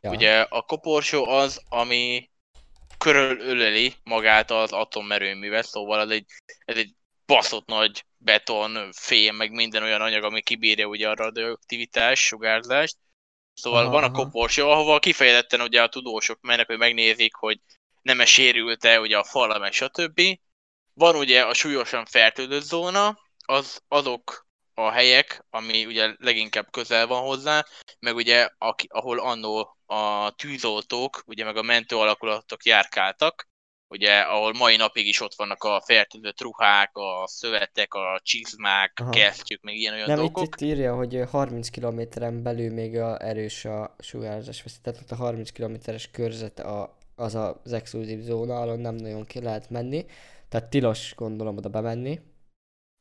[0.00, 0.10] Ja.
[0.10, 2.30] ugye a koporsó az, ami
[2.98, 6.24] körülöleli magát az atomerőművet, szóval ez egy,
[6.64, 6.94] ez egy
[7.26, 12.96] baszott nagy beton, fém, meg minden olyan anyag, ami kibírja ugye a radioaktivitás, sugárzást.
[13.54, 17.60] Szóval Aha, van a koporsó, ahova kifejezetten ugye a tudósok mennek, hogy megnézik, hogy
[18.02, 20.20] nem -e sérült-e ugye a fala, meg stb.
[20.94, 24.45] Van ugye a súlyosan fertőzött zóna, az azok
[24.78, 27.64] a helyek, ami ugye leginkább közel van hozzá,
[28.00, 33.48] meg ugye aki, ahol annó a tűzoltók, ugye meg a mentő alakulatok járkáltak,
[33.88, 39.08] ugye ahol mai napig is ott vannak a fertőzött ruhák, a szövetek, a csizmák, Aha.
[39.08, 40.44] a kesztyűk, meg ilyen olyan Nem, itt, dolgok.
[40.44, 44.78] itt írja, hogy ö, 30 kilométeren belül még a erős a sugárzás veszi.
[44.82, 49.70] Tehát a 30 kilométeres körzet a, az az exkluzív zóna, ahol nem nagyon ki lehet
[49.70, 50.06] menni.
[50.48, 52.20] Tehát tilos gondolom oda bemenni.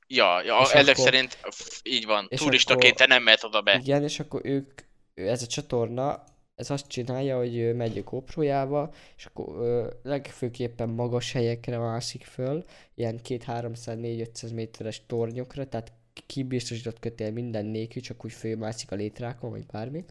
[0.08, 1.38] Ja, ja És ezek akkor- szerint
[1.84, 2.28] így van.
[2.28, 3.80] Turistaként te nem mehet oda be.
[3.84, 4.82] Igen, és akkor ők,
[5.14, 6.24] ez a csatorna,
[6.56, 12.66] ez azt csinálja, hogy megy a GoPro-jába, és akkor ö, legfőképpen magas helyekre mászik föl,
[12.96, 15.92] ilyen 2-300-4-500 méteres tornyokra, tehát
[16.26, 20.06] kibiztosított kötél minden nélkül, csak úgy fölmászik a létrákon, vagy bármi.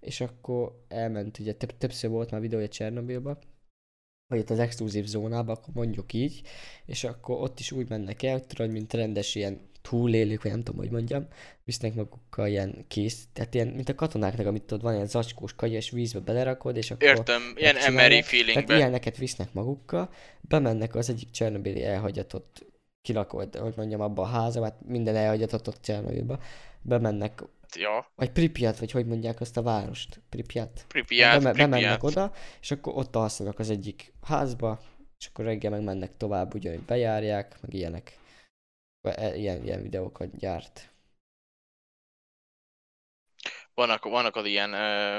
[0.00, 3.38] És akkor elment, ugye több, többször volt már videója Csernobilba,
[4.32, 6.40] vagy ott az exkluzív zónába, akkor mondjuk így,
[6.86, 10.62] és akkor ott is úgy mennek el, hogy tudod, mint rendes ilyen túlélők, vagy nem
[10.62, 11.26] tudom, hogy mondjam,
[11.64, 15.90] visznek magukkal ilyen kész, tehát ilyen, mint a katonáknak, amit tudod, van ilyen zacskós és
[15.90, 18.10] vízbe belerakod, és akkor Értem, ilyen megcsinálják.
[18.10, 18.76] MRI tehát feelingbe.
[18.76, 20.10] ilyeneket visznek magukkal,
[20.40, 22.66] bemennek az egyik Csernobili elhagyatott
[23.02, 26.38] kilakolt, hogy mondjam, abba a házba, hát minden elhagyatott ott Csernobilba,
[26.82, 27.42] bemennek,
[27.74, 30.84] Ja, vagy Pripyat, vagy hogy mondják azt a várost, Pripyat.
[30.88, 32.02] Pripyat, Beme- bemennek Pripyat.
[32.02, 34.80] oda, és akkor ott alszanak az egyik házba,
[35.18, 38.18] és akkor reggel meg mennek tovább, ugyanúgy bejárják, meg ilyenek.
[39.08, 40.90] E- Ilyen, ilyen videókat gyárt.
[43.74, 45.18] Vannak, vannak az ilyen ö,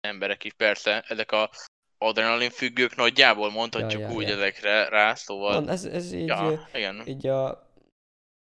[0.00, 1.50] emberek is, persze, ezek a
[1.98, 4.34] adrenalin függők nagyjából mondhatjuk Ja, ja, úgy ja.
[4.34, 5.52] ezekre rá, szóval...
[5.52, 6.68] Van, ez, ez így, ja.
[6.74, 7.06] igen.
[7.06, 7.68] így a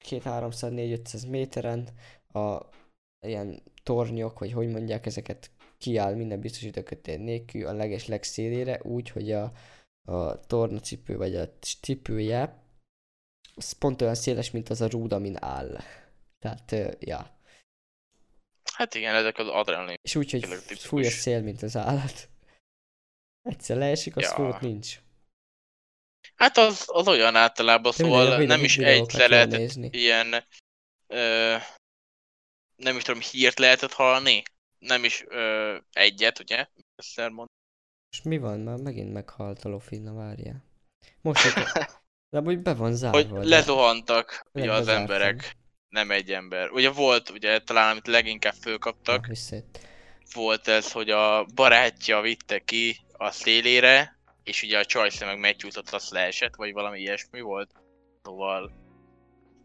[0.05, 1.87] 2-300-4-500 méteren
[2.33, 2.57] a
[3.27, 9.31] ilyen tornyok, vagy hogy mondják, ezeket kiáll minden biztosítókötél nélkül a leges legszélére, úgy, hogy
[9.31, 9.51] a,
[10.05, 11.49] a tornacipő vagy a
[11.81, 12.63] cipője
[13.55, 15.81] az pont olyan széles, mint az a rúd, amin áll.
[16.39, 17.37] Tehát, ö, ja.
[18.73, 19.97] Hát igen, ezek az adrenalin.
[20.01, 20.45] És úgy, hogy
[20.77, 22.29] fúj a szél, mint az állat.
[23.49, 24.47] Egyszer leesik, az Ja.
[24.47, 24.57] ja.
[24.61, 24.99] nincs.
[26.35, 29.89] Hát az, az olyan általában, szóval nem is egyszer jó lehetett nézni.
[29.91, 30.43] ilyen...
[31.07, 31.55] Ö,
[32.79, 34.43] nem is tudom, hírt lehetett hallani.
[34.79, 36.67] Nem is ö, egyet, ugye?
[36.95, 37.47] Egyszer mond.
[38.11, 38.59] Most mi van?
[38.59, 40.63] Már megint meghalt a Lofina, várjál.
[41.21, 41.63] Most, hogy...
[42.31, 43.37] De amúgy be van zárva.
[43.37, 45.57] Hogy lezuhantak ugye az emberek.
[45.87, 46.69] Nem egy ember.
[46.71, 49.25] Ugye volt, ugye talán amit leginkább Na, fölkaptak.
[49.25, 49.79] visszajött.
[50.33, 55.89] volt ez, hogy a barátja vitte ki a szélére, és ugye a Csajsze meg megcsúszott,
[55.89, 57.71] azt leesett, vagy valami ilyesmi volt.
[58.23, 58.71] Szóval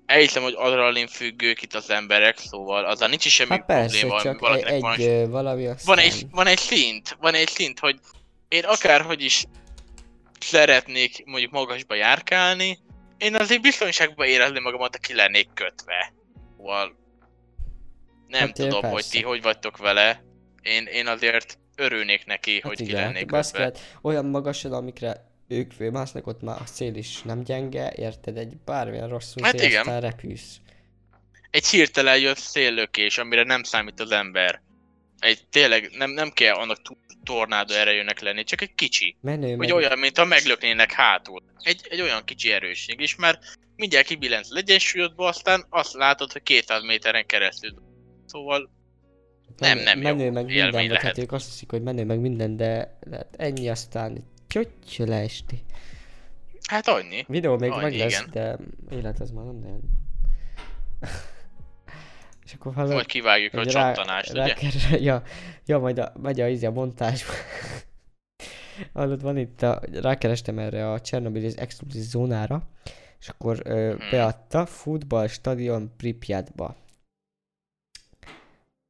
[0.06, 4.22] elhiszem, hogy adrenalin függők itt az emberek, szóval azzal nincs is semmi Hát persze, probléma,
[4.22, 5.96] csak valakinek egy, van, egy valami aztán...
[5.96, 7.98] van, egy, van egy szint, van egy szint, hogy
[8.48, 9.44] én akárhogy is
[10.40, 12.78] szeretnék mondjuk magasba járkálni,
[13.18, 16.12] én azért biztonságban érezni magamat, aki lennék kötve.
[16.56, 16.96] Szóval
[18.28, 20.24] nem Hát, tudom, hogy ti hogy vagytok vele.
[20.62, 23.36] Én, én azért örülnék neki, hogy ki lennék hát kötve.
[23.36, 28.36] baszkát, olyan magasan, amikre ők főmásznak, ott már a szél is nem gyenge, érted?
[28.36, 29.80] Egy bármilyen rosszul Hát igen.
[29.80, 30.56] aztán repülsz.
[31.50, 34.62] Egy hirtelen jött széllökés, amire nem számít az ember.
[35.18, 36.78] Egy tényleg nem, nem kell annak
[37.24, 39.16] tornádó erejűnek lenni, csak egy kicsi.
[39.20, 39.76] Menő, Vagy meg...
[39.76, 41.42] olyan, mint ha meglöknének hátul.
[41.58, 46.42] Egy, egy olyan kicsi erősség is, mert mindjárt kibillensz az egyensúlyodba, aztán azt látod, hogy
[46.42, 47.82] 200 méteren keresztül.
[48.26, 48.70] Szóval
[49.58, 51.00] nem, nem jó menő meg élmény minden, lehet.
[51.00, 55.62] tehát ők azt hiszik, hogy menő meg minden, de hát ennyi aztán csötty leesti.
[56.68, 57.24] hát annyi.
[57.28, 58.30] Videó még Annyi, meg lesz, igen.
[58.30, 58.58] de
[58.96, 59.80] élet az már nem nagyon.
[62.44, 64.46] És akkor hallod, Majd kivágjuk a csattanást, ugye?
[64.46, 65.22] ráker- ja,
[65.66, 67.32] ja, majd a, megy a, izé a montásba.
[68.92, 72.68] Hallod, van itt a, rákerestem erre a Csernobyl exkluzív zónára,
[73.20, 74.10] és akkor ö, Hmm.
[74.10, 76.76] beadta futballstadion Pripyatba.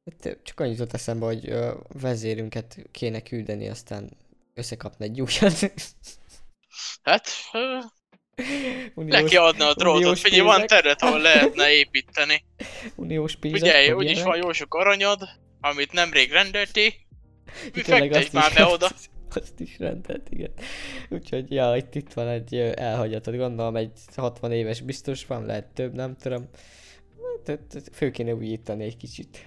[0.05, 4.09] Hát, csak annyit jutott eszembe, hogy ö, vezérünket kéne küldeni, aztán
[4.55, 5.73] összekapna egy újat.
[7.03, 7.29] Hát,
[8.95, 12.43] uniós, kell adni a drótot, figyelj, van terület, ahol lehetne építeni.
[12.95, 15.29] uniós pénzek, Figyelj, úgyis van jó sok aranyod,
[15.61, 16.91] amit nemrég rendeltél.
[17.73, 18.89] Mi azt már be oda.
[19.41, 20.51] Azt is rendelt, igen.
[21.09, 25.65] Úgyhogy, ja, itt, itt van egy ö, elhagyatod, gondolom egy 60 éves biztos van, lehet
[25.73, 26.49] több, nem tudom.
[27.93, 29.45] Fő kéne újítani egy kicsit.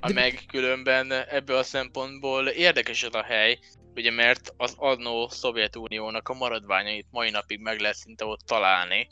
[0.00, 3.58] A meg különben ebből a szempontból érdekes ez a hely,
[3.94, 9.08] ugye mert az annó Szovjetuniónak a maradványait mai napig meg lehet szinte ott találni.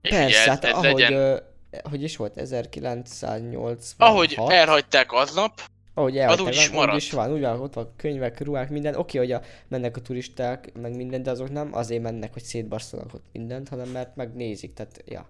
[0.00, 1.42] És ugye Persze, ez, hát ez ahogy, legyen,
[1.82, 3.94] hogy is volt, 1986.
[3.96, 5.60] ahogy elhagyták aznap,
[5.94, 6.96] ahogy az elhagyták, úgy is úgy maradt.
[6.96, 8.94] is van, úgy van, ott van könyvek, ruhák, minden.
[8.94, 13.14] Oké, hogy a, mennek a turisták, meg minden, de azok nem azért mennek, hogy szétbasszanak
[13.14, 15.28] ott mindent, hanem mert megnézik, tehát, ja.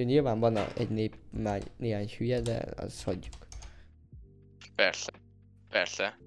[0.00, 3.32] Ugye nyilván van egy nép, már néhány hülye, de az hagyjuk.
[4.74, 5.12] persze,
[5.70, 6.18] persze.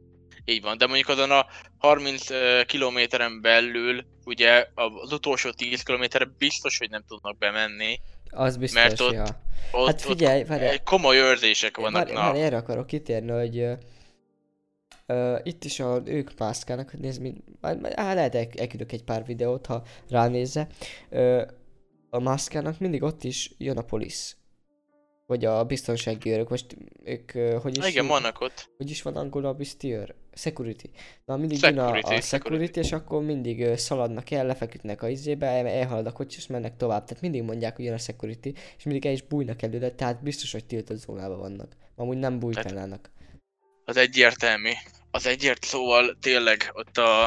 [0.45, 1.45] Így van, de mondjuk azon a
[1.77, 7.99] 30 ö, kilométeren belül, ugye az utolsó 10 kilométerre biztos, hogy nem tudnak bemenni.
[8.29, 9.25] Az biztos, Mert ott ja.
[9.71, 12.07] Ott, Hát figyelj, várj, komoly őrzések vannak.
[12.07, 13.73] Várj, várj, erre akarok kitérni, hogy ö,
[15.05, 19.65] ö, itt is a, ők mászkálnak, nézd, mint, á, lehet el, elküldök egy pár videót,
[19.65, 20.67] ha ránézze.
[21.09, 21.43] Ö,
[22.13, 24.35] a mászkálnak mindig ott is jön a polisz.
[25.25, 27.31] Vagy a biztonsági őrök, most ők,
[27.61, 28.69] hogy is, igen, vannak ott.
[28.77, 30.15] hogy is van angolul a biztiőr?
[30.33, 30.89] Security.
[31.25, 32.25] Na mindig jön a, Security, a security.
[32.25, 36.77] security, és akkor mindig szaladnak el, lefeküdnek a izébe, el, elhalad a kocsi, és mennek
[36.77, 37.05] tovább.
[37.05, 40.51] Tehát mindig mondják, hogy jön a security, és mindig el is bújnak előle, tehát biztos,
[40.51, 41.75] hogy tiltott zónában vannak.
[41.95, 43.11] Amúgy nem bújtanának.
[43.85, 44.71] Az egyértelmű.
[45.11, 47.25] Az egyért szóval tényleg ott a,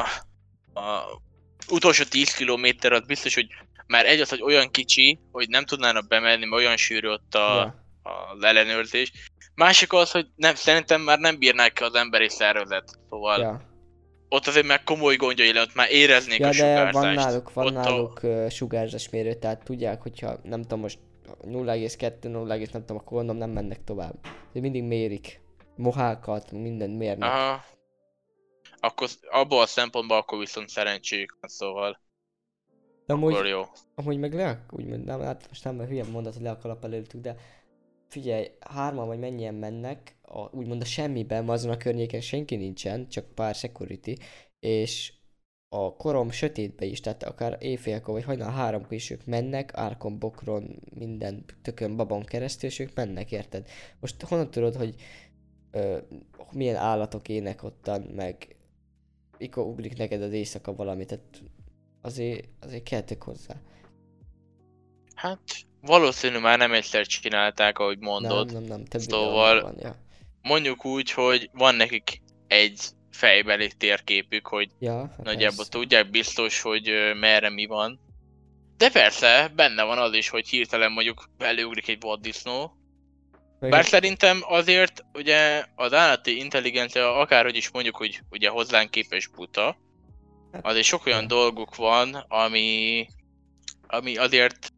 [0.73, 1.21] a
[1.69, 3.47] utolsó 10 kilométer az biztos, hogy
[3.87, 7.39] már egy az, hogy olyan kicsi, hogy nem tudnának bemenni, mert olyan sűrű ott a,
[7.39, 8.11] Ja.
[8.11, 9.11] a ellenőrzés.
[9.55, 12.99] Másik az, hogy nem, szerintem már nem bírnák ki az emberi szervezet.
[13.09, 13.61] Szóval ja.
[14.29, 16.93] Ott azért már komoly gondjai lenne, ott már éreznék ja, a de sugárzást.
[16.93, 20.99] van náluk, van ott náluk uh, sugárzásmérő, tehát tudják, hogyha nem tudom, most
[21.41, 24.13] 0,2, 0, nem tudom, akkor gondolom nem mennek tovább.
[24.53, 25.41] De mindig mérik.
[25.75, 26.95] Mohákat, minden A...
[26.95, 27.29] mérnek.
[27.29, 27.63] Aha.
[28.79, 31.99] Akkor abból a szempontból akkor viszont szerencséjük van, szóval
[33.07, 33.61] De amúgy, akkor jó.
[33.95, 37.21] Amúgy meg le, úgymond, nem, hát most nem hülye mondat, hogy le a kalap előttük,
[37.21, 37.35] de
[38.07, 43.25] figyelj, hárman vagy mennyien mennek, a, úgymond a semmiben, azon a környéken senki nincsen, csak
[43.25, 44.13] pár security,
[44.59, 45.13] és
[45.69, 50.79] a korom sötétbe is, tehát akár éjfélkor vagy hajnal háromkor is ők mennek, árkon, bokron,
[50.93, 53.67] minden tökön, babon keresztül, és ők mennek, érted?
[53.99, 54.95] Most honnan tudod, hogy
[55.71, 55.97] ö,
[56.51, 58.55] milyen állatok ének ottan, meg
[59.37, 61.41] mikor ugrik neked az éjszaka valami, tehát
[62.01, 63.55] azért, azért keltek hozzá.
[65.15, 65.39] Hát
[65.81, 68.45] valószínű már nem egyszer csinálták, ahogy mondod.
[68.51, 69.95] Nem, nem, nem, több Szóval- van, ja.
[70.41, 72.79] Mondjuk úgy, hogy van nekik egy
[73.11, 75.71] fejbeli térképük, hogy Ja, hát nagyjából persze.
[75.71, 77.99] tudják biztos, hogy merre mi van.
[78.77, 82.71] De persze, benne van az is, hogy hirtelen mondjuk előugrik egy vaddisznó.
[83.59, 89.27] Meg- Bár szerintem azért ugye az állati intelligencia akárhogy is mondjuk, hogy ugye hozzánk képes
[89.27, 89.77] buta,
[90.61, 93.07] azért sok olyan dolguk van, ami,
[93.87, 94.71] ami azért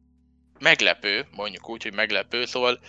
[0.59, 2.79] meglepő, mondjuk úgy, hogy meglepő, szóval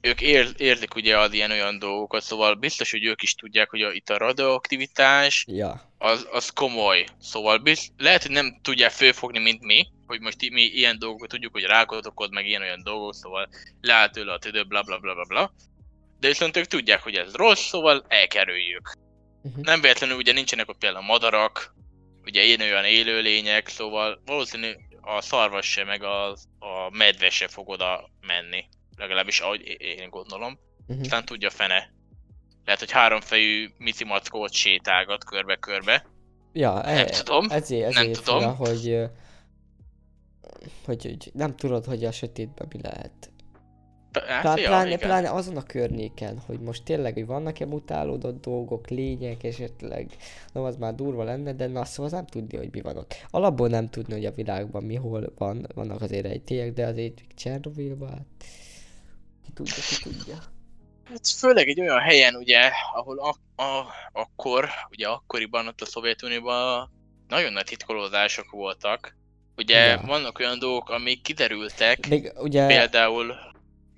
[0.00, 3.82] ők ér, érzik ugye az ilyen olyan dolgokat, szóval biztos, hogy ők is tudják, hogy
[3.82, 5.92] a, itt a radioaktivitás Ja.
[5.98, 7.06] az, az komoly.
[7.20, 11.52] Szóval biz, lehet, hogy nem tudják fölfogni, mint mi, hogy most mi ilyen dolgokat tudjuk,
[11.52, 13.48] hogy rákot okoz, meg ilyen olyan dolgok, szóval
[13.80, 15.52] lehet tőle a tüdő, bla bla bla bla bla.
[16.20, 18.92] De viszont ők tudják, hogy ez rossz, szóval elkerüljük.
[19.42, 19.64] Uh-huh.
[19.64, 21.74] Nem véletlenül ugye nincsenek ott például madarak,
[22.28, 27.68] ugye ilyen olyan élőlények, szóval valószínű a szarvas se, meg a, a medve se fog
[27.68, 28.64] oda menni.
[28.96, 30.58] Legalábbis ahogy én gondolom.
[30.86, 31.00] Uh-huh.
[31.00, 31.92] Aztán tudja fene.
[32.64, 36.06] Lehet, hogy háromfejű micimackó ott sétálgat körbe-körbe.
[36.52, 38.40] Ja, Nem e- tudom, ezért, nem ezért tudom.
[38.40, 38.98] fura, hogy,
[40.84, 43.30] hogy, hogy nem tudod, hogy a sötétben mi lehet.
[44.26, 44.98] Hát, ja, pláne, igen.
[44.98, 50.10] pláne azon a környéken, hogy most tényleg, hogy vannak-e mutálódott dolgok, lények esetleg,
[50.52, 53.14] no, az már durva lenne, de na, szóval nem tudni, hogy mi van ott.
[53.30, 58.10] Alapból nem tudni, hogy a világban mi hol van, vannak azért rejtélyek, de azért Csernobilban,
[58.10, 58.26] hát,
[59.44, 60.36] ki tudja, ki tudja.
[61.04, 66.90] Hát főleg egy olyan helyen, ugye, ahol a, a, akkor, ugye akkoriban ott a Szovjetunióban
[67.28, 69.16] nagyon nagy titkolózások voltak.
[69.56, 70.00] Ugye Ja.
[70.06, 73.34] vannak olyan dolgok, amik kiderültek, Még ugye, például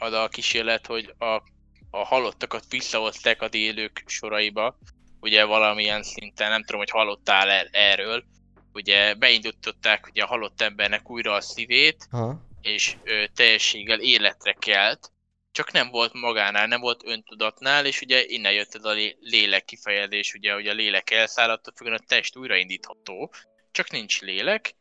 [0.01, 1.43] az a kísérlet, hogy a,
[1.91, 4.79] a halottakat visszahozták a élők soraiba,
[5.21, 8.25] ugye valamilyen szinten, nem tudom, hogy hallottál el erről,
[8.73, 15.13] ugye beindították ugye a halott embernek újra a szívét, ha, és ö, teljességgel életre kelt,
[15.53, 19.65] csak nem volt magánál, nem volt öntudatnál, és ugye innen jött ez a lé- lélek
[19.65, 23.33] kifejezés, ugye, hogy a lélek elszáll, attól függően a test újraindítható,
[23.71, 24.75] csak nincs lélek,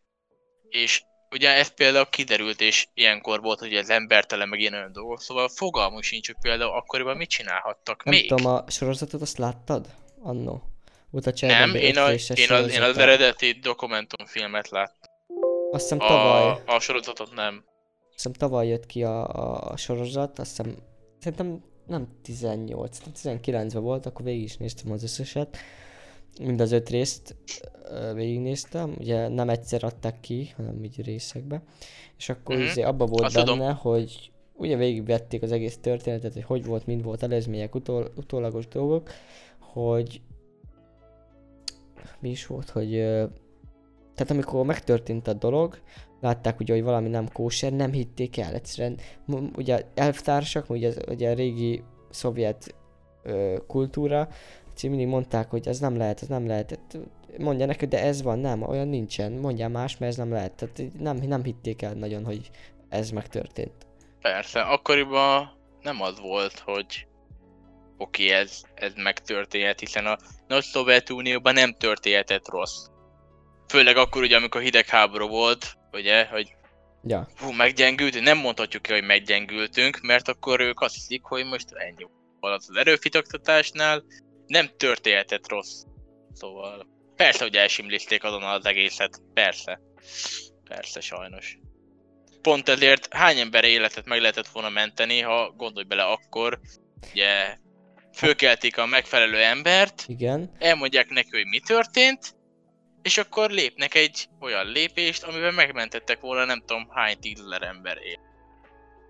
[0.70, 5.22] és ugye ez például kiderült, és ilyenkor volt, hogy az embertelen meg ilyen olyan dolgok,
[5.22, 8.28] szóval fogalmunk sincs, hogy például akkoriban mit csinálhattak nem még.
[8.28, 9.88] tudom, a sorozatot azt láttad?
[10.22, 10.64] Annó.
[11.12, 15.12] Volt a nem, én, a, én, az, én az eredeti dokumentumfilmet láttam.
[15.72, 17.64] Azt hiszem tavaly, A, a sorozatot nem.
[18.00, 20.76] azt hiszem tavaly jött ki a, a, a sorozat, azt hiszem,
[21.20, 25.58] szerintem nem 18, nem 19-ben volt, akkor végig is néztem az összeset.
[26.42, 27.36] Mind az öt részt
[28.14, 31.64] végignéztem, ugye nem egyszer adták ki, hanem így részekbe.
[32.18, 32.64] És akkor Mhm.
[32.66, 32.88] uh-huh.
[32.88, 33.76] abban volt Azt benne, tudom.
[33.76, 39.10] hogy ugye végigvették az egész történetet, hogy hogy volt, mind volt előzmények, utól, utólagos dolgok,
[39.60, 40.22] hogy
[42.20, 42.90] mi is volt, hogy
[44.16, 45.80] tehát amikor megtörtént a dolog,
[46.22, 48.98] látták ugye, hogy valami nem kóser, nem hitték el egyszerűen.
[49.56, 52.76] Ugye elvtársak, ugye, ugye a régi szovjet
[53.24, 54.28] ö, kultúra,
[54.80, 56.66] egyszerűen mindig mondták, hogy ez nem lehet, ez nem lehet.
[56.66, 57.08] Tehát
[57.38, 60.52] mondja neki, de ez van, nem, olyan nincsen, mondjál más, mert ez nem lehet.
[60.52, 62.50] Tehát nem, nem hitték el nagyon, hogy
[62.90, 63.88] ez megtörtént.
[64.22, 65.52] Persze, akkoriban
[65.82, 67.08] nem az volt, hogy
[67.98, 72.86] oké, okay, ez, ez megtörténhet, hiszen a nagy Szovjetunióban nem történhetett rossz.
[73.68, 76.58] Főleg akkor ugye, amikor hidegháború volt, ugye, hogy
[77.04, 81.72] Ja, hú, meggyengültünk, nem mondhatjuk ki, hogy meggyengültünk, mert akkor ők azt hiszik, hogy most
[81.72, 82.08] ennyi
[82.40, 84.04] volt az erőfitoktatásnál,
[84.50, 85.84] nem történhetett rossz.
[86.34, 89.80] Szóval, persze, hogy elsimlizték azon az egészet, persze.
[90.64, 91.58] Persze, sajnos.
[92.42, 96.60] Pont ezért hány ember életet meg lehetett volna menteni, ha gondolj bele akkor,
[97.12, 97.58] ugye
[98.14, 100.52] fölkeltik a megfelelő embert, igen.
[100.60, 102.36] elmondják neki, hogy mi történt,
[103.02, 108.29] és akkor lépnek egy olyan lépést, amivel megmentettek volna nem tudom hány tízezer ember él.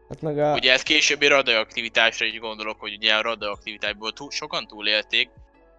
[0.10, 0.53] Hát meg a...
[0.53, 5.30] Ugye ez későbbi radioaktivitásra is gondolok, hogy ugye a radioaktivitásból túl, sokan túlélték,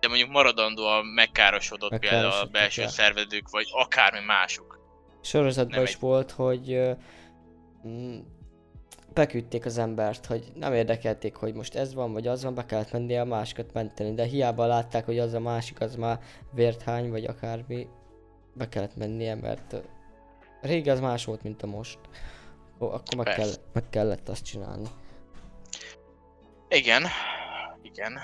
[0.01, 2.89] de mondjuk maradandóan megkárosodott például a belső ja.
[2.89, 4.78] szervezők, vagy akármi mások.
[5.23, 6.81] sorozatban Nem is egy- volt, hogy
[7.89, 8.19] mm,
[9.15, 12.93] beküldték az embert, hogy nem érdekelték, hogy most ez van, vagy az van, be kellett
[12.93, 16.19] menni a másikat menteni, de hiába látták, hogy az a másik, az már
[16.52, 17.86] vért hány, vagy akármi,
[18.55, 19.78] be kellett mennie, mert ö,
[20.61, 21.98] régen az más volt, mint a most.
[22.81, 23.40] Ó, akkor meg, Persze.
[23.40, 24.89] kell, meg kellett azt csinálni.
[26.69, 27.07] Igen,
[27.82, 28.20] igen.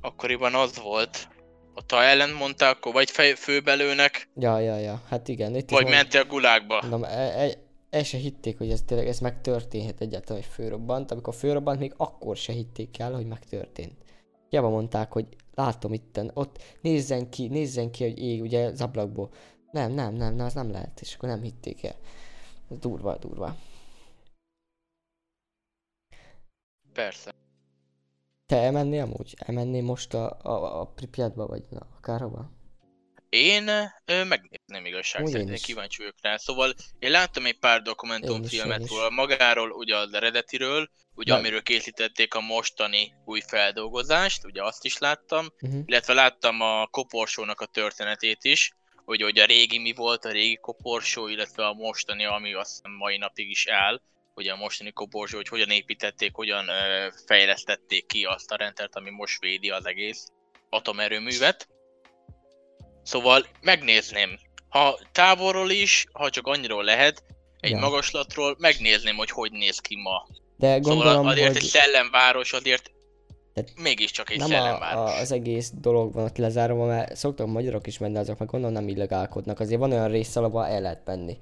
[0.00, 1.28] Akkoriban az volt,
[1.74, 5.88] a ta ellen mondta, akkor vagy fej, főbelőnek, Ja, ja, ja, hát igen, itt vagy
[5.88, 6.78] mentél a gulágba.
[6.80, 7.50] Mondom, el, el,
[7.90, 11.10] el se hitték, hogy ez tényleg ez megtörténhet egyáltalán, hogy fölrobbant.
[11.10, 14.02] Amikor fölrobbant, még akkor se hitték el, hogy megtörtént.
[14.48, 19.30] Hiába mondták, hogy látom itten, ott nézzen ki, nézzen ki, hogy ég ugye az ablakból.
[19.70, 21.96] Nem, nem, nem, nem, az nem lehet, és akkor nem hitték el.
[22.72, 23.56] Ez durva, durva.
[26.92, 27.34] Persze.
[28.46, 29.34] Te elmennél amúgy?
[29.38, 32.50] Elmennél most a, a, a Pripyatba, vagy na, akárhova?
[33.28, 33.68] Én
[34.04, 36.36] ö, megnézném igazság Úgy szerint, kíváncsi vagyok rá.
[36.36, 42.34] Szóval én láttam egy pár dokumentumfilmet róla, magáról, ugye az eredetiről, ugye De- amiről készítették
[42.34, 45.82] a mostani új feldolgozást, ugye azt is láttam, Uh-huh.
[45.86, 48.72] illetve láttam a koporsónak a történetét is,
[49.04, 53.16] hogy, hogy a régi mi volt, a régi koporsó, illetve a mostani, ami azt mai
[53.16, 54.00] napig is áll.
[54.34, 59.10] ugye a mostani koporzsó, hogy hogyan építették, hogyan ö, fejlesztették ki azt a rendszert, ami
[59.10, 60.26] most védi az egész
[60.70, 61.68] atomerőművet.
[63.02, 64.38] Szóval megnézném,
[64.68, 67.24] ha távolról is, ha csak annyiról lehet,
[67.60, 67.76] egy Ja.
[67.76, 67.82] ja.
[67.82, 70.26] magaslatról megnézném, hogy hogy néz ki ma.
[70.56, 72.90] De gondolom, szóval azért hogy egy szellemváros, azért
[73.54, 77.86] Tehát mégiscsak egy nem a, a, az egész dolog van ott lezárva, mert szoktak magyarok
[77.86, 79.60] is menni, azok meg gondolom nem illegálkodnak.
[79.60, 81.38] Azért van olyan rész, ahol el lehet menni.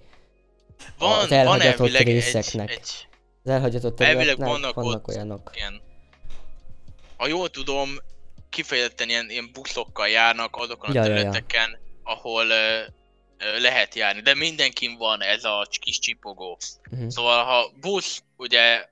[0.98, 2.70] Van, az van elhagyatott egy, részeknek.
[2.70, 3.08] egy
[3.44, 5.50] Az elhagyatott területnek vannak vannak olyanok.
[5.54, 5.80] ilyen,
[7.16, 7.88] ha jól tudom,
[8.50, 11.16] kifejezetten ilyen, ilyen buszokkal járnak azokon Ja, a ja, ja.
[11.16, 12.82] területeken, ahol ö,
[13.60, 16.58] lehet járni, de mindenkin van ez a kis csipogó.
[16.90, 17.08] Mhm.
[17.08, 18.88] Szóval ha busz, ugye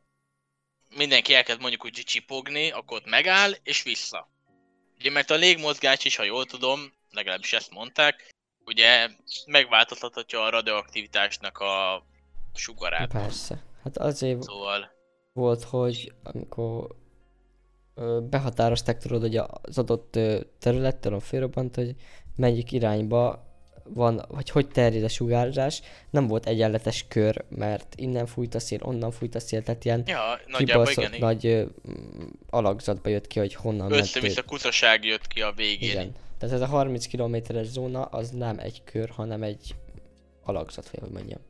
[0.96, 4.28] mindenki elkezd mondjuk úgy csipogni, akkor ott megáll és vissza.
[4.98, 8.34] Ugye mert a légmozgás is, ha jól tudom, legalábbis ezt mondták,
[8.64, 9.08] ugye
[9.46, 12.04] megváltoztathatja a radioaktivitásnak a
[12.54, 13.12] sugarát.
[13.12, 13.64] Persze.
[13.82, 14.90] Hát azért Szóval
[15.32, 16.96] volt, hogy amikor
[17.94, 20.18] ö, behatározták tudod, hogy az adott
[20.58, 21.94] területtel a félrobbant, hogy
[22.36, 23.47] melyik irányba
[23.94, 28.78] van, vagy hogy terjed a sugárzás, nem volt egyenletes kör, mert innen fújt a szél,
[28.82, 33.38] onnan fújt a szél, tehát ilyen Ja, kibaszott igen, nagy ö, mm, alakzatba jött ki,
[33.38, 34.44] hogy honnan ment Össze-vissza ő.
[34.44, 35.90] kucaság jött ki a végén.
[35.90, 36.12] Igen.
[36.38, 39.74] Tehát ez a 30 kilométeres zóna, az nem egy kör, hanem egy
[40.44, 41.40] alakzat, vagy hogy mondjam.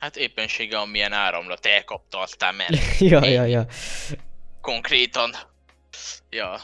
[0.00, 2.78] Hát éppensége, amilyen áramlat elkapta aztán mellé.
[2.98, 3.66] ja, ja, ja.
[4.60, 5.30] Konkrétan.
[6.30, 6.60] Ja,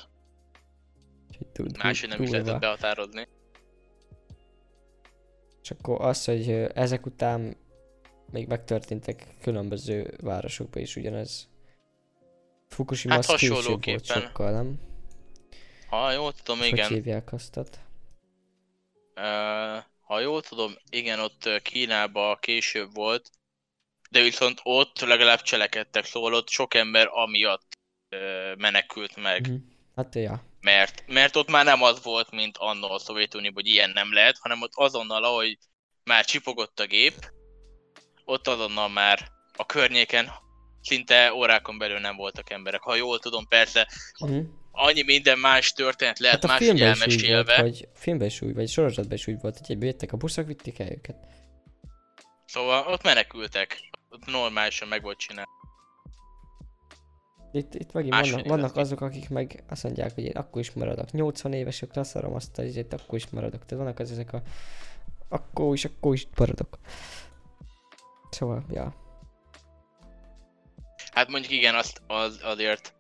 [1.53, 3.29] tud- máshogy nem is lehetett behatározni.
[5.63, 7.57] És akkor az, hogy ezek után
[8.31, 11.49] még megtörténtek különböző városokban is ugyanez.
[12.69, 14.21] Fukushima Hát később volt hasonlóképpen.
[14.21, 14.81] sokkal, nem?
[15.87, 16.89] Ha jól tudom, Hogy igen.
[16.89, 17.57] hívják azt?
[19.15, 23.31] Ö, ha jól tudom, igen, ott Kínában később volt,
[24.11, 27.79] de viszont ott legalább cselekedtek, szóval ott sok ember amiatt
[28.09, 29.49] ö, menekült meg.
[29.49, 29.57] Mhm.
[29.97, 30.43] Hát ja.
[30.63, 34.39] Mert, mert ott már nem az volt, mint annó a Szovjetunióban, hogy ilyen nem lehet,
[34.41, 35.59] hanem ott azonnal, ahogy
[36.05, 37.15] már csipogott a gép,
[38.25, 40.31] ott azonnal már a környéken
[40.83, 42.81] szinte órákon belül nem voltak emberek.
[42.81, 44.39] Ha jól tudom, persze, Mhm.
[44.73, 47.59] annyi minden más történet lehet Hát volt, elmesélve.
[47.61, 50.79] hogy filmben is úgy, vagy sorozatban is úgy volt, hogy egybe jöttek a buszok, vitték
[50.79, 51.17] el őket.
[52.47, 53.81] Szóval ott menekültek.
[54.11, 55.51] Ott normálisan meg volt csinálva.
[57.53, 60.73] Itt, itt megint Máshogy vannak, vannak azok, akik meg azt mondják, hogy én akkor is
[60.73, 61.11] maradok.
[61.11, 63.67] 80 évesek, leszarom azt, hogy itt akkor is maradok.
[63.67, 64.43] Tehát vannak az ezek a...
[65.29, 66.79] Akkor is, akkor is maradok.
[68.31, 68.95] Szóval, ja.
[71.13, 72.95] Hát mondjuk igen, azt az, azért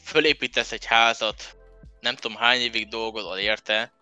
[0.00, 1.56] fölépítesz egy házat,
[2.00, 3.92] nem tudom hány évig dolgozol érte,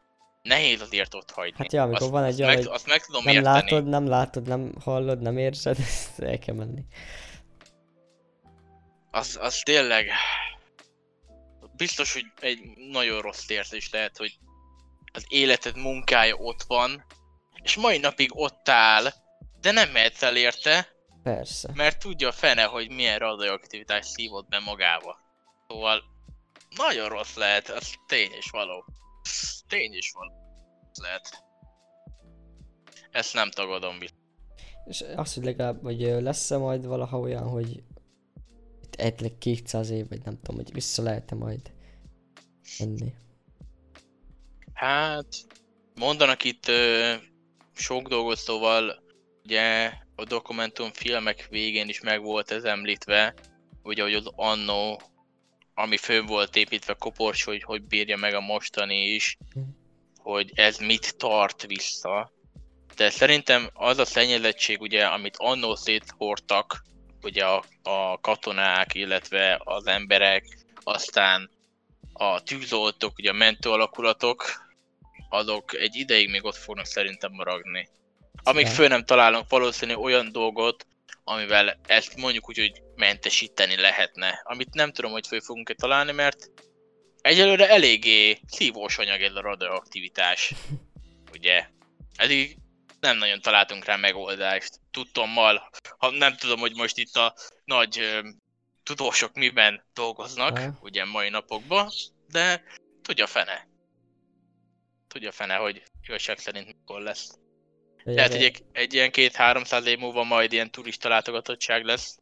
[0.43, 1.57] nehéz azért ott hagyni.
[1.59, 3.55] Hát ja, amikor azt, van egy azt, olyan, meg, hogy azt meg tudom Nem érteni.
[3.55, 6.85] látod, nem látod, nem hallod, nem érzed, ezt el kell menni.
[9.15, 10.11] Az, az tényleg...
[11.77, 12.61] Biztos, hogy egy
[12.91, 14.39] nagyon rossz érzés lehet, hogy
[15.13, 17.05] az életed munkája ott van,
[17.63, 19.13] és mai napig ott áll,
[19.61, 20.89] de nem mehetsz el érte,
[21.23, 21.71] Persze.
[21.75, 25.17] mert tudja a fene, hogy milyen radioaktivitás szívott be magába.
[25.69, 26.03] Szóval
[26.77, 28.85] nagyon rossz lehet, az tény és való.
[29.69, 30.33] Tény és való
[31.01, 31.45] lehet.
[33.11, 34.15] Ezt nem tagadom vissza.
[34.85, 37.83] És az, hogy legalább, hogy lesz-e majd valaha olyan, hogy
[38.95, 41.61] egyleg 200 év, vagy nem tudom, hogy vissza lehet-e majd
[42.79, 43.15] enni.
[44.75, 45.27] Hát,
[45.95, 47.15] mondanak itt ö,
[47.75, 49.03] sok dolgot, szóval
[49.45, 53.35] ugye a dokumentumfilmek végén is meg volt ez említve,
[53.83, 55.01] ugye hogy az annó,
[55.75, 59.65] ami fő volt építve koporsó, hogy hogy bírja meg a mostani is, Mhm.
[60.19, 62.33] hogy ez mit tart vissza.
[62.97, 66.83] De szerintem az a szennyezettség, ugye, amit annó széthordtak,
[67.25, 70.45] ugye a, a katonák, illetve az emberek,
[70.83, 71.51] aztán
[72.13, 74.71] a tűzoltók, ugye a mentő alakulatok,
[75.29, 77.89] azok egy ideig még ott fognak szerintem maradni.
[78.43, 80.87] Amíg föl nem találunk valószínű olyan dolgot,
[81.25, 84.41] amivel ezt mondjuk úgy, hogy mentesíteni lehetne.
[84.45, 86.51] Amit nem tudom, hogy föl fogunk-e találni, mert
[87.21, 90.53] egyelőre eléggé szívós anyag ez a radioaktivitás.
[91.35, 91.67] Ugye?
[92.17, 92.57] Eddig
[93.03, 94.81] nem nagyon találtunk rá megoldást.
[94.91, 97.35] Tudtommal, ha nem tudom, hogy most itt a
[97.65, 98.29] nagy ö,
[98.83, 100.79] tudósok miben dolgoznak, Aha.
[100.83, 101.91] ugye mai napokban,
[102.31, 102.63] de
[103.03, 103.69] tudja fene.
[105.09, 107.39] Tudja fene, hogy igazság szerint mikor lesz.
[108.05, 112.19] Lehet, hogy egy, egy ilyen két-háromszáz év múlva majd ilyen turista látogatottság lesz.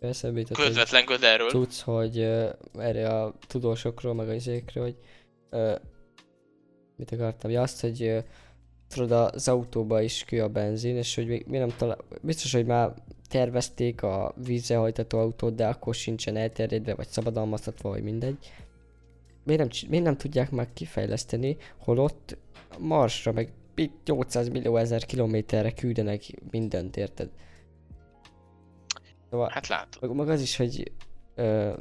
[0.00, 1.50] eszembe jutott Közvetlen közelről.
[1.50, 4.96] cucc, hogy uh, erre a tudósokról, meg az izékről, hogy
[5.50, 5.74] uh,
[6.96, 8.24] mit akartam, ja azt, hogy uh,
[8.88, 12.66] tudod az autóba is kő a benzin, és hogy még mi nem talál, biztos, hogy
[12.66, 12.94] már
[13.28, 18.36] tervezték a vízzel hajtató autót, de akkor sincsen elterjedve, vagy szabadalmaztatva, vagy mindegy.
[19.44, 22.36] Miért nem, miért nem tudják már kifejleszteni, holott
[22.78, 27.30] Marsra, meg itt 800 millió ezer kilométerre küldenek mindent, érted?
[29.30, 30.02] Szóval, Hát látod.
[30.08, 30.92] meg, meg az is, hogy
[31.34, 31.72] ö,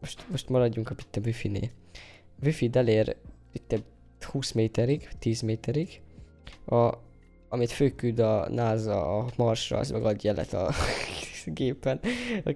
[0.00, 1.70] most, most maradjunk a itt a wifi-nél.
[2.42, 3.16] Wifi elér
[3.52, 3.82] itt
[4.24, 6.00] 20 méterig, 10 méterig.
[6.66, 6.92] A,
[7.48, 10.72] amit főküld a NASA a Marsra, az meg ad jelet a
[11.44, 12.00] gépen.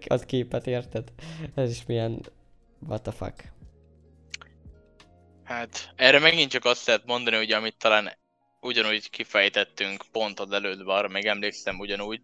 [0.06, 1.12] Az képet, érted?
[1.54, 2.20] Ez is milyen
[2.88, 3.54] what the fuck.
[5.44, 8.12] Hát erre megint csak azt lehet mondani, hogy amit talán
[8.60, 12.20] ugyanúgy kifejtettünk pont az előtt, arra még emlékszem ugyanúgy,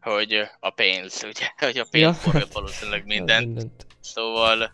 [0.00, 2.12] hogy a pénz, ugye, hogy a pénz ja.
[2.12, 3.46] forgat valószínűleg mindent.
[3.46, 3.86] Mindent.
[4.00, 4.72] Szóval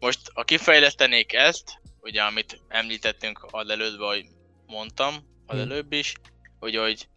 [0.00, 4.26] most, ha kifejlesztenék ezt, ugye amit említettünk az előbb, vagy
[4.66, 5.14] mondtam
[5.46, 5.70] az Hmm.
[5.70, 6.14] előbb is,
[6.58, 7.08] hogy, hogy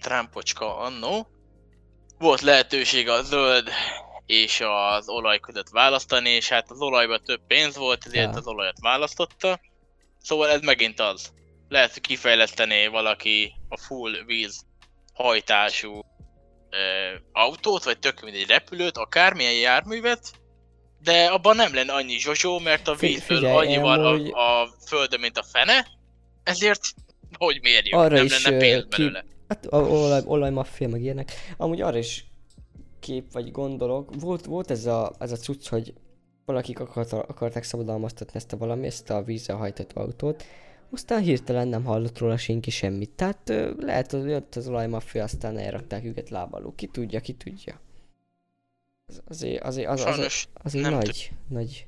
[0.00, 1.28] Trumpocska annó,
[2.18, 3.68] volt lehetőség a zöld
[4.26, 8.38] és az olaj között választani, és hát az olajban több pénz volt, ezért Ja.
[8.38, 9.60] az olajat választotta.
[10.20, 11.32] Szóval ez megint az.
[11.68, 14.66] Lehet, hogy kifejlesztené valaki a full víz
[15.14, 16.00] hajtású
[16.70, 20.32] ö, autót, vagy tök mindegy repülőt, akármilyen járművet,
[21.02, 25.20] de abban nem lenne annyi zsozsó, mert a vízből annyi van amúgy- a, a földön,
[25.20, 25.86] mint a fene,
[26.42, 26.80] ezért
[27.38, 29.24] hogy mérjük, Arra nem is, lenne pénz ki- belőle.
[29.48, 31.32] Hát olaj, olajmaffia meg ilyenek.
[31.56, 32.26] Amúgy arra is
[33.00, 34.10] kép vagy gondolok.
[34.20, 35.94] Volt, volt ez a, ez a cucc, hogy
[36.44, 40.44] valakik akart, akarták szabadalmaztatni ezt a valami, ezt a vízzel hajtott autót.
[40.92, 43.10] Aztán hirtelen nem hallott róla senki semmit.
[43.10, 46.74] Tehát lehet, hogy jött az olajmaffia, aztán elrakták őket lábaló.
[46.74, 47.80] Ki tudja, ki tudja.
[49.06, 51.86] Az, azért, azért, az, az, az, azért nem nagy, nagy,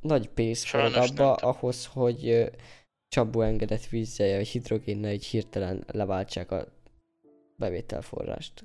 [0.00, 2.50] nagy pénz forog abba, ahhoz, hogy
[3.08, 6.66] csapó engedett vízzel, vagy hidrogénnel így hirtelen leváltsák a
[7.56, 8.64] bevételforrást.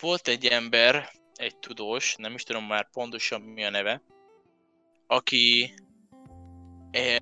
[0.00, 4.02] volt egy ember, egy tudós, nem is tudom már pontosan mi a neve,
[5.06, 5.74] aki
[6.90, 7.18] e,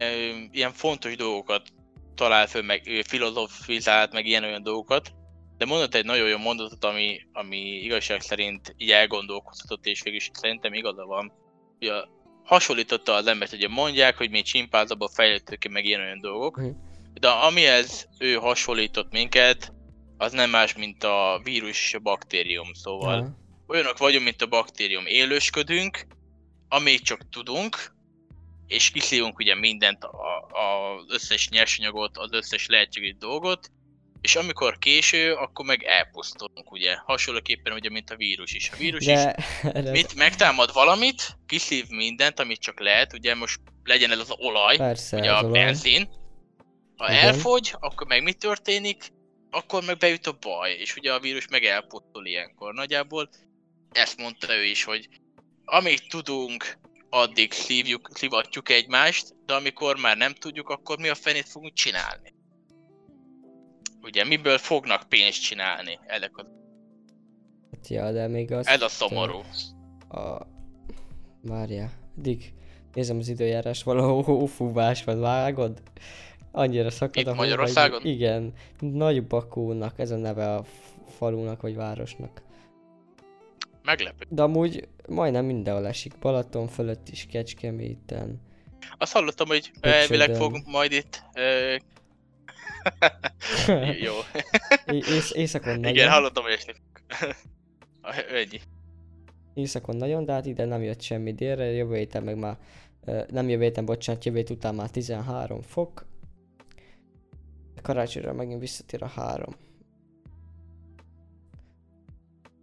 [0.51, 1.69] ilyen fontos dolgokat
[2.15, 5.15] talált föl, meg ő filozofizált, meg ilyen olyan dolgokat,
[5.57, 10.31] de mondott egy nagyon jó mondatot, ami, ami igazság szerint így elgondolkoztatott, és végül is
[10.33, 11.33] szerintem igaza van.
[11.81, 11.93] Ugye
[12.45, 16.69] hasonlította az embert, ugye mondják, hogy mi csimpázabban fejlődtünk ki, meg ilyen olyan dolgok, Mhm.
[17.21, 19.73] de amihez ő hasonlított minket,
[20.17, 23.37] az nem más, mint a vírus és a baktérium, szóval Aha.
[23.69, 25.07] olyanok vagyunk, mint a baktérium.
[25.07, 26.07] Élősködünk,
[26.69, 27.93] amíg csak tudunk,
[28.67, 33.71] és kiszívunk ugye mindent, a- a- az összes nyersanyagot, az összes lehetséges dolgot,
[34.25, 36.95] és amikor késő, akkor meg elpusztulunk, ugye.
[36.97, 38.71] Hasonlóképpen ugye, mint a vírus is.
[38.73, 43.61] A vírus is De erre- mit, megtámad valamit, kiszív mindent, amit csak lehet, ugye most
[43.83, 45.65] legyen ez az olaj, persze, ugye az a olaj.
[45.65, 46.09] benzin.
[46.97, 47.25] Ha Igen.
[47.25, 49.13] elfogy, akkor meg mi történik?
[49.51, 52.75] Akkor meg beüt a baj, és ugye a vírus meg elpusztul ilyenkor.
[52.75, 53.29] Nagyjából
[53.93, 55.09] ezt mondta ő is, hogy
[55.65, 56.79] amíg tudunk,
[57.11, 62.33] addig szívjuk, szívatjuk egymást, de amikor már nem tudjuk, akkor mi a fenét fogunk csinálni?
[64.05, 65.99] Ugye, miből fognak pénzt csinálni?
[66.07, 66.47] Ezek a,
[67.71, 68.67] Hát Ja, de még az...
[68.67, 69.43] ez a szomorú.
[70.09, 70.47] A...
[71.43, 72.53] Várjál, eddig
[72.95, 75.83] nézem az időjárás, valahol hófúvás van, vágod?
[76.53, 78.01] Annyira szakad Itt a Magyarországon?
[78.01, 78.11] Hogy...
[78.11, 80.65] Igen, Nagy Bakónak, ez a neve a
[81.17, 82.43] falunak vagy városnak.
[83.83, 84.27] Meglepő.
[84.29, 88.41] De amúgy majdnem mindenhol esik, Balaton fölött is, Kecskeméten.
[88.99, 91.23] Azt hallottam, hogy elvileg fog majd itt...
[94.01, 94.13] Jó.
[94.87, 97.35] Ész- északon nagyon, Igen, hallottam, hogy esni fog.
[98.41, 98.61] Ennyi.
[99.55, 102.59] északon nagyon, de hát ide nem jött semmi délre, jövő héten meg már,
[103.29, 106.07] nem jövő héten, bocsánat, jövő után már 13 fok.
[107.83, 109.55] Karácsonyra megint visszatér a 3.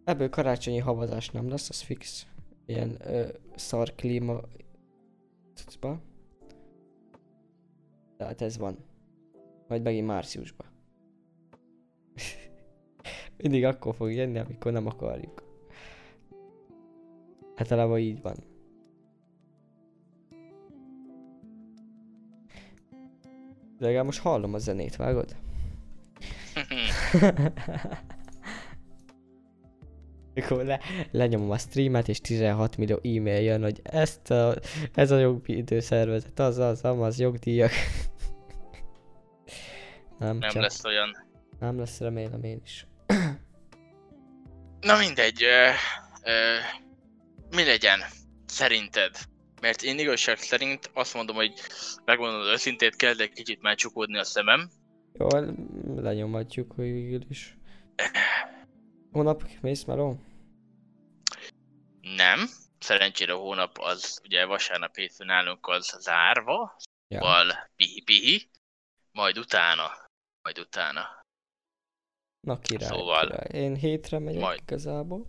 [0.03, 2.25] Ebből karácsonyi havazás nem lesz, az fix.
[2.65, 4.39] Ilyen ö, szar klíma
[5.55, 6.01] cuccba.
[8.17, 8.77] Tehát ez van.
[9.71, 10.67] Majd megint márciusban.
[13.37, 15.43] Mindig akkor fog jönni, amikor nem akarjuk.
[17.55, 18.35] Általában így van.
[23.77, 25.35] De legalább most hallom a zenét, vágod?
[30.35, 30.79] Akkor le,
[31.11, 34.55] lenyomom a streamet, és 16 millió e-mail jön, hogy ezt a,
[34.93, 37.71] ez a jogvédőszervezet, az, az, amaz, jogdíjak.
[40.21, 41.25] Nem, Nem csak, lesz olyan.
[41.59, 42.87] nem lesz, remélem én is.
[44.79, 45.69] Na mindegy, ö,
[46.23, 46.55] ö,
[47.55, 47.99] mi legyen,
[48.45, 49.15] szerinted?
[49.61, 51.53] Mert én igazság szerint azt mondom, hogy
[52.05, 54.69] megmondom az őszintét, kell egy kicsit már csukódni a szemem.
[55.13, 55.27] Jó,
[55.95, 57.57] lenyomatjuk, végül is.
[59.11, 60.19] Hónap mész meló?
[62.01, 62.39] Nem.
[62.79, 66.75] Szerencsére a hónap az ugye vasárnap hétfőn nálunk az zárva,
[67.07, 67.19] Ja.
[67.19, 68.49] val pihi-pihi,
[69.11, 69.91] majd utána,
[70.43, 71.01] majd utána.
[72.47, 73.63] Na király, Szóval- király.
[73.63, 74.59] Én hétre megyek Majd.
[74.61, 75.25] igazából.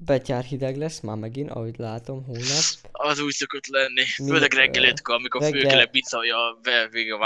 [0.00, 2.64] Betyár hideg lesz már megint, ahogy látom, hónap.
[2.92, 6.58] Az úgy szokott lenni, főleg reggelétkor, amikor reggel- főkele bicaja a
[6.90, 7.18] vége a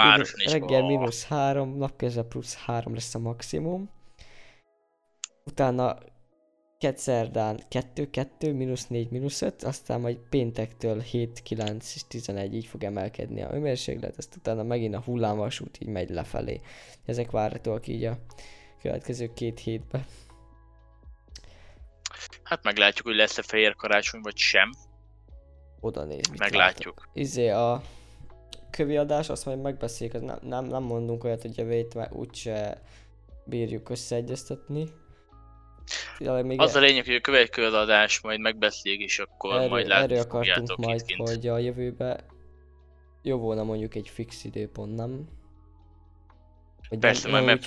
[0.50, 3.90] Reggel ó, mínusz 3, napközben plusz 3 lesz a maximum.
[5.44, 5.98] Utána
[6.86, 12.54] kett szerdán 2, 2, mínusz 4, mínusz 5, aztán majd péntektől 7, 9 és 11
[12.54, 16.60] így fog emelkedni a hőmérséklet, ezt utána megint a hullámvasút így megy lefelé.
[17.04, 18.18] Ezek várhatóak így a
[18.82, 20.04] következő két hétben.
[22.42, 24.70] Hát meglátjuk, hogy lesz-e fehér karácsony, vagy sem.
[25.80, 27.08] Oda néz, Meglátjuk.
[27.12, 27.82] izé a
[28.70, 32.82] kövi adás, azt majd megbeszéljük, nem, nem, nem mondunk olyat, hogy jövő hét, mert úgyse
[33.44, 35.04] bírjuk összeegyeztetni.
[36.18, 39.86] Ja, még Az a lényeg, hogy a következő adás majd megbeszéljük, és akkor erről, majd
[39.86, 41.28] látni erről akartunk majd, kint.
[41.28, 42.24] hogy a jövőbe
[43.22, 45.28] jó volna mondjuk egy fix időpont, nem?
[46.88, 47.64] Hogy Persze, majd mert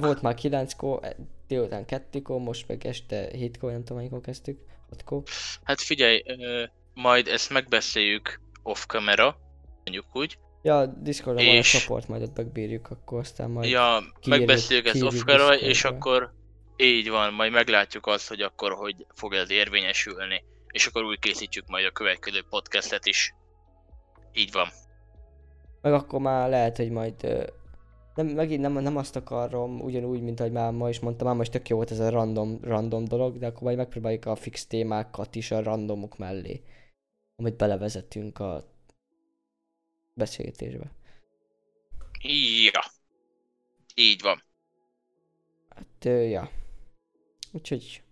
[0.00, 1.16] Volt már 9-kor, e,
[1.46, 4.58] délután 2-kor, most meg este 7-kor, nem tudom, amikor kezdtük,
[4.90, 5.22] 6-kor.
[5.62, 6.22] Hát figyelj,
[6.94, 9.36] majd ezt megbeszéljük off camera,
[9.84, 10.38] mondjuk úgy.
[10.62, 13.70] Ja, Discordon van a És- csoport, majd ott megbírjuk, akkor aztán majd...
[13.70, 16.32] Ja, megbeszéljük ezt kiírjuk off camera, és akkor
[16.76, 20.44] így van, majd meglátjuk azt, hogy akkor hogy fog ez érvényesülni.
[20.72, 23.34] És akkor úgy készítjük majd a következő podcastet is.
[24.32, 24.68] Így van.
[25.80, 27.48] Meg akkor már lehet, hogy majd...
[28.14, 31.50] Nem, megint nem, nem azt akarom, ugyanúgy, mint ahogy már ma is mondtam, már most
[31.50, 35.34] tök jó volt ez a random, random dolog, de akkor majd megpróbáljuk a fix témákat
[35.34, 36.62] is a randomok mellé,
[37.36, 38.64] amit belevezetünk a
[40.14, 40.92] beszélgetésbe.
[42.72, 42.82] Ja.
[43.94, 44.42] Így van.
[45.68, 46.50] Hát, ja.
[47.52, 48.02] Úgyhogy...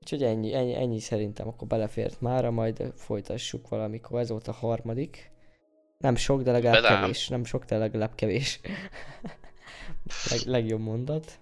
[0.00, 5.30] Úgyhogy ennyi, ennyi, ennyi szerintem akkor belefért mára, majd folytassuk valamikor, ez volt a harmadik.
[5.98, 7.00] Nem sok, de legalább Bedám.
[7.00, 7.28] kevés.
[7.28, 8.60] Nem sok, de legalább kevés.
[10.30, 11.38] Leg, legjobb mondat.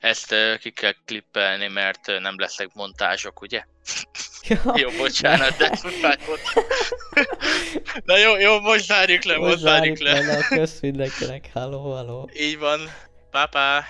[0.00, 3.64] Ezt ö, ki kell klippelni, mert ö, nem lesznek montázsok, ugye?
[4.48, 5.78] Ja, Jó, bocsánat, de.
[8.04, 10.12] Na jó, jó, most zárjuk le, most most zárjuk le.
[10.12, 10.36] le.
[10.36, 11.50] Na, kösz mindenkinek.
[11.52, 12.30] Halló, halló.
[12.34, 12.80] Így van.
[13.30, 13.84] Pá, pá.